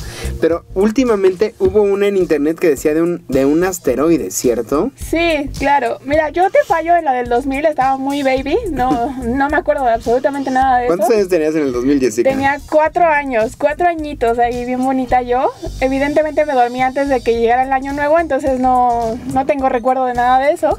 Pero 0.42 0.66
últimamente 0.74 1.56
hubo 1.60 1.82
una 1.82 2.08
en 2.08 2.18
internet 2.18 2.58
que 2.60 2.70
decía 2.70 2.94
de 2.94 3.02
un, 3.02 3.26
de 3.28 3.46
un 3.46 3.64
asteroide, 3.64 4.32
¿cierto? 4.32 4.92
Sí, 4.96 5.50
claro. 5.60 6.00
Mira, 6.04 6.30
yo 6.30 6.50
te 6.50 6.60
fallo 6.68 6.96
en 6.96 7.06
la 7.06 7.14
del 7.14 7.30
2000, 7.30 7.66
estaba 7.66 7.98
muy 7.98 8.24
baby, 8.24 8.58
no, 8.72 9.16
no 9.24 9.50
me 9.50 9.58
acuerdo 9.58 9.86
de 9.86 9.92
absolutamente 9.92 10.52
nada 10.52 10.80
de 10.80 10.86
eso. 10.86 10.96
¿Cuántos 10.96 11.16
años 11.16 11.30
tenías 11.30 11.56
en 11.56 11.64
el 11.64 11.74
2000, 11.74 12.00
Jessica? 12.00 12.30
Tenía 12.30 12.60
cuatro 12.70 13.06
años, 13.06 13.56
cuatro 13.58 13.88
añitos 13.88 14.40
ahí, 14.40 14.66
bien 14.66 14.84
bonita 14.84 15.22
yo. 15.22 15.52
Evidentemente 15.80 16.46
me 16.46 16.54
dormí 16.54 16.82
antes 16.82 17.10
de 17.10 17.22
que 17.22 17.40
llegara 17.40 17.64
el 17.64 17.72
año 17.74 17.94
nuevo, 17.94 18.20
entonces 18.20 18.60
no, 18.60 19.18
no 19.34 19.46
tengo 19.46 19.70
recuerdo 19.70 20.06
de 20.06 20.14
nada 20.14 20.40
de 20.40 20.52
eso. 20.52 20.78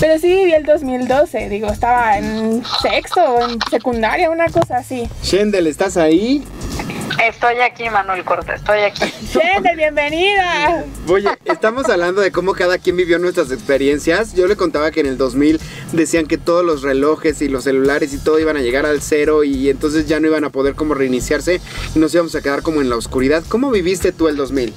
Pero 0.00 0.18
sí 0.18 0.28
viví 0.28 0.52
el 0.52 0.64
2012, 0.88 1.50
digo, 1.50 1.68
estaba 1.68 2.16
en 2.16 2.62
sexto, 2.80 3.20
en 3.42 3.58
secundaria, 3.70 4.30
una 4.30 4.48
cosa 4.48 4.78
así. 4.78 5.08
Shendel, 5.22 5.66
¿estás 5.66 5.98
ahí? 5.98 6.42
Estoy 7.22 7.56
aquí, 7.60 7.90
Manuel 7.90 8.24
Corta, 8.24 8.54
estoy 8.54 8.80
aquí. 8.80 9.02
Gente, 9.32 9.76
bienvenida. 9.76 10.84
Oye, 11.06 11.28
estamos 11.44 11.88
hablando 11.90 12.22
de 12.22 12.32
cómo 12.32 12.54
cada 12.54 12.78
quien 12.78 12.96
vivió 12.96 13.18
nuestras 13.18 13.50
experiencias. 13.50 14.34
Yo 14.34 14.46
le 14.46 14.56
contaba 14.56 14.90
que 14.90 15.00
en 15.00 15.06
el 15.06 15.18
2000 15.18 15.60
decían 15.92 16.26
que 16.26 16.38
todos 16.38 16.64
los 16.64 16.80
relojes 16.80 17.42
y 17.42 17.48
los 17.48 17.64
celulares 17.64 18.14
y 18.14 18.18
todo 18.18 18.38
iban 18.38 18.56
a 18.56 18.60
llegar 18.60 18.86
al 18.86 19.02
cero 19.02 19.44
y 19.44 19.68
entonces 19.68 20.06
ya 20.06 20.20
no 20.20 20.28
iban 20.28 20.44
a 20.44 20.50
poder 20.50 20.74
como 20.74 20.94
reiniciarse 20.94 21.60
y 21.94 21.98
nos 21.98 22.14
íbamos 22.14 22.34
a 22.34 22.40
quedar 22.40 22.62
como 22.62 22.80
en 22.80 22.88
la 22.88 22.96
oscuridad. 22.96 23.42
¿Cómo 23.48 23.70
viviste 23.70 24.12
tú 24.12 24.28
el 24.28 24.36
2000? 24.36 24.72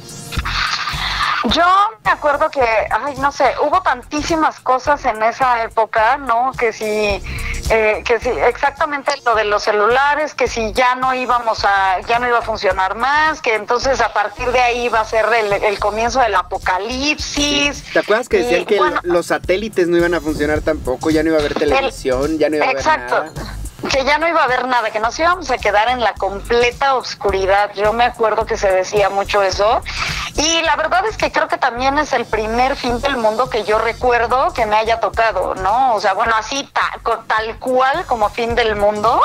Yo 1.45 1.65
me 2.05 2.11
acuerdo 2.11 2.51
que, 2.51 2.61
ay, 2.61 3.15
no 3.17 3.31
sé, 3.31 3.45
hubo 3.63 3.81
tantísimas 3.81 4.59
cosas 4.59 5.03
en 5.05 5.21
esa 5.23 5.63
época, 5.63 6.17
¿no? 6.17 6.51
Que 6.51 6.71
si, 6.71 6.85
eh, 6.85 8.03
que 8.05 8.19
si, 8.19 8.29
exactamente 8.29 9.11
lo 9.25 9.33
de 9.33 9.45
los 9.45 9.63
celulares, 9.63 10.35
que 10.35 10.47
si 10.47 10.71
ya 10.73 10.93
no 10.95 11.15
íbamos 11.15 11.65
a, 11.65 11.99
ya 12.01 12.19
no 12.19 12.27
iba 12.27 12.39
a 12.39 12.41
funcionar 12.43 12.95
más, 12.95 13.41
que 13.41 13.55
entonces 13.55 14.01
a 14.01 14.13
partir 14.13 14.51
de 14.51 14.59
ahí 14.59 14.85
iba 14.85 14.99
a 14.99 15.05
ser 15.05 15.25
el, 15.33 15.51
el 15.51 15.79
comienzo 15.79 16.19
del 16.19 16.35
apocalipsis. 16.35 17.85
¿Te 17.91 17.99
acuerdas 17.99 18.29
que 18.29 18.37
decían 18.37 18.61
Y, 18.61 18.65
que 18.65 18.77
bueno, 18.77 18.99
los 19.03 19.25
satélites 19.25 19.87
no 19.87 19.97
iban 19.97 20.13
a 20.13 20.21
funcionar 20.21 20.61
tampoco? 20.61 21.09
Ya 21.09 21.23
no 21.23 21.29
iba 21.29 21.37
a 21.37 21.39
haber 21.39 21.55
televisión, 21.55 22.37
ya 22.37 22.49
no 22.49 22.57
iba 22.57 22.65
a 22.65 22.69
haber 22.69 22.77
Exacto. 22.79 23.23
nada. 23.23 23.57
Que 23.89 24.05
ya 24.05 24.17
no 24.19 24.27
iba 24.27 24.41
a 24.41 24.43
haber 24.45 24.67
nada, 24.67 24.91
que 24.91 24.99
nos 24.99 25.17
íbamos 25.17 25.49
a 25.49 25.57
quedar 25.57 25.89
en 25.89 25.99
la 26.01 26.13
completa 26.13 26.95
oscuridad. 26.95 27.71
Yo 27.73 27.93
me 27.93 28.03
acuerdo 28.03 28.45
que 28.45 28.55
se 28.57 28.69
decía 28.71 29.09
mucho 29.09 29.41
eso. 29.41 29.81
Y 30.37 30.61
la 30.61 30.75
verdad 30.75 31.03
es 31.07 31.17
que 31.17 31.31
creo 31.31 31.47
que 31.47 31.57
también 31.57 31.97
es 31.97 32.13
el 32.13 32.25
primer 32.25 32.75
fin 32.75 33.01
del 33.01 33.17
mundo 33.17 33.49
que 33.49 33.63
yo 33.63 33.79
recuerdo 33.79 34.53
que 34.53 34.65
me 34.65 34.75
haya 34.77 34.99
tocado, 34.99 35.55
¿no? 35.55 35.95
O 35.95 35.99
sea, 35.99 36.13
bueno, 36.13 36.33
así 36.37 36.63
ta- 36.71 36.99
co- 37.03 37.19
tal 37.27 37.57
cual 37.59 38.05
como 38.05 38.29
fin 38.29 38.55
del 38.55 38.75
mundo, 38.75 39.21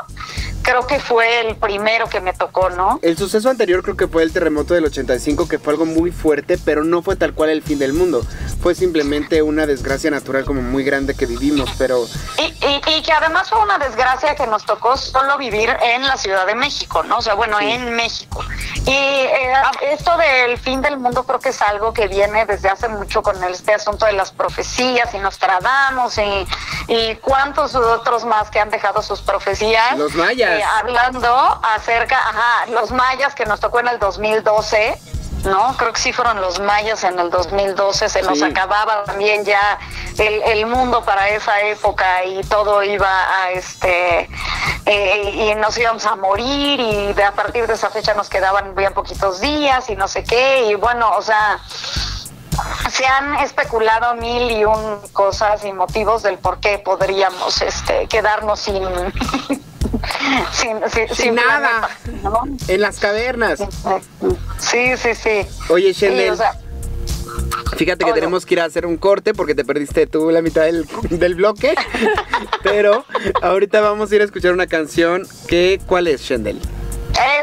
creo 0.66 0.86
que 0.86 0.98
fue 0.98 1.40
el 1.48 1.54
primero 1.56 2.08
que 2.08 2.20
me 2.20 2.32
tocó, 2.32 2.68
¿no? 2.70 2.98
El 3.02 3.16
suceso 3.16 3.48
anterior 3.48 3.82
creo 3.84 3.96
que 3.96 4.08
fue 4.08 4.24
el 4.24 4.32
terremoto 4.32 4.74
del 4.74 4.84
85, 4.84 5.48
que 5.48 5.58
fue 5.60 5.72
algo 5.74 5.86
muy 5.86 6.10
fuerte, 6.10 6.58
pero 6.58 6.82
no 6.84 7.02
fue 7.02 7.14
tal 7.16 7.32
cual 7.34 7.50
el 7.50 7.62
fin 7.62 7.78
del 7.78 7.92
mundo. 7.92 8.22
Fue 8.60 8.74
simplemente 8.74 9.42
una 9.42 9.64
desgracia 9.66 10.10
natural 10.10 10.44
como 10.44 10.60
muy 10.62 10.82
grande 10.82 11.14
que 11.14 11.24
vivimos, 11.26 11.70
pero 11.78 12.04
Y, 12.38 12.42
y- 12.66 12.96
y 12.98 13.02
que 13.02 13.12
además 13.12 13.48
fue 13.48 13.62
una 13.62 13.78
desgracia 13.78 14.34
que 14.34 14.46
nos 14.48 14.64
tocó 14.66 14.96
solo 14.96 15.38
vivir 15.38 15.70
en 15.82 16.02
la 16.02 16.16
Ciudad 16.16 16.46
de 16.46 16.56
México, 16.56 17.02
¿no? 17.04 17.18
O 17.18 17.22
sea, 17.22 17.34
bueno, 17.34 17.60
en 17.60 17.94
México. 17.94 18.44
Y 18.86 18.90
eh, 18.90 19.52
esto 19.92 20.10
del 20.18 20.58
fin 20.58 20.80
del 20.82 20.98
mundo 20.98 21.24
creo 21.24 21.38
que 21.38 21.50
es 21.50 21.62
algo 21.62 21.92
que 21.92 22.08
viene 22.08 22.44
desde 22.44 22.68
hace 22.68 22.88
mucho 22.88 23.22
con 23.22 23.42
este 23.44 23.72
asunto 23.74 24.06
de 24.06 24.12
las 24.12 24.32
profecías 24.32 25.14
y 25.14 25.18
Nostradamus 25.18 26.18
y, 26.18 26.46
y 26.88 27.14
cuántos 27.16 27.74
otros 27.74 28.24
más 28.24 28.50
que 28.50 28.58
han 28.58 28.70
dejado 28.70 29.02
sus 29.02 29.20
profecías. 29.20 29.96
Los 29.98 30.14
mayas. 30.14 30.55
Eh, 30.58 30.64
hablando 30.64 31.60
acerca, 31.62 32.16
ajá, 32.18 32.66
los 32.70 32.90
mayas 32.92 33.34
que 33.34 33.44
nos 33.46 33.60
tocó 33.60 33.80
en 33.80 33.88
el 33.88 33.98
2012. 33.98 35.00
No, 35.44 35.76
creo 35.76 35.92
que 35.92 36.00
sí 36.00 36.12
fueron 36.12 36.40
los 36.40 36.58
mayas 36.58 37.04
en 37.04 37.18
el 37.20 37.30
2012, 37.30 38.08
se 38.08 38.22
nos 38.22 38.38
Sí. 38.38 38.44
acababa 38.44 39.04
también 39.04 39.44
ya 39.44 39.78
el, 40.18 40.42
el 40.42 40.66
mundo 40.66 41.04
para 41.04 41.28
esa 41.28 41.60
época 41.60 42.24
y 42.24 42.42
todo 42.44 42.82
iba 42.82 43.08
a 43.42 43.50
este 43.52 44.28
eh, 44.86 45.30
y 45.52 45.54
nos 45.54 45.78
íbamos 45.78 46.04
a 46.04 46.16
morir 46.16 46.80
y 46.80 47.12
de, 47.12 47.22
a 47.22 47.30
partir 47.32 47.66
de 47.68 47.74
esa 47.74 47.90
fecha 47.90 48.14
nos 48.14 48.28
quedaban 48.28 48.74
bien 48.74 48.92
poquitos 48.92 49.40
días 49.40 49.88
y 49.88 49.94
no 49.94 50.08
sé 50.08 50.24
qué 50.24 50.64
y 50.68 50.74
bueno, 50.74 51.12
o 51.16 51.22
sea, 51.22 51.60
se 52.96 53.04
han 53.06 53.34
especulado 53.44 54.14
mil 54.16 54.50
y 54.50 54.64
un 54.64 54.98
cosas 55.12 55.64
y 55.64 55.72
motivos 55.72 56.22
del 56.22 56.38
por 56.38 56.60
qué 56.60 56.78
podríamos 56.78 57.60
este, 57.60 58.06
quedarnos 58.08 58.60
sin, 58.60 58.82
sin, 60.52 60.78
sin, 60.90 61.14
Sin 61.14 61.34
nada. 61.34 61.88
planeta, 62.04 62.30
¿no? 62.30 62.42
En 62.68 62.80
las 62.80 62.98
cavernas. 62.98 63.60
Sí, 64.58 64.96
sí, 64.96 65.14
sí. 65.14 65.46
Oye, 65.68 65.92
Sí, 65.92 66.06
Shendel, 66.06 66.30
o 66.30 66.36
sea, 66.36 66.52
fíjate 67.76 68.04
que 68.04 68.12
Oye. 68.12 68.14
tenemos 68.20 68.46
que 68.46 68.54
ir 68.54 68.60
a 68.60 68.64
hacer 68.64 68.86
un 68.86 68.96
corte 68.96 69.34
porque 69.34 69.54
te 69.54 69.64
perdiste 69.64 70.06
tú 70.06 70.30
la 70.30 70.40
mitad 70.40 70.62
del, 70.62 70.86
del 71.10 71.34
bloque. 71.34 71.74
Pero 72.62 73.04
ahorita 73.42 73.80
vamos 73.80 74.10
a 74.10 74.14
ir 74.14 74.22
a 74.22 74.24
escuchar 74.24 74.52
una 74.52 74.66
canción 74.66 75.26
que, 75.48 75.80
¿cuál 75.86 76.06
es, 76.06 76.22
Shendel? 76.22 76.60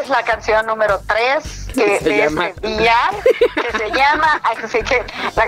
Es 0.01 0.09
la 0.09 0.23
canción 0.23 0.65
número 0.65 1.01
3 1.07 1.67
que, 1.73 1.99
Se 1.99 2.09
de 2.09 2.17
llama- 2.17 2.47
este 2.49 2.67
día, 2.67 2.95
que 3.55 3.77
se 3.77 3.89
llama, 3.91 4.41
así 4.63 4.83
que, 4.83 5.03
la 5.35 5.47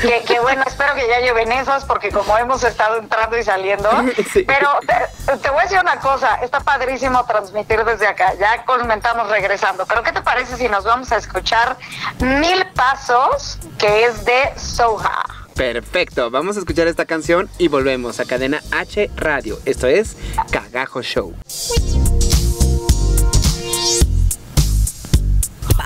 que, 0.00 0.22
que 0.24 0.38
bueno, 0.40 0.62
espero 0.66 0.94
que 0.94 1.08
ya 1.08 1.18
lleven 1.20 1.50
esas 1.52 1.84
porque 1.84 2.10
como 2.10 2.38
hemos 2.38 2.62
estado 2.62 2.96
entrando 2.98 3.36
y 3.36 3.42
saliendo, 3.42 3.90
Sí. 4.32 4.44
pero 4.46 4.68
te, 4.86 5.36
te 5.38 5.50
voy 5.50 5.60
a 5.60 5.62
decir 5.64 5.78
una 5.80 5.98
cosa, 5.98 6.36
está 6.42 6.60
padrísimo 6.60 7.24
transmitir 7.26 7.84
desde 7.84 8.06
acá, 8.06 8.34
ya 8.38 8.64
comentamos 8.64 9.28
regresando, 9.28 9.84
pero 9.86 10.02
¿qué 10.04 10.12
te 10.12 10.22
parece 10.22 10.56
si 10.56 10.68
nos 10.68 10.84
vamos 10.84 11.10
a 11.10 11.16
escuchar 11.16 11.76
Mil 12.20 12.64
Pasos, 12.74 13.58
que 13.78 14.04
es 14.04 14.24
de 14.24 14.52
Soha? 14.56 15.24
Perfecto, 15.56 16.30
vamos 16.30 16.56
a 16.56 16.60
escuchar 16.60 16.86
esta 16.86 17.06
canción 17.06 17.48
y 17.58 17.68
volvemos 17.68 18.20
a 18.20 18.26
Cadena 18.26 18.60
H 18.72 19.10
Radio. 19.16 19.58
Esto 19.64 19.86
es 19.86 20.16
Cagajo 20.52 21.02
Show. 21.02 21.34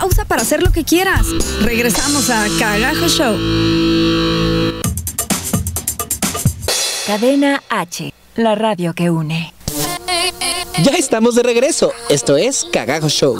Pausa 0.01 0.25
para 0.25 0.41
hacer 0.41 0.63
lo 0.63 0.73
que 0.73 0.83
quieras. 0.83 1.27
Regresamos 1.61 2.31
a 2.31 2.47
Cagajo 2.59 3.07
Show. 3.07 3.37
Cadena 7.07 7.63
H, 7.69 8.15
la 8.37 8.55
radio 8.55 8.95
que 8.95 9.11
une. 9.11 9.53
Ya 10.83 10.93
estamos 10.93 11.35
de 11.35 11.43
regreso. 11.43 11.93
Esto 12.09 12.39
es 12.39 12.67
Cagajo 12.73 13.11
Show. 13.11 13.37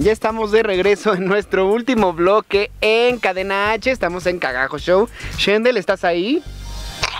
Ya 0.00 0.12
estamos 0.12 0.50
de 0.50 0.62
regreso 0.62 1.12
en 1.12 1.26
nuestro 1.26 1.70
último 1.70 2.14
bloque 2.14 2.70
en 2.80 3.18
Cadena 3.18 3.72
H. 3.72 3.90
Estamos 3.90 4.24
en 4.24 4.38
Cagajo 4.38 4.78
Show. 4.78 5.10
Shendel, 5.36 5.76
¿estás 5.76 6.04
ahí? 6.04 6.42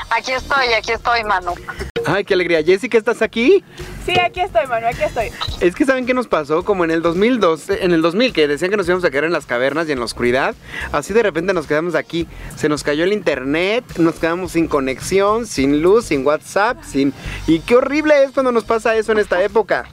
Aquí 0.09 0.33
estoy, 0.33 0.73
aquí 0.73 0.93
estoy, 0.93 1.23
Manu. 1.25 1.53
Ay, 2.07 2.25
qué 2.25 2.33
alegría. 2.33 2.63
Jessica, 2.65 2.97
¿estás 2.97 3.21
aquí? 3.21 3.63
Sí, 4.07 4.19
aquí 4.19 4.41
estoy, 4.41 4.67
Manu, 4.67 4.87
aquí 4.87 5.03
estoy. 5.03 5.31
Es 5.61 5.75
que 5.75 5.85
saben 5.85 6.07
qué 6.07 6.15
nos 6.15 6.27
pasó, 6.27 6.65
como 6.65 6.85
en 6.85 6.91
el 6.91 7.03
2012, 7.03 7.85
en 7.85 7.93
el 7.93 8.01
2000, 8.01 8.33
que 8.33 8.49
decían 8.49 8.71
que 8.71 8.79
nos 8.79 8.87
íbamos 8.87 9.05
a 9.05 9.11
quedar 9.11 9.25
en 9.25 9.33
las 9.33 9.45
cavernas 9.45 9.87
y 9.87 9.93
en 9.93 9.99
la 9.99 10.07
oscuridad. 10.07 10.55
Así 10.91 11.13
de 11.13 11.23
repente 11.23 11.53
nos 11.53 11.67
quedamos 11.67 11.95
aquí. 11.95 12.27
Se 12.57 12.71
nos 12.71 12.83
cayó 12.83 13.05
el 13.05 13.13
internet, 13.13 13.85
nos 13.99 14.15
quedamos 14.15 14.53
sin 14.53 14.69
conexión, 14.69 15.47
sin 15.47 15.83
luz, 15.83 16.07
sin 16.07 16.27
WhatsApp, 16.27 16.83
sin. 16.83 17.13
Y 17.47 17.61
qué 17.61 17.77
horrible 17.77 18.25
es 18.25 18.31
cuando 18.31 18.53
nos 18.53 18.65
pasa 18.65 18.97
eso 18.97 19.13
en 19.13 19.19
esta 19.19 19.43
época. 19.45 19.87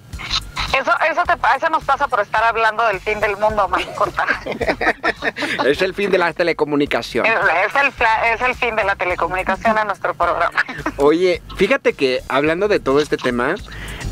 Eso, 0.79 0.91
eso, 1.09 1.23
te, 1.23 1.33
eso 1.57 1.69
nos 1.69 1.83
pasa 1.83 2.07
por 2.07 2.19
estar 2.19 2.43
hablando 2.43 2.85
del 2.87 2.99
fin 2.99 3.19
del 3.19 3.35
mundo, 3.37 3.67
Manu, 3.67 3.93
corta. 3.95 4.25
es 5.65 5.81
el 5.81 5.93
fin 5.93 6.11
de 6.11 6.17
la 6.17 6.33
telecomunicación. 6.33 7.25
Es 7.25 7.75
el, 7.75 7.93
es 8.33 8.41
el 8.41 8.55
fin 8.55 8.75
de 8.75 8.83
la 8.83 8.95
telecomunicación 8.95 9.77
en 9.77 9.87
nuestro 9.87 10.13
programa. 10.13 10.63
Oye, 10.97 11.41
fíjate 11.55 11.93
que 11.93 12.21
hablando 12.29 12.67
de 12.67 12.79
todo 12.79 12.99
este 12.99 13.17
tema, 13.17 13.55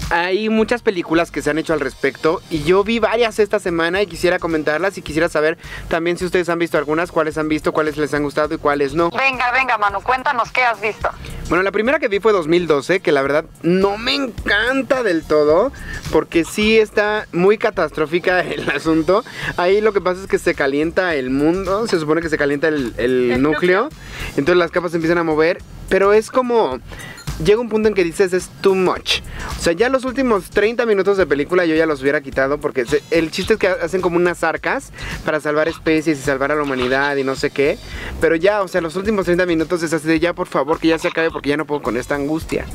hay 0.10 0.50
muchas 0.50 0.82
películas 0.82 1.32
que 1.32 1.42
se 1.42 1.50
han 1.50 1.58
hecho 1.58 1.74
al 1.74 1.80
respecto 1.80 2.42
y 2.50 2.64
yo 2.64 2.84
vi 2.84 3.00
varias 3.00 3.40
esta 3.40 3.60
semana 3.60 4.02
y 4.02 4.08
quisiera 4.08 4.40
comentarlas 4.40 4.98
y 4.98 5.02
quisiera 5.02 5.30
saber 5.30 5.58
también 5.88 6.18
si 6.18 6.26
ustedes 6.26 6.50
han 6.50 6.60
visto 6.60 6.78
algunas, 6.78 7.12
cuáles 7.12 7.38
han 7.38 7.48
visto, 7.48 7.72
cuáles 7.72 7.98
les 7.98 8.14
han 8.14 8.24
gustado 8.24 8.56
y 8.56 8.58
cuáles 8.58 8.94
no. 8.94 9.10
Venga, 9.10 9.52
venga, 9.52 9.78
Manu, 9.78 10.02
cuéntanos 10.02 10.52
qué 10.52 10.64
has 10.64 10.80
visto. 10.80 11.10
Bueno, 11.50 11.64
la 11.64 11.72
primera 11.72 12.00
que 12.00 12.08
vi 12.08 12.20
fue 12.20 12.34
2012, 12.34 13.00
que 13.00 13.12
la 13.12 13.22
verdad 13.22 13.46
no 13.62 13.98
me 13.98 14.16
encanta 14.16 15.04
del 15.04 15.24
todo, 15.24 15.72
porque 16.12 16.44
sí 16.44 16.78
está 16.78 17.28
muy 17.32 17.58
catastrófica 17.58 18.40
el 18.42 18.70
asunto. 18.70 19.24
Ahí 19.58 19.82
lo 19.82 19.94
que 19.94 20.02
pasa 20.02 20.22
es 20.22 20.28
que 20.28 20.40
se 20.40 20.56
calienta 20.56 21.16
el 21.16 21.30
mundo, 21.30 21.88
se 21.88 22.00
supone 22.00 22.22
que 22.22 22.30
se 22.30 22.38
calienta 22.38 22.68
el, 22.68 22.94
el 22.98 23.42
núcleo, 23.42 23.90
entonces 24.30 24.58
las 24.58 24.72
capas 24.72 24.92
se 24.92 24.98
empiezan 24.98 25.18
a 25.18 25.24
mover, 25.24 25.62
pero 25.90 26.14
es 26.14 26.30
como... 26.30 26.80
Llega 27.44 27.60
un 27.60 27.68
punto 27.70 27.90
en 27.90 27.94
que 27.96 28.04
dices 28.04 28.32
es 28.34 28.48
too 28.62 28.76
much. 28.76 29.20
O 29.58 29.62
sea, 29.62 29.74
ya 29.74 29.90
los 29.90 30.06
últimos 30.06 30.50
30 30.52 30.86
minutos 30.86 31.18
de 31.18 31.26
película 31.26 31.66
yo 31.66 31.76
ya 31.76 31.86
los 31.86 32.02
hubiera 32.02 32.22
quitado 32.22 32.60
porque 32.60 32.86
se- 32.86 33.04
el 33.12 33.30
chiste 33.30 33.54
es 33.56 33.60
que 33.60 33.68
hacen 33.68 34.00
como 34.02 34.16
unas 34.16 34.44
arcas 34.44 34.94
para 35.26 35.40
salvar 35.42 35.68
especies 35.68 36.18
y 36.18 36.22
salvar 36.22 36.52
a 36.54 36.56
la 36.56 36.64
humanidad 36.64 37.16
y 37.18 37.24
no 37.26 37.36
sé 37.36 37.50
qué. 37.52 37.78
Pero 38.22 38.36
ya, 38.38 38.62
o 38.62 38.68
sea, 38.70 38.80
los 38.80 38.96
últimos 38.96 39.26
30 39.26 39.46
minutos 39.46 39.84
es 39.84 39.92
así 39.92 40.08
de 40.08 40.20
ya, 40.20 40.34
por 40.34 40.48
favor, 40.48 40.80
que 40.80 40.88
ya 40.88 40.98
se 40.98 41.10
acabe 41.10 41.30
porque 41.30 41.50
ya 41.50 41.58
no 41.58 41.66
puedo 41.66 41.82
con 41.82 41.98
esta 41.98 42.16
angustia. 42.16 42.66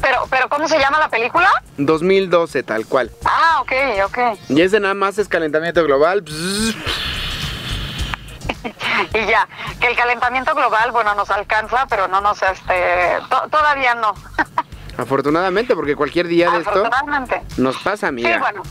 Pero, 0.00 0.18
pero 0.30 0.48
¿cómo 0.48 0.66
se 0.68 0.78
llama 0.78 0.98
la 0.98 1.08
película? 1.10 1.48
2012, 1.76 2.62
tal 2.62 2.86
cual. 2.86 3.10
Ah, 3.24 3.58
ok, 3.62 3.72
ok. 4.06 4.18
Y 4.48 4.60
ese 4.62 4.80
nada 4.80 4.94
más 4.94 5.18
es 5.18 5.28
calentamiento 5.28 5.84
global. 5.84 6.22
Bzz. 6.22 6.74
Y 9.14 9.26
ya, 9.26 9.48
que 9.80 9.86
el 9.88 9.96
calentamiento 9.96 10.54
global, 10.54 10.90
bueno, 10.92 11.14
nos 11.14 11.30
alcanza, 11.30 11.86
pero 11.88 12.06
no 12.08 12.20
nos, 12.20 12.42
este, 12.42 13.18
to- 13.28 13.48
todavía 13.50 13.94
no. 13.94 14.14
Afortunadamente, 14.98 15.74
porque 15.74 15.96
cualquier 15.96 16.26
día 16.28 16.50
de 16.50 16.58
esto 16.58 16.82
nos 17.56 17.76
pasa. 17.78 18.08
Sí, 18.34 18.38
bueno. 18.38 18.62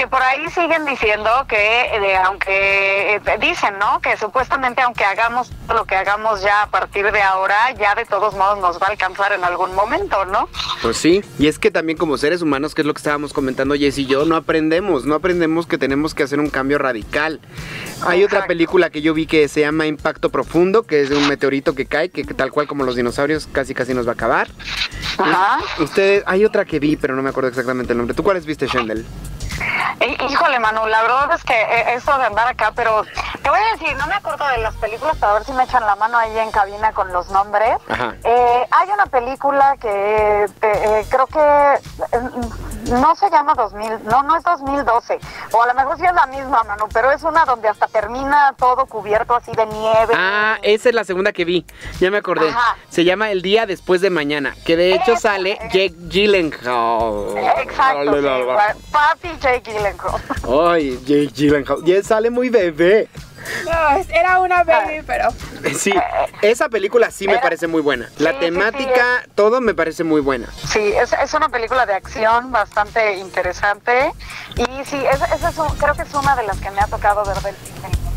Que 0.00 0.06
por 0.06 0.22
ahí 0.22 0.48
siguen 0.48 0.86
diciendo 0.86 1.28
que, 1.46 1.56
eh, 1.56 2.16
aunque 2.24 3.16
eh, 3.16 3.20
dicen, 3.38 3.78
¿no? 3.78 4.00
Que 4.00 4.16
supuestamente, 4.16 4.80
aunque 4.80 5.04
hagamos 5.04 5.52
lo 5.68 5.84
que 5.84 5.94
hagamos 5.94 6.40
ya 6.40 6.62
a 6.62 6.66
partir 6.68 7.12
de 7.12 7.20
ahora, 7.20 7.72
ya 7.78 7.94
de 7.94 8.06
todos 8.06 8.32
modos 8.32 8.58
nos 8.60 8.80
va 8.80 8.86
a 8.86 8.90
alcanzar 8.92 9.32
en 9.32 9.44
algún 9.44 9.74
momento, 9.74 10.24
¿no? 10.24 10.48
Pues 10.80 10.96
sí, 10.96 11.22
y 11.38 11.48
es 11.48 11.58
que 11.58 11.70
también 11.70 11.98
como 11.98 12.16
seres 12.16 12.40
humanos, 12.40 12.74
que 12.74 12.80
es 12.80 12.86
lo 12.86 12.94
que 12.94 13.00
estábamos 13.00 13.34
comentando 13.34 13.74
Jess 13.74 13.98
y 13.98 14.06
yo, 14.06 14.24
no 14.24 14.36
aprendemos, 14.36 15.04
no 15.04 15.16
aprendemos 15.16 15.66
que 15.66 15.76
tenemos 15.76 16.14
que 16.14 16.22
hacer 16.22 16.40
un 16.40 16.48
cambio 16.48 16.78
radical. 16.78 17.38
Hay 18.06 18.24
otra 18.24 18.46
película 18.46 18.88
que 18.88 19.02
yo 19.02 19.12
vi 19.12 19.26
que 19.26 19.48
se 19.48 19.60
llama 19.60 19.84
Impacto 19.84 20.30
Profundo, 20.30 20.84
que 20.84 21.02
es 21.02 21.10
de 21.10 21.18
un 21.18 21.28
meteorito 21.28 21.74
que 21.74 21.84
cae, 21.84 22.08
que, 22.08 22.24
que 22.24 22.32
tal 22.32 22.52
cual 22.52 22.66
como 22.66 22.84
los 22.84 22.96
dinosaurios 22.96 23.50
casi 23.52 23.74
casi 23.74 23.92
nos 23.92 24.06
va 24.06 24.12
a 24.12 24.14
acabar. 24.14 24.48
Ajá. 25.18 25.58
Ustedes, 25.78 26.24
hay 26.24 26.46
otra 26.46 26.64
que 26.64 26.80
vi, 26.80 26.96
pero 26.96 27.14
no 27.14 27.22
me 27.22 27.28
acuerdo 27.28 27.50
exactamente 27.50 27.92
el 27.92 27.98
nombre. 27.98 28.16
¿Tú 28.16 28.22
cuáles 28.22 28.46
viste, 28.46 28.66
Shendel? 28.66 29.04
Hí- 30.00 30.16
Híjole, 30.30 30.58
Manu, 30.58 30.86
la 30.86 31.02
verdad 31.02 31.32
es 31.34 31.44
que 31.44 31.54
eh, 31.54 31.94
eso 31.94 32.16
de 32.18 32.24
andar 32.26 32.48
acá, 32.48 32.72
pero 32.74 33.04
te 33.42 33.50
voy 33.50 33.58
a 33.58 33.72
decir, 33.76 33.96
no 33.96 34.06
me 34.06 34.14
acuerdo 34.14 34.46
de 34.48 34.58
las 34.58 34.74
películas, 34.76 35.16
para 35.18 35.34
ver 35.34 35.44
si 35.44 35.52
me 35.52 35.64
echan 35.64 35.84
la 35.84 35.96
mano 35.96 36.16
ahí 36.18 36.38
en 36.38 36.50
cabina 36.50 36.92
con 36.92 37.12
los 37.12 37.28
nombres. 37.30 37.76
Eh, 38.24 38.66
hay 38.70 38.88
una 38.90 39.06
película 39.06 39.76
que 39.80 40.46
eh, 40.62 41.04
creo 41.10 41.26
que 41.26 41.38
eh, 41.40 42.20
no 42.92 43.14
se 43.14 43.30
llama 43.30 43.54
2000, 43.54 44.04
no, 44.04 44.22
no 44.22 44.36
es 44.36 44.42
2012, 44.44 45.18
o 45.52 45.62
a 45.62 45.66
lo 45.66 45.74
mejor 45.74 45.96
sí 45.98 46.04
es 46.06 46.14
la 46.14 46.26
misma, 46.26 46.62
Manu, 46.64 46.86
pero 46.92 47.10
es 47.10 47.22
una 47.22 47.44
donde 47.44 47.68
hasta 47.68 47.86
termina 47.88 48.54
todo 48.58 48.86
cubierto 48.86 49.34
así 49.36 49.52
de 49.52 49.66
nieve. 49.66 50.14
Ah, 50.16 50.58
esa 50.62 50.88
es 50.88 50.94
la 50.94 51.04
segunda 51.04 51.32
que 51.32 51.44
vi. 51.44 51.66
Ya 52.00 52.10
me 52.10 52.16
acordé. 52.18 52.48
Ajá. 52.50 52.76
Se 52.88 53.04
llama 53.04 53.30
El 53.30 53.42
día 53.42 53.66
después 53.66 54.00
de 54.00 54.10
mañana, 54.10 54.54
que 54.64 54.76
de 54.76 54.94
hecho 54.94 55.16
sale. 55.16 55.58
Jake 55.72 55.94
Gyllenhaal. 56.08 57.36
Exacto, 57.58 58.14
sí, 58.20 58.26
pa- 58.46 58.74
papi 58.92 59.28
Jake 59.40 59.49
Gyllenhaal. 59.58 60.20
Ay, 60.72 60.98
Jake 61.04 61.30
Gyllenhaal. 61.34 61.86
Y 61.86 61.92
él 61.92 62.04
sale 62.04 62.30
muy 62.30 62.48
bebé. 62.48 63.08
No, 63.64 63.96
es- 63.96 64.08
era 64.10 64.38
una 64.40 64.62
baby, 64.64 65.02
pero 65.06 65.30
Sí, 65.76 65.92
esa 66.42 66.68
película 66.68 67.10
sí 67.10 67.26
me 67.26 67.32
Era- 67.34 67.42
parece 67.42 67.66
muy 67.66 67.80
buena. 67.80 68.08
La 68.18 68.30
Sí, 68.32 68.36
sí, 68.38 68.44
sí, 68.44 68.50
temática, 68.52 69.04
todo 69.34 69.60
me 69.62 69.72
parece 69.74 70.04
muy 70.04 70.20
buena. 70.20 70.46
Sí, 70.70 70.92
es, 70.92 71.12
es 71.14 71.34
una 71.34 71.48
película 71.48 71.86
de 71.86 71.94
acción 71.94 72.52
bastante 72.52 73.16
interesante 73.16 74.12
y 74.56 74.84
sí, 74.84 75.02
esa, 75.10 75.24
es 75.48 75.58
un- 75.58 75.74
creo 75.78 75.94
que 75.94 76.02
es 76.02 76.14
una 76.14 76.36
de 76.36 76.42
las 76.44 76.58
que 76.58 76.70
me 76.70 76.80
ha 76.80 76.86
tocado 76.86 77.24
ver 77.24 77.36
del 77.40 77.54
mundo. 77.82 78.09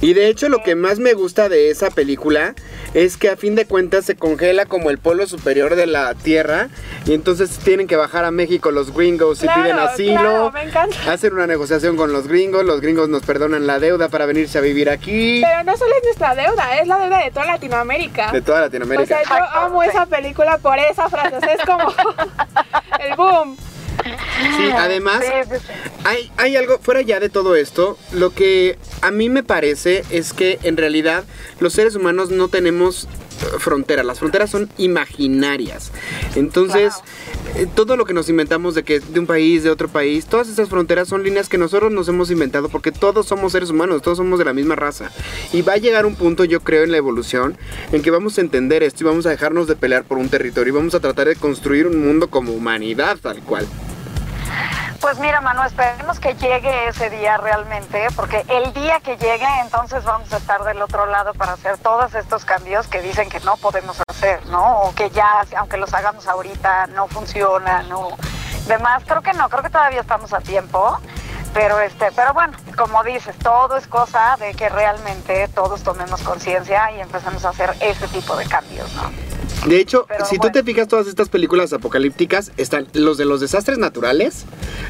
Y 0.00 0.14
de 0.14 0.28
hecho 0.28 0.48
lo 0.48 0.62
que 0.62 0.76
más 0.76 1.00
me 1.00 1.12
gusta 1.14 1.48
de 1.48 1.70
esa 1.70 1.90
película 1.90 2.54
es 2.94 3.16
que 3.16 3.28
a 3.30 3.36
fin 3.36 3.56
de 3.56 3.66
cuentas 3.66 4.04
se 4.04 4.14
congela 4.14 4.64
como 4.64 4.90
el 4.90 4.98
polo 4.98 5.26
superior 5.26 5.74
de 5.74 5.86
la 5.88 6.14
Tierra 6.14 6.68
y 7.04 7.14
entonces 7.14 7.50
tienen 7.58 7.88
que 7.88 7.96
bajar 7.96 8.24
a 8.24 8.30
México 8.30 8.70
los 8.70 8.94
gringos 8.94 9.40
y 9.42 9.46
Claro, 9.48 9.62
piden 9.62 9.78
asilo. 9.78 10.12
claro, 10.20 10.52
me 10.52 10.62
encanta. 10.62 10.96
Hacen 11.12 11.32
una 11.34 11.46
negociación 11.48 11.96
con 11.96 12.12
los 12.12 12.28
gringos, 12.28 12.64
los 12.64 12.80
gringos 12.80 13.08
nos 13.08 13.22
perdonan 13.24 13.66
la 13.66 13.80
deuda 13.80 14.08
para 14.08 14.24
venirse 14.26 14.56
a 14.58 14.60
vivir 14.60 14.88
aquí. 14.88 15.42
pero 15.42 15.64
no 15.64 15.76
solo 15.76 15.92
es 15.96 16.04
nuestra 16.04 16.34
deuda, 16.36 16.78
es 16.80 16.86
la 16.86 16.98
deuda 16.98 17.24
de 17.24 17.30
toda 17.32 17.46
Latinoamérica. 17.46 18.30
De 18.30 18.40
toda 18.40 18.58
O 18.58 18.60
Latinoamérica. 18.62 19.06
sea, 19.24 19.38
yo 19.52 19.58
amo 19.58 19.82
esa 19.82 20.06
película 20.06 20.58
por 20.58 20.78
esa 20.78 21.08
frase, 21.08 21.36
o 21.36 21.40
sea, 21.40 21.52
es 21.54 21.60
como 21.66 21.92
el 23.00 23.16
boom. 23.16 23.56
Sí, 24.56 24.70
además 24.74 25.22
sí, 25.22 25.56
sí. 25.56 25.72
hay, 26.04 26.30
hay 26.36 26.56
algo 26.56 26.78
fuera 26.78 27.02
ya 27.02 27.20
de 27.20 27.28
todo 27.28 27.56
esto, 27.56 27.98
lo 28.12 28.30
que 28.30 28.78
a 29.02 29.10
mí 29.10 29.28
me 29.28 29.42
parece 29.42 30.04
es 30.10 30.32
que 30.32 30.58
en 30.62 30.76
realidad 30.76 31.24
los 31.60 31.72
seres 31.72 31.94
humanos 31.94 32.30
no 32.30 32.48
tenemos 32.48 33.08
eh, 33.40 33.58
fronteras, 33.58 34.04
las 34.04 34.18
fronteras 34.18 34.50
son 34.50 34.68
imaginarias. 34.78 35.92
Entonces, 36.34 36.94
eh, 37.54 37.66
todo 37.72 37.96
lo 37.96 38.04
que 38.04 38.12
nos 38.12 38.28
inventamos 38.28 38.74
de 38.74 38.82
que 38.82 39.00
de 39.00 39.20
un 39.20 39.26
país, 39.26 39.62
de 39.62 39.70
otro 39.70 39.88
país, 39.88 40.26
todas 40.26 40.48
esas 40.48 40.68
fronteras 40.68 41.08
son 41.08 41.22
líneas 41.22 41.48
que 41.48 41.58
nosotros 41.58 41.92
nos 41.92 42.08
hemos 42.08 42.30
inventado 42.30 42.68
porque 42.68 42.90
todos 42.90 43.26
somos 43.26 43.52
seres 43.52 43.70
humanos, 43.70 44.02
todos 44.02 44.18
somos 44.18 44.38
de 44.38 44.44
la 44.44 44.52
misma 44.52 44.74
raza. 44.74 45.10
Y 45.52 45.62
va 45.62 45.74
a 45.74 45.76
llegar 45.76 46.04
un 46.04 46.16
punto, 46.16 46.44
yo 46.44 46.60
creo, 46.60 46.82
en 46.82 46.90
la 46.90 46.98
evolución, 46.98 47.56
en 47.92 48.02
que 48.02 48.10
vamos 48.10 48.38
a 48.38 48.40
entender 48.40 48.82
esto 48.82 49.04
y 49.04 49.06
vamos 49.06 49.26
a 49.26 49.30
dejarnos 49.30 49.68
de 49.68 49.76
pelear 49.76 50.04
por 50.04 50.18
un 50.18 50.28
territorio 50.28 50.72
y 50.72 50.76
vamos 50.76 50.94
a 50.94 51.00
tratar 51.00 51.28
de 51.28 51.36
construir 51.36 51.86
un 51.86 52.04
mundo 52.04 52.30
como 52.30 52.52
humanidad 52.52 53.18
tal 53.22 53.40
cual. 53.42 53.66
Pues 55.00 55.18
mira, 55.20 55.40
Manu, 55.40 55.62
esperemos 55.62 56.18
que 56.18 56.34
llegue 56.34 56.88
ese 56.88 57.08
día 57.08 57.36
realmente, 57.36 58.08
porque 58.16 58.44
el 58.48 58.72
día 58.72 58.98
que 59.00 59.16
llegue, 59.16 59.46
entonces 59.62 60.02
vamos 60.04 60.32
a 60.32 60.38
estar 60.38 60.64
del 60.64 60.82
otro 60.82 61.06
lado 61.06 61.34
para 61.34 61.52
hacer 61.52 61.78
todos 61.78 62.14
estos 62.16 62.44
cambios 62.44 62.88
que 62.88 63.00
dicen 63.00 63.28
que 63.28 63.38
no 63.40 63.56
podemos 63.56 63.96
hacer, 64.08 64.44
¿no? 64.46 64.80
O 64.80 64.94
que 64.94 65.10
ya, 65.10 65.46
aunque 65.56 65.76
los 65.76 65.94
hagamos 65.94 66.26
ahorita, 66.26 66.88
no 66.88 67.06
funciona, 67.06 67.82
no. 67.84 68.08
Demás, 68.66 69.04
creo 69.06 69.22
que 69.22 69.32
no, 69.34 69.48
creo 69.48 69.62
que 69.62 69.70
todavía 69.70 70.00
estamos 70.00 70.32
a 70.32 70.40
tiempo. 70.40 70.98
Pero 71.54 71.80
este, 71.80 72.12
pero 72.12 72.34
bueno, 72.34 72.56
como 72.76 73.02
dices, 73.04 73.36
todo 73.38 73.76
es 73.76 73.86
cosa 73.86 74.36
de 74.38 74.52
que 74.54 74.68
realmente 74.68 75.48
todos 75.48 75.82
tomemos 75.82 76.22
conciencia 76.22 76.90
y 76.92 77.00
empecemos 77.00 77.44
a 77.44 77.50
hacer 77.50 77.74
ese 77.80 78.06
tipo 78.08 78.36
de 78.36 78.46
cambios, 78.46 78.92
¿no? 78.94 79.37
De 79.66 79.80
hecho, 79.80 80.06
Pero 80.08 80.24
si 80.24 80.38
tú 80.38 80.50
te 80.50 80.62
fijas 80.62 80.88
todas 80.88 81.06
estas 81.08 81.28
películas 81.28 81.72
apocalípticas, 81.72 82.52
están 82.56 82.86
los 82.92 83.18
de 83.18 83.24
los 83.24 83.40
desastres 83.40 83.76
naturales, 83.76 84.44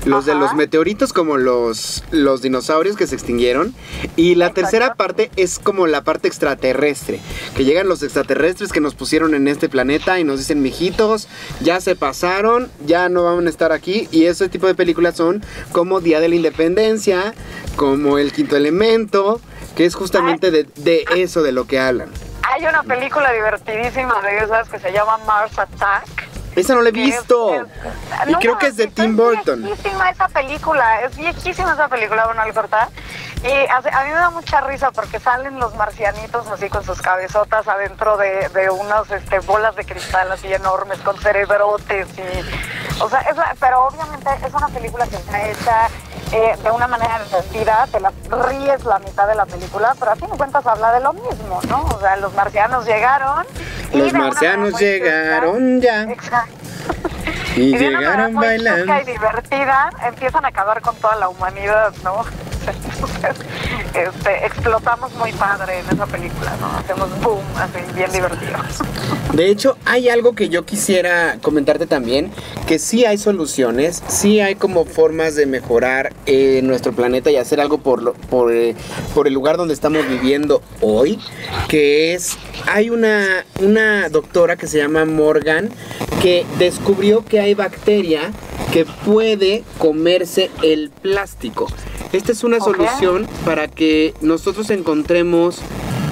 los 0.04 0.26
de 0.26 0.34
los 0.34 0.54
meteoritos 0.54 1.12
como 1.12 1.36
los, 1.36 2.04
los 2.10 2.42
dinosaurios 2.42 2.96
que 2.96 3.06
se 3.06 3.14
extinguieron, 3.14 3.74
y 4.16 4.34
la 4.34 4.46
Exacto. 4.46 4.60
tercera 4.60 4.94
parte 4.94 5.30
es 5.36 5.58
como 5.58 5.86
la 5.86 6.04
parte 6.04 6.28
extraterrestre, 6.28 7.20
que 7.56 7.64
llegan 7.64 7.88
los 7.88 8.02
extraterrestres 8.02 8.72
que 8.72 8.80
nos 8.80 8.94
pusieron 8.94 9.34
en 9.34 9.48
este 9.48 9.68
planeta 9.68 10.20
y 10.20 10.24
nos 10.24 10.38
dicen, 10.38 10.62
mijitos, 10.62 11.28
ya 11.60 11.80
se 11.80 11.96
pasaron, 11.96 12.70
ya 12.86 13.08
no 13.08 13.24
van 13.24 13.46
a 13.46 13.50
estar 13.50 13.72
aquí, 13.72 14.06
y 14.12 14.24
ese 14.26 14.48
tipo 14.48 14.66
de 14.66 14.74
películas 14.74 15.16
son 15.16 15.42
como 15.72 16.00
Día 16.00 16.20
de 16.20 16.28
la 16.28 16.34
Independencia, 16.34 17.34
como 17.76 18.18
El 18.18 18.32
Quinto 18.32 18.56
Elemento, 18.56 19.40
que 19.76 19.86
es 19.86 19.94
justamente 19.94 20.50
de, 20.50 20.66
de 20.76 21.04
eso 21.16 21.42
de 21.42 21.52
lo 21.52 21.66
que 21.66 21.78
hablan. 21.78 22.10
Hay 22.58 22.66
una 22.66 22.82
película 22.82 23.30
divertidísima 23.32 24.20
de 24.20 24.38
esas 24.38 24.68
que 24.68 24.80
se 24.80 24.90
llama 24.90 25.16
Mars 25.18 25.56
Attack. 25.56 26.08
Esa 26.56 26.74
no 26.74 26.80
la 26.82 26.88
he 26.88 26.92
que 26.92 27.04
es- 27.04 27.16
visto. 27.18 27.54
es- 27.54 27.62
y 28.26 28.32
no 28.32 28.38
creo 28.40 28.58
que 28.58 28.66
es 28.66 28.76
de 28.76 28.86
visto, 28.86 29.00
Tim 29.02 29.16
Burton. 29.16 29.60
Es 29.64 29.80
viejísima 29.80 30.10
esa 30.10 30.26
película, 30.26 31.00
es 31.02 31.16
viejísima 31.16 31.72
esa 31.74 31.86
película, 31.86 32.26
bueno, 32.26 32.42
al 32.42 32.52
cortar. 32.52 32.88
Y 33.44 33.48
a 33.70 33.80
mí 34.02 34.08
me 34.10 34.16
da 34.16 34.30
mucha 34.30 34.60
risa 34.62 34.90
porque 34.90 35.20
salen 35.20 35.60
los 35.60 35.72
marcianitos 35.76 36.48
así 36.48 36.68
con 36.68 36.82
sus 36.82 37.00
cabezotas 37.00 37.68
adentro 37.68 38.16
de, 38.16 38.48
de 38.48 38.70
unas 38.70 39.08
este, 39.12 39.38
bolas 39.38 39.76
de 39.76 39.84
cristal 39.84 40.32
así 40.32 40.52
enormes 40.52 40.98
con 41.02 41.16
cerebrotes 41.16 42.08
y... 42.18 43.00
O 43.00 43.08
sea, 43.08 43.20
es 43.20 43.36
la- 43.36 43.54
pero 43.60 43.84
obviamente 43.86 44.28
es 44.44 44.52
una 44.52 44.66
película 44.66 45.06
que 45.06 45.14
está 45.14 45.46
hecha 45.48 45.88
eh, 46.32 46.56
de 46.62 46.70
una 46.70 46.86
manera 46.86 47.20
divertida, 47.24 47.86
te 47.90 48.00
la 48.00 48.12
ríes 48.46 48.84
la 48.84 48.98
mitad 48.98 49.26
de 49.26 49.34
la 49.34 49.46
película, 49.46 49.94
pero 49.98 50.12
a 50.12 50.16
fin 50.16 50.28
de 50.30 50.36
cuentas 50.36 50.66
habla 50.66 50.92
de 50.92 51.00
lo 51.00 51.12
mismo, 51.12 51.60
¿no? 51.68 51.84
O 51.84 52.00
sea, 52.00 52.16
los 52.16 52.32
marcianos 52.34 52.84
llegaron... 52.86 53.46
y 53.92 53.98
Los 53.98 54.12
marcianos 54.12 54.78
llegaron 54.78 55.80
ya 55.80 56.02
Exacto. 56.02 56.52
y 57.56 57.72
manera 57.72 58.00
llegaron 58.00 58.34
bailando. 58.34 58.94
y 59.00 59.04
divertida, 59.04 59.90
empiezan 60.06 60.44
a 60.44 60.48
acabar 60.48 60.80
con 60.82 60.94
toda 60.96 61.16
la 61.16 61.28
humanidad, 61.28 61.92
¿no? 62.04 62.24
Este, 63.88 64.46
explotamos 64.46 65.12
muy 65.14 65.32
padre 65.32 65.80
en 65.80 65.86
esa 65.94 66.06
película, 66.06 66.54
¿no? 66.60 66.68
Hacemos 66.78 67.08
boom, 67.20 67.42
así, 67.56 67.78
bien 67.94 68.12
divertido. 68.12 68.58
De 69.32 69.48
hecho, 69.50 69.76
hay 69.86 70.08
algo 70.08 70.34
que 70.34 70.48
yo 70.48 70.64
quisiera 70.64 71.38
comentarte 71.42 71.86
también, 71.86 72.30
que 72.66 72.78
sí 72.78 73.04
hay 73.04 73.18
soluciones, 73.18 74.02
sí 74.06 74.40
hay 74.40 74.54
como 74.54 74.84
formas 74.84 75.34
de 75.34 75.46
mejorar 75.46 76.12
eh, 76.26 76.60
nuestro 76.62 76.92
planeta 76.92 77.30
y 77.30 77.36
hacer 77.36 77.60
algo 77.60 77.78
por, 77.78 78.02
lo- 78.02 78.14
eh, 78.50 78.74
por 79.14 79.26
el 79.26 79.34
lugar 79.34 79.56
donde 79.56 79.74
estamos 79.74 80.06
viviendo 80.08 80.62
hoy, 80.80 81.18
que 81.68 82.14
es, 82.14 82.36
hay 82.66 82.90
una, 82.90 83.44
una 83.60 84.08
doctora 84.10 84.56
que 84.56 84.66
se 84.66 84.78
llama 84.78 85.04
Morgan, 85.06 85.70
que 86.22 86.46
descubrió 86.58 87.24
que 87.24 87.40
hay 87.40 87.54
bacteria 87.54 88.30
que 88.72 88.84
puede 88.84 89.64
comerse 89.78 90.50
el 90.62 90.90
plástico. 90.90 91.66
Esta 92.12 92.32
es 92.32 92.42
una 92.42 92.58
solución 92.58 93.26
para 93.44 93.68
que 93.68 94.14
nosotros 94.22 94.70
encontremos 94.70 95.58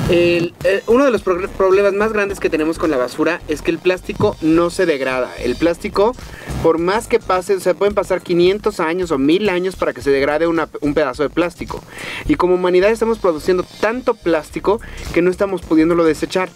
eh, 0.09 0.53
uno 0.87 1.05
de 1.05 1.11
los 1.11 1.23
pro- 1.23 1.49
problemas 1.51 1.93
más 1.93 2.13
grandes 2.13 2.39
que 2.39 2.49
tenemos 2.51 2.79
con 2.79 2.91
la 2.91 2.97
basura 2.97 3.41
es 3.49 3.61
que 3.63 3.71
el 3.73 3.79
plástico 3.79 4.37
no 4.41 4.71
se 4.71 4.87
degrada. 4.87 5.35
El 5.39 5.57
plástico, 5.57 6.15
por 6.63 6.79
más 6.79 7.09
que 7.09 7.19
pase, 7.19 7.55
o 7.57 7.61
sea, 7.61 7.75
pueden 7.75 7.95
pasar 7.95 8.23
500 8.23 8.79
años 8.81 9.11
o 9.11 9.19
1000 9.19 9.49
años 9.49 9.75
para 9.77 9.93
que 9.93 10.03
se 10.03 10.11
degrade 10.11 10.47
un 10.47 10.95
pedazo 10.95 11.25
de 11.25 11.31
plástico. 11.31 11.83
Y 12.29 12.37
como 12.37 12.55
humanidad 12.55 12.91
estamos 12.91 13.19
produciendo 13.19 13.65
tanto 13.81 14.15
plástico 14.15 14.81
que 15.13 15.23
no 15.23 15.31
estamos 15.31 15.63
pudiéndolo 15.63 16.05
desechar. 16.05 16.49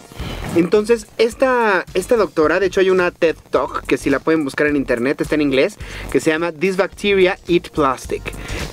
Entonces, 0.55 1.07
esta, 1.17 1.85
esta 1.93 2.17
doctora, 2.17 2.59
de 2.59 2.65
hecho 2.67 2.81
hay 2.81 2.89
una 2.89 3.11
TED 3.11 3.35
Talk 3.51 3.85
que 3.85 3.97
si 3.97 4.09
la 4.09 4.19
pueden 4.19 4.43
buscar 4.43 4.67
en 4.67 4.75
internet, 4.75 5.21
está 5.21 5.35
en 5.35 5.41
inglés, 5.41 5.77
que 6.11 6.19
se 6.19 6.29
llama 6.31 6.51
This 6.51 6.75
Bacteria 6.77 7.37
Eat 7.47 7.69
Plastic. 7.69 8.21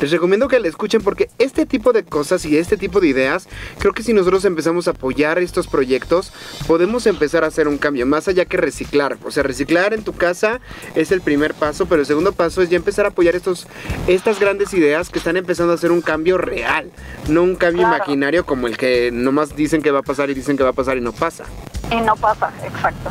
Les 0.01 0.11
recomiendo 0.11 0.49
que 0.49 0.59
la 0.61 0.69
escuchen 0.69 1.01
porque 1.03 1.29
este 1.39 1.67
tipo 1.67 1.93
de 1.93 2.05
cosas 2.05 2.45
y 2.45 2.57
este 2.59 2.77
tipo 2.77 3.01
de 3.01 3.09
ideas, 3.09 3.49
creo 3.79 3.93
que 3.93 4.03
si 4.03 4.13
nosotros 4.13 4.45
empezamos 4.45 4.68
a 4.69 4.91
apoyar 4.91 5.39
estos 5.39 5.67
proyectos, 5.67 6.33
podemos 6.67 7.07
empezar 7.07 7.43
a 7.43 7.47
hacer 7.47 7.67
un 7.69 7.79
cambio, 7.79 8.05
más 8.07 8.29
allá 8.29 8.45
que 8.45 8.59
reciclar. 8.59 9.17
O 9.25 9.31
sea, 9.31 9.43
reciclar 9.43 9.95
en 9.95 10.05
tu 10.05 10.13
casa 10.13 10.61
es 10.95 11.11
el 11.11 11.21
primer 11.23 11.55
paso, 11.55 11.87
pero 11.87 12.03
el 12.03 12.07
segundo 12.07 12.33
paso 12.33 12.61
es 12.61 12.69
ya 12.69 12.77
empezar 12.77 13.07
a 13.07 13.09
apoyar 13.09 13.35
estos, 13.35 13.67
estas 14.07 14.39
grandes 14.39 14.75
ideas 14.75 15.09
que 15.09 15.19
están 15.19 15.37
empezando 15.39 15.73
a 15.73 15.77
hacer 15.77 15.91
un 15.91 16.03
cambio 16.03 16.37
real, 16.39 16.91
no 17.29 17.43
un 17.43 17.57
cambio 17.57 17.79
Claro. 17.83 17.97
imaginario 17.97 18.45
como 18.45 18.67
el 18.67 18.77
que 18.77 19.11
nomás 19.13 19.57
dicen 19.57 19.81
que 19.83 19.91
va 19.91 20.01
a 20.01 20.03
pasar 20.03 20.29
y 20.31 20.35
dicen 20.35 20.57
que 20.57 20.63
va 20.65 20.71
a 20.71 20.75
pasar 20.75 20.97
y 20.99 21.01
no 21.01 21.13
pasa. 21.13 21.45
Y 21.91 21.97
no 22.03 22.15
pasa, 22.17 22.53
exacto. 22.65 23.11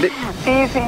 De- 0.00 0.10
Sí, 0.44 0.68
sí. 0.72 0.80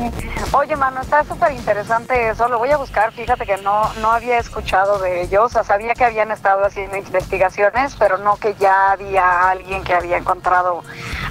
Oye, 0.53 0.77
mano, 0.77 1.01
está 1.01 1.25
súper 1.25 1.53
interesante 1.53 2.29
eso. 2.31 2.49
Lo 2.49 2.59
voy 2.59 2.71
a 2.71 2.77
buscar. 2.77 3.13
Fíjate 3.13 3.45
que 3.45 3.57
no, 3.59 3.91
no 4.01 4.13
había 4.13 4.39
escuchado 4.39 4.99
de 4.99 5.23
ellos. 5.23 5.45
O 5.45 5.49
sea, 5.49 5.65
sabía 5.65 5.95
que 5.95 6.05
habían 6.05 6.31
estado 6.31 6.65
haciendo 6.65 6.97
investigaciones, 6.97 7.97
pero 7.99 8.19
no 8.19 8.37
que 8.37 8.55
ya 8.59 8.93
había 8.93 9.51
alguien 9.51 9.83
que 9.85 9.95
había 9.95 10.17
encontrado 10.17 10.83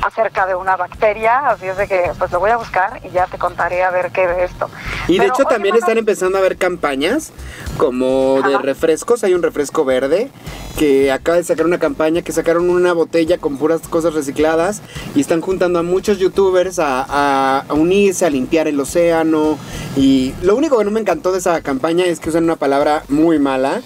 acerca 0.06 0.46
de 0.46 0.56
una 0.56 0.76
bacteria. 0.76 1.40
Así 1.50 1.68
es 1.68 1.78
de 1.78 1.88
que, 1.88 2.12
pues 2.18 2.32
lo 2.32 2.40
voy 2.40 2.52
a 2.52 2.58
buscar 2.58 3.00
y 3.04 3.10
ya 3.10 3.26
te 3.28 3.38
contaré 3.38 3.84
a 3.84 3.92
ver 3.92 4.12
qué 4.12 4.28
de 4.28 4.44
esto. 4.44 4.70
Y 5.08 5.14
de 5.14 5.20
Pero, 5.20 5.34
hecho 5.34 5.44
oye, 5.44 5.54
también 5.56 5.76
están 5.76 5.98
empezando 5.98 6.38
a 6.38 6.42
haber 6.42 6.58
campañas 6.58 7.32
como 7.78 8.42
de 8.42 8.56
Ajá. 8.56 8.64
refrescos. 8.64 9.24
Hay 9.24 9.34
un 9.34 9.42
refresco 9.44 9.86
verde 9.86 10.30
que 10.78 11.12
acaba 11.12 11.38
de 11.38 11.44
sacar 11.44 11.66
una 11.66 11.80
campaña 11.80 12.22
que 12.22 12.32
sacaron 12.32 12.70
una 12.70 12.94
botella 12.94 13.40
con 13.40 13.58
puras 13.58 13.82
cosas 13.88 14.14
recicladas 14.14 14.82
y 15.16 15.22
están 15.22 15.42
juntando 15.42 15.80
a 15.80 15.84
muchos 15.84 16.20
youtubers 16.20 16.78
a, 16.78 17.04
a- 17.08 17.64
a 17.68 17.74
unirse, 17.74 18.26
a 18.26 18.30
limpiar 18.30 18.68
el 18.68 18.80
océano. 18.80 19.58
Y 19.96 20.34
lo 20.42 20.56
único 20.56 20.78
que 20.78 20.86
no 20.86 20.92
me 20.92 21.00
encantó 21.00 21.32
de 21.32 21.40
esa 21.40 21.62
campaña 21.62 22.06
es 22.06 22.20
que 22.20 22.30
usan 22.30 22.44
una 22.44 22.56
palabra 22.56 23.04
muy 23.10 23.40
mala. 23.40 23.82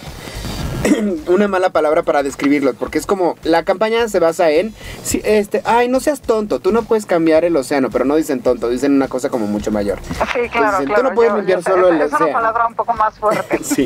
una 1.28 1.48
mala 1.48 1.70
palabra 1.72 2.04
para 2.04 2.24
describirlo, 2.24 2.74
porque 2.74 2.98
es 2.98 3.06
como 3.06 3.36
la 3.44 3.64
campaña 3.64 4.08
se 4.08 4.20
basa 4.20 4.50
en 4.52 4.74
si 5.04 5.22
este, 5.24 5.62
ay, 5.66 5.88
no 5.88 6.00
seas 6.00 6.22
tonto, 6.22 6.60
tú 6.60 6.72
no 6.72 6.84
puedes 6.84 7.06
cambiar 7.06 7.46
el 7.46 7.56
océano, 7.56 7.90
pero 7.92 8.06
no 8.06 8.16
dicen 8.16 8.42
tonto, 8.42 8.70
dicen 8.70 8.94
una 8.94 9.08
cosa 9.08 9.30
como 9.30 9.48
mucho 9.48 9.72
mayor. 9.72 10.00
Sí, 10.34 10.50
claro, 10.52 10.80
dicen, 10.80 10.88
tú 10.88 10.94
claro. 10.94 11.10
no 11.10 11.16
puedes 11.16 11.32
yo- 11.32 11.38
limpiar 11.38 11.60
yo 11.60 11.72
solo 11.72 11.88
el 11.90 11.96
es, 12.02 12.08
es 12.08 12.10
una 12.10 12.18
océano. 12.18 12.34
palabra 12.34 12.68
un 12.68 12.76
poco 12.76 12.94
más 12.94 13.18
fuerte. 13.20 13.60
Sí. 13.72 13.86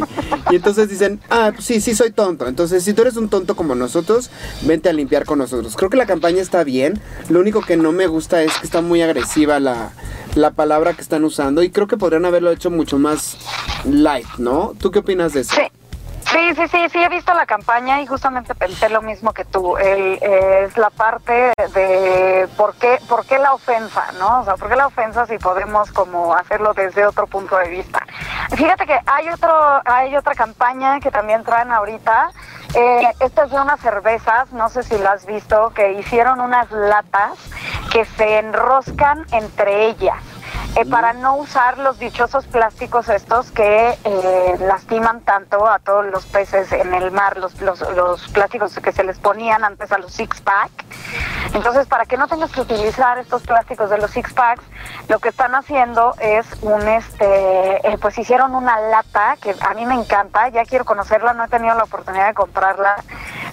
Y 0.50 0.56
entonces 0.56 0.89
dicen, 0.89 1.20
ah, 1.30 1.52
pues 1.54 1.66
sí, 1.66 1.80
sí 1.82 1.93
soy 1.96 2.12
tonto. 2.12 2.48
Entonces, 2.48 2.84
si 2.84 2.93
tú 2.93 3.02
eres 3.04 3.18
un 3.18 3.30
tonto 3.30 3.56
como 3.56 3.76
nosotros, 3.76 4.30
vente 4.64 4.89
a 4.89 4.93
limpiar 4.93 5.26
con 5.26 5.38
nosotros. 5.38 5.76
Creo 5.76 5.89
que 5.89 5.98
la 5.98 6.06
campaña 6.08 6.41
está 6.41 6.64
bien. 6.64 7.00
Lo 7.30 7.39
único 7.39 7.62
que 7.62 7.78
no 7.78 7.91
me 7.91 8.08
gusta 8.08 8.41
es 8.41 8.58
que 8.58 8.66
está 8.66 8.82
muy 8.82 9.02
agresiva 9.02 9.60
la, 9.60 9.91
la 10.36 10.52
palabra 10.52 10.93
que 10.93 11.02
están 11.02 11.24
usando. 11.24 11.62
Y 11.62 11.70
creo 11.70 11.88
que 11.88 11.98
podrían 11.98 12.26
haberlo 12.26 12.52
hecho 12.52 12.72
mucho 12.72 12.98
más 12.98 13.38
light, 13.86 14.26
¿no? 14.38 14.74
¿Tú 14.80 14.89
qué 14.91 15.00
opinas 15.00 15.34
de 15.34 15.41
eso? 15.41 15.54
Sí. 15.56 15.62
Sí, 16.32 16.55
sí, 16.55 16.67
sí, 16.67 16.89
sí, 16.91 17.03
he 17.03 17.09
visto 17.09 17.34
la 17.34 17.45
campaña 17.45 18.01
y 18.01 18.07
justamente 18.07 18.55
pensé 18.55 18.89
lo 18.89 19.01
mismo 19.01 19.32
que 19.34 19.45
tú. 19.45 19.78
El, 19.78 20.19
es 20.21 20.78
la 20.78 20.89
parte 20.89 21.53
de 21.73 22.47
por 22.57 22.76
qué, 22.76 22.99
por 23.07 23.26
qué 23.26 23.38
la 23.38 23.53
ofensa, 23.53 24.11
¿no? 24.19 24.41
O 24.41 24.43
sea, 24.43 24.55
por 24.55 24.69
qué 24.69 24.76
la 24.76 24.88
ofensa 24.88 25.26
si 25.28 25.38
podemos 25.38 25.91
como 25.91 26.34
hacerlo 26.34 26.73
desde 26.73 27.05
otro 27.05 27.28
punto 27.28 27.57
de 27.57 27.69
vista. 27.69 28.05
Fíjate 28.55 28.86
que 28.86 28.99
hay 29.05 29.30
otro, 29.30 29.82
hay 29.86 30.15
otra 30.15 30.34
campaña 30.34 30.99
que 30.99 31.11
también 31.11 31.43
traen 31.43 31.71
ahorita. 31.71 32.32
Eh, 32.73 33.07
esta 33.19 33.45
es 33.45 33.51
de 33.51 33.61
unas 33.61 33.80
cervezas, 33.80 34.51
no 34.51 34.67
sé 34.69 34.84
si 34.84 34.97
la 34.97 35.11
has 35.11 35.26
visto, 35.26 35.71
que 35.73 35.93
hicieron 35.93 36.41
unas 36.41 36.69
latas 36.71 37.39
que 37.91 38.03
se 38.03 38.39
enroscan 38.39 39.26
entre 39.32 39.86
ellas. 39.86 40.17
Eh, 40.76 40.86
para 40.86 41.14
no 41.14 41.38
usar 41.38 41.78
los 41.78 41.99
dichosos 41.99 42.45
plásticos 42.47 43.08
estos 43.10 43.51
que 43.51 43.97
eh, 44.03 44.56
lastiman 44.60 45.22
tanto 45.22 45.68
a 45.68 45.80
todos 45.80 46.06
los 46.06 46.26
peces 46.26 46.72
en 46.72 46.93
el 46.93 47.12
mar, 47.12 47.38
los, 47.38 47.62
los, 47.62 47.80
los 47.95 48.28
plásticos 48.30 48.78
que 48.80 48.91
se 48.91 49.03
les 49.03 49.18
ponían 49.20 49.64
antes 49.64 49.91
a 49.91 49.97
los 49.97 50.12
six 50.12 50.41
pack. 50.41 50.72
Entonces, 51.53 51.88
para 51.88 52.06
que 52.06 52.18
no 52.18 52.28
tengas 52.28 52.51
que 52.51 52.62
utilizar 52.62 53.18
estos 53.18 53.43
plásticos 53.43 53.89
de 53.89 53.97
los 53.99 54.12
six 54.12 54.34
packs, 54.34 54.64
lo 55.08 55.20
que 55.20 55.30
están 55.30 55.56
haciendo 55.56 56.14
es 56.20 56.45
un, 56.62 56.86
este, 56.88 57.88
eh, 57.88 57.97
pues 58.01 58.18
hicieron 58.18 58.53
una 58.56 58.80
lata 58.80 59.38
que 59.41 59.56
a 59.62 59.74
mí 59.74 59.86
me 59.86 59.95
encanta, 59.95 60.49
ya 60.49 60.66
quiero 60.66 60.84
conocerla, 60.84 61.34
no 61.34 61.45
he 61.45 61.47
tenido 61.47 61.76
la 61.76 61.84
oportunidad 61.84 62.28
de 62.28 62.34
comprarla, 62.34 62.95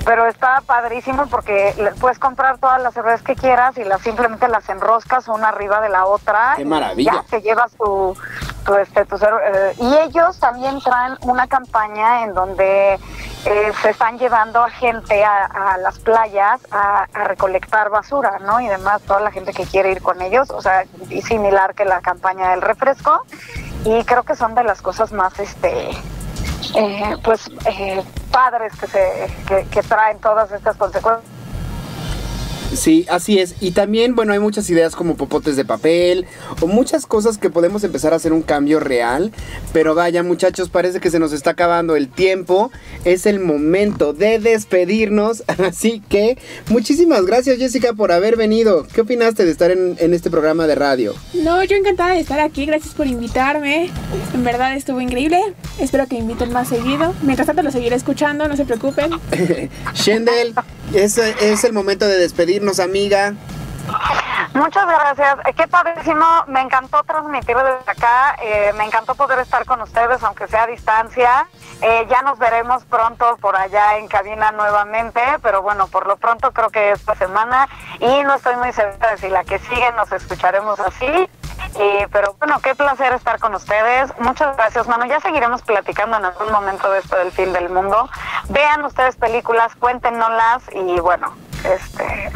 pero 0.04 0.26
está 0.26 0.60
padrísimo 0.66 1.26
porque 1.26 1.74
puedes 2.00 2.18
comprar 2.18 2.58
todas 2.58 2.82
las 2.82 2.94
cervezas 2.94 3.22
que 3.22 3.36
quieras 3.36 3.76
y 3.78 3.84
las 3.84 4.00
simplemente 4.00 4.48
las 4.48 4.68
enroscas 4.68 5.28
una 5.28 5.48
arriba 5.48 5.80
de 5.80 5.88
la 5.88 6.06
otra. 6.06 6.54
¡Qué 6.56 6.62
y 6.62 6.91
Ya 6.96 7.24
te 7.28 7.40
llevas 7.40 7.72
tu, 7.72 8.16
tu, 8.64 8.74
este, 8.74 9.04
tu 9.04 9.16
eh, 9.16 9.74
y 9.78 9.94
ellos 10.08 10.38
también 10.38 10.80
traen 10.80 11.16
una 11.22 11.46
campaña 11.46 12.24
en 12.24 12.34
donde 12.34 12.98
eh, 13.44 13.72
se 13.82 13.90
están 13.90 14.18
llevando 14.18 14.62
a 14.62 14.70
gente 14.70 15.24
a, 15.24 15.76
las 15.78 15.98
playas 15.98 16.60
a, 16.70 17.06
recolectar 17.24 17.90
basura, 17.90 18.38
¿no? 18.40 18.60
Y 18.60 18.68
demás, 18.68 19.02
toda 19.02 19.20
la 19.20 19.32
gente 19.32 19.52
que 19.52 19.64
quiere 19.64 19.90
ir 19.90 20.02
con 20.02 20.22
ellos, 20.22 20.50
o 20.50 20.62
sea, 20.62 20.84
similar 21.24 21.74
que 21.74 21.84
la 21.84 22.00
campaña 22.00 22.50
del 22.50 22.62
refresco. 22.62 23.24
Y 23.84 24.04
creo 24.04 24.22
que 24.22 24.36
son 24.36 24.54
de 24.54 24.62
las 24.62 24.80
cosas 24.80 25.10
más, 25.12 25.36
este, 25.40 25.90
eh, 26.76 27.16
pues, 27.24 27.50
eh, 27.66 28.04
padres 28.30 28.72
que, 28.78 28.86
se, 28.86 29.66
que 29.70 29.82
traen 29.82 30.20
todas 30.20 30.52
estas 30.52 30.76
consecuencias. 30.76 31.31
Sí, 32.74 33.06
así 33.08 33.38
es. 33.38 33.54
Y 33.60 33.72
también, 33.72 34.14
bueno, 34.14 34.32
hay 34.32 34.38
muchas 34.38 34.68
ideas 34.70 34.96
como 34.96 35.16
popotes 35.16 35.56
de 35.56 35.64
papel 35.64 36.26
o 36.60 36.66
muchas 36.66 37.06
cosas 37.06 37.38
que 37.38 37.50
podemos 37.50 37.84
empezar 37.84 38.12
a 38.12 38.16
hacer 38.16 38.32
un 38.32 38.42
cambio 38.42 38.80
real. 38.80 39.32
Pero 39.72 39.94
vaya, 39.94 40.22
muchachos, 40.22 40.68
parece 40.68 41.00
que 41.00 41.10
se 41.10 41.18
nos 41.18 41.32
está 41.32 41.50
acabando 41.50 41.96
el 41.96 42.08
tiempo. 42.08 42.70
Es 43.04 43.26
el 43.26 43.40
momento 43.40 44.12
de 44.12 44.38
despedirnos. 44.38 45.44
Así 45.58 46.02
que, 46.08 46.38
muchísimas 46.68 47.26
gracias, 47.26 47.58
Jessica, 47.58 47.92
por 47.92 48.12
haber 48.12 48.36
venido. 48.36 48.86
¿Qué 48.92 49.02
opinaste 49.02 49.44
de 49.44 49.50
estar 49.50 49.70
en, 49.70 49.96
en 49.98 50.14
este 50.14 50.30
programa 50.30 50.66
de 50.66 50.74
radio? 50.74 51.14
No, 51.34 51.62
yo 51.64 51.76
encantada 51.76 52.14
de 52.14 52.20
estar 52.20 52.40
aquí, 52.40 52.66
gracias 52.66 52.94
por 52.94 53.06
invitarme. 53.06 53.90
En 54.34 54.44
verdad 54.44 54.74
estuvo 54.76 55.00
increíble. 55.00 55.38
Espero 55.78 56.06
que 56.06 56.16
inviten 56.16 56.52
más 56.52 56.68
seguido. 56.68 57.14
Mientras 57.22 57.46
tanto 57.46 57.62
lo 57.62 57.70
seguiré 57.70 57.96
escuchando, 57.96 58.48
no 58.48 58.56
se 58.56 58.64
preocupen. 58.64 59.10
Shendel, 59.94 60.54
es, 60.94 61.18
es 61.18 61.64
el 61.64 61.72
momento 61.72 62.06
de 62.06 62.18
despedirnos, 62.18 62.61
amiga. 62.78 63.34
Muchas 64.54 64.86
gracias. 64.86 65.38
Eh, 65.46 65.54
Qué 65.54 65.66
padrísimo. 65.66 66.24
Me 66.46 66.60
encantó 66.60 67.02
transmitir 67.04 67.56
desde 67.56 67.90
acá. 67.90 68.36
eh, 68.42 68.72
me 68.76 68.84
encantó 68.84 69.14
poder 69.14 69.38
estar 69.40 69.64
con 69.64 69.80
ustedes, 69.82 70.22
aunque 70.22 70.46
sea 70.46 70.64
a 70.64 70.66
distancia. 70.66 71.46
Eh, 71.80 72.06
ya 72.08 72.22
nos 72.22 72.38
veremos 72.38 72.84
pronto 72.84 73.36
por 73.40 73.56
allá 73.56 73.96
en 73.98 74.06
cabina 74.08 74.52
nuevamente, 74.52 75.20
pero 75.42 75.62
bueno, 75.62 75.88
por 75.88 76.06
lo 76.06 76.16
pronto 76.16 76.52
creo 76.52 76.70
que 76.70 76.92
esta 76.92 77.14
semana 77.16 77.68
y 77.98 78.22
no 78.22 78.34
estoy 78.34 78.54
muy 78.56 78.72
segura 78.72 79.10
de 79.10 79.18
si 79.18 79.28
la 79.28 79.42
que 79.42 79.58
sigue 79.58 79.90
nos 79.96 80.12
escucharemos 80.12 80.78
así. 80.78 81.28
Y, 81.74 82.06
pero 82.12 82.34
bueno, 82.38 82.60
qué 82.60 82.74
placer 82.74 83.12
estar 83.14 83.38
con 83.40 83.54
ustedes. 83.54 84.12
Muchas 84.18 84.56
gracias, 84.56 84.86
mano. 84.86 85.06
Ya 85.06 85.20
seguiremos 85.20 85.62
platicando 85.62 86.18
en 86.18 86.24
algún 86.26 86.52
momento 86.52 86.90
de 86.90 87.00
esto 87.00 87.16
del 87.16 87.32
fin 87.32 87.52
del 87.52 87.68
mundo. 87.70 88.08
Vean 88.48 88.84
ustedes 88.84 89.16
películas, 89.16 89.74
cuéntenoslas 89.76 90.62
y 90.74 91.00
bueno, 91.00 91.34
este, 91.64 92.30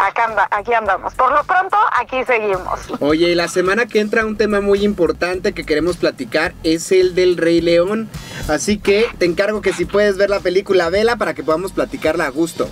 aquí 0.51 0.72
andamos. 0.72 1.14
Por 1.14 1.33
lo 1.33 1.43
pronto, 1.45 1.77
aquí 1.99 2.24
seguimos. 2.24 2.81
Oye, 3.01 3.31
y 3.31 3.35
la 3.35 3.49
semana 3.49 3.87
que 3.87 4.01
entra 4.01 4.27
un 4.27 4.37
tema 4.37 4.61
muy 4.61 4.85
importante 4.85 5.53
que 5.53 5.64
queremos 5.64 5.97
platicar 5.97 6.55
es 6.62 6.93
el 6.93 7.14
del 7.14 7.37
Rey 7.37 7.61
León. 7.61 8.09
Así 8.49 8.79
que 8.79 9.07
te 9.18 9.27
encargo 9.27 9.62
que 9.62 9.72
si 9.72 9.85
puedes 9.85 10.16
ver 10.16 10.31
la 10.31 10.41
película, 10.41 10.91
vela 10.91 11.16
para 11.16 11.35
que 11.35 11.43
podamos 11.43 11.72
platicarla 11.72 12.27
a 12.27 12.31
gusto. 12.31 12.68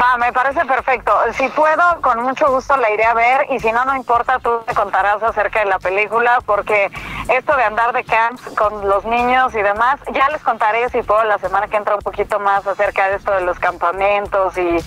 Va, 0.00 0.16
me 0.16 0.32
parece 0.32 0.64
perfecto. 0.64 1.12
Si 1.34 1.48
puedo, 1.50 2.00
con 2.00 2.20
mucho 2.22 2.50
gusto 2.50 2.76
la 2.76 2.90
iré 2.90 3.04
a 3.04 3.14
ver 3.14 3.46
y 3.50 3.60
si 3.60 3.70
no, 3.70 3.84
no 3.84 3.94
importa, 3.94 4.40
tú 4.40 4.50
me 4.66 4.74
contarás 4.74 5.22
acerca 5.22 5.60
de 5.60 5.66
la 5.66 5.78
película 5.78 6.40
porque 6.44 6.90
esto 7.28 7.54
de 7.54 7.62
andar 7.62 7.92
de 7.92 8.02
camps 8.02 8.42
con 8.56 8.88
los 8.88 9.04
niños 9.04 9.54
y 9.54 9.62
demás, 9.62 10.00
ya 10.12 10.28
les 10.30 10.42
contaré 10.42 10.88
si 10.88 11.02
puedo 11.02 11.22
la 11.24 11.38
semana 11.38 11.68
que 11.68 11.76
entra 11.76 11.94
un 11.94 12.02
poquito 12.02 12.40
más 12.40 12.66
acerca 12.66 13.08
de 13.08 13.16
esto 13.16 13.30
de 13.32 13.42
los 13.42 13.56
campamentos 13.60 14.58
y, 14.58 14.78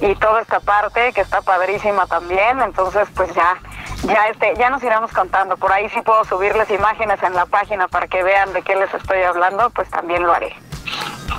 y 0.00 0.14
toda 0.16 0.40
esta 0.40 0.60
parte 0.60 1.12
que 1.12 1.20
está 1.20 1.42
padrísima 1.42 2.06
también. 2.06 2.62
Entonces, 2.62 3.06
pues 3.14 3.34
ya, 3.34 3.58
ya 4.04 4.28
este, 4.28 4.54
ya 4.56 4.70
nos 4.70 4.82
iremos 4.82 5.12
contando. 5.12 5.58
Por 5.58 5.72
ahí 5.72 5.90
si 5.90 6.00
puedo 6.00 6.24
subirles 6.24 6.70
imágenes 6.70 7.22
en 7.22 7.34
la 7.34 7.44
página 7.44 7.86
para 7.88 8.06
que 8.06 8.22
vean 8.22 8.50
de 8.54 8.62
qué 8.62 8.76
les 8.76 8.92
estoy 8.94 9.22
hablando, 9.24 9.68
pues 9.70 9.90
también 9.90 10.22
lo 10.22 10.32
haré. 10.32 10.56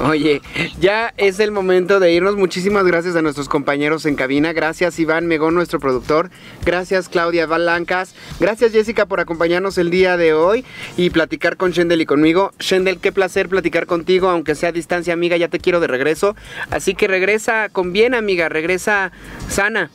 Oye, 0.02 0.42
ya 0.80 1.14
es 1.18 1.40
el 1.40 1.52
momento 1.52 2.00
de 2.00 2.12
irnos. 2.12 2.36
Muchísimas 2.36 2.86
gracias 2.86 3.16
a 3.16 3.22
nuestros 3.22 3.48
compañeros 3.48 4.06
en 4.06 4.16
cabina. 4.16 4.52
Gracias 4.52 5.00
Iván 5.00 5.28
Megón, 5.28 5.56
nuestro 5.56 5.80
productor. 5.80 6.30
Gracias 6.66 7.08
Claudia 7.08 7.46
Valancas. 7.46 8.14
Gracias 8.40 8.74
Jessica 8.74 9.06
por 9.06 9.20
acompañarnos 9.20 9.78
el 9.78 9.90
día 9.90 10.18
de 10.18 10.34
hoy 10.34 10.66
y 10.98 11.12
platicar 11.12 11.56
con 11.58 11.72
Shendel 11.72 12.02
y 12.02 12.06
conmigo. 12.06 12.52
Shendel, 12.60 13.00
qué 13.00 13.12
placer 13.12 13.48
platicar 13.48 13.86
contigo, 13.86 14.30
aunque 14.30 14.56
sea 14.56 14.70
a 14.70 14.74
distancia, 14.74 15.14
amiga. 15.14 15.38
Ya 15.38 15.48
te 15.48 15.60
quiero 15.60 15.80
de 15.80 15.88
regreso. 15.88 16.36
Así 16.72 16.94
que 16.94 17.08
regresa 17.08 17.70
con 17.70 17.94
bien, 17.94 18.14
amiga. 18.14 18.50
Regresa 18.50 19.12
sana. 19.48 19.90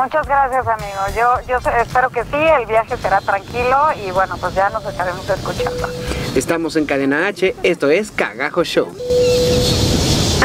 Muchas 0.00 0.28
gracias, 0.28 0.64
amigo. 0.64 1.00
Yo, 1.16 1.48
yo 1.48 1.70
espero 1.82 2.08
que 2.10 2.22
sí, 2.22 2.36
el 2.60 2.66
viaje 2.66 2.96
será 2.98 3.20
tranquilo 3.20 3.88
y 4.06 4.12
bueno, 4.12 4.36
pues 4.38 4.54
ya 4.54 4.70
nos 4.70 4.84
estaremos 4.84 5.28
escuchando. 5.28 5.88
Estamos 6.36 6.76
en 6.76 6.86
Cadena 6.86 7.26
H. 7.26 7.56
Esto 7.64 7.90
es 7.90 8.12
Cagajo 8.12 8.62
Show. 8.62 8.94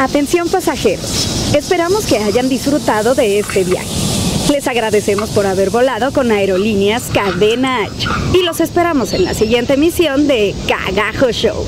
Atención 0.00 0.48
pasajeros, 0.48 1.54
esperamos 1.54 2.04
que 2.04 2.18
hayan 2.18 2.48
disfrutado 2.48 3.14
de 3.14 3.38
este 3.38 3.62
viaje. 3.62 3.86
Les 4.50 4.66
agradecemos 4.66 5.30
por 5.30 5.46
haber 5.46 5.70
volado 5.70 6.12
con 6.12 6.32
Aerolíneas 6.32 7.04
Cadena 7.14 7.84
H 7.84 8.08
y 8.32 8.42
los 8.42 8.58
esperamos 8.60 9.12
en 9.12 9.24
la 9.24 9.34
siguiente 9.34 9.74
emisión 9.74 10.26
de 10.26 10.52
Cagajo 10.66 11.30
Show. 11.30 11.64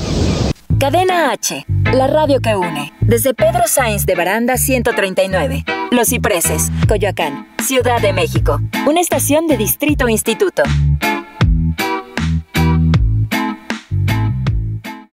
Cadena 0.79 1.31
H, 1.31 1.65
la 1.91 2.05
radio 2.05 2.39
que 2.39 2.55
une. 2.55 2.93
Desde 3.01 3.33
Pedro 3.33 3.63
Sainz 3.65 4.05
de 4.05 4.13
Baranda 4.13 4.57
139, 4.57 5.65
Los 5.89 6.09
Cipreses, 6.09 6.71
Coyoacán, 6.87 7.47
Ciudad 7.63 7.99
de 7.99 8.13
México. 8.13 8.61
Una 8.85 9.01
estación 9.01 9.47
de 9.47 9.57
Distrito 9.57 10.07
Instituto. 10.07 10.61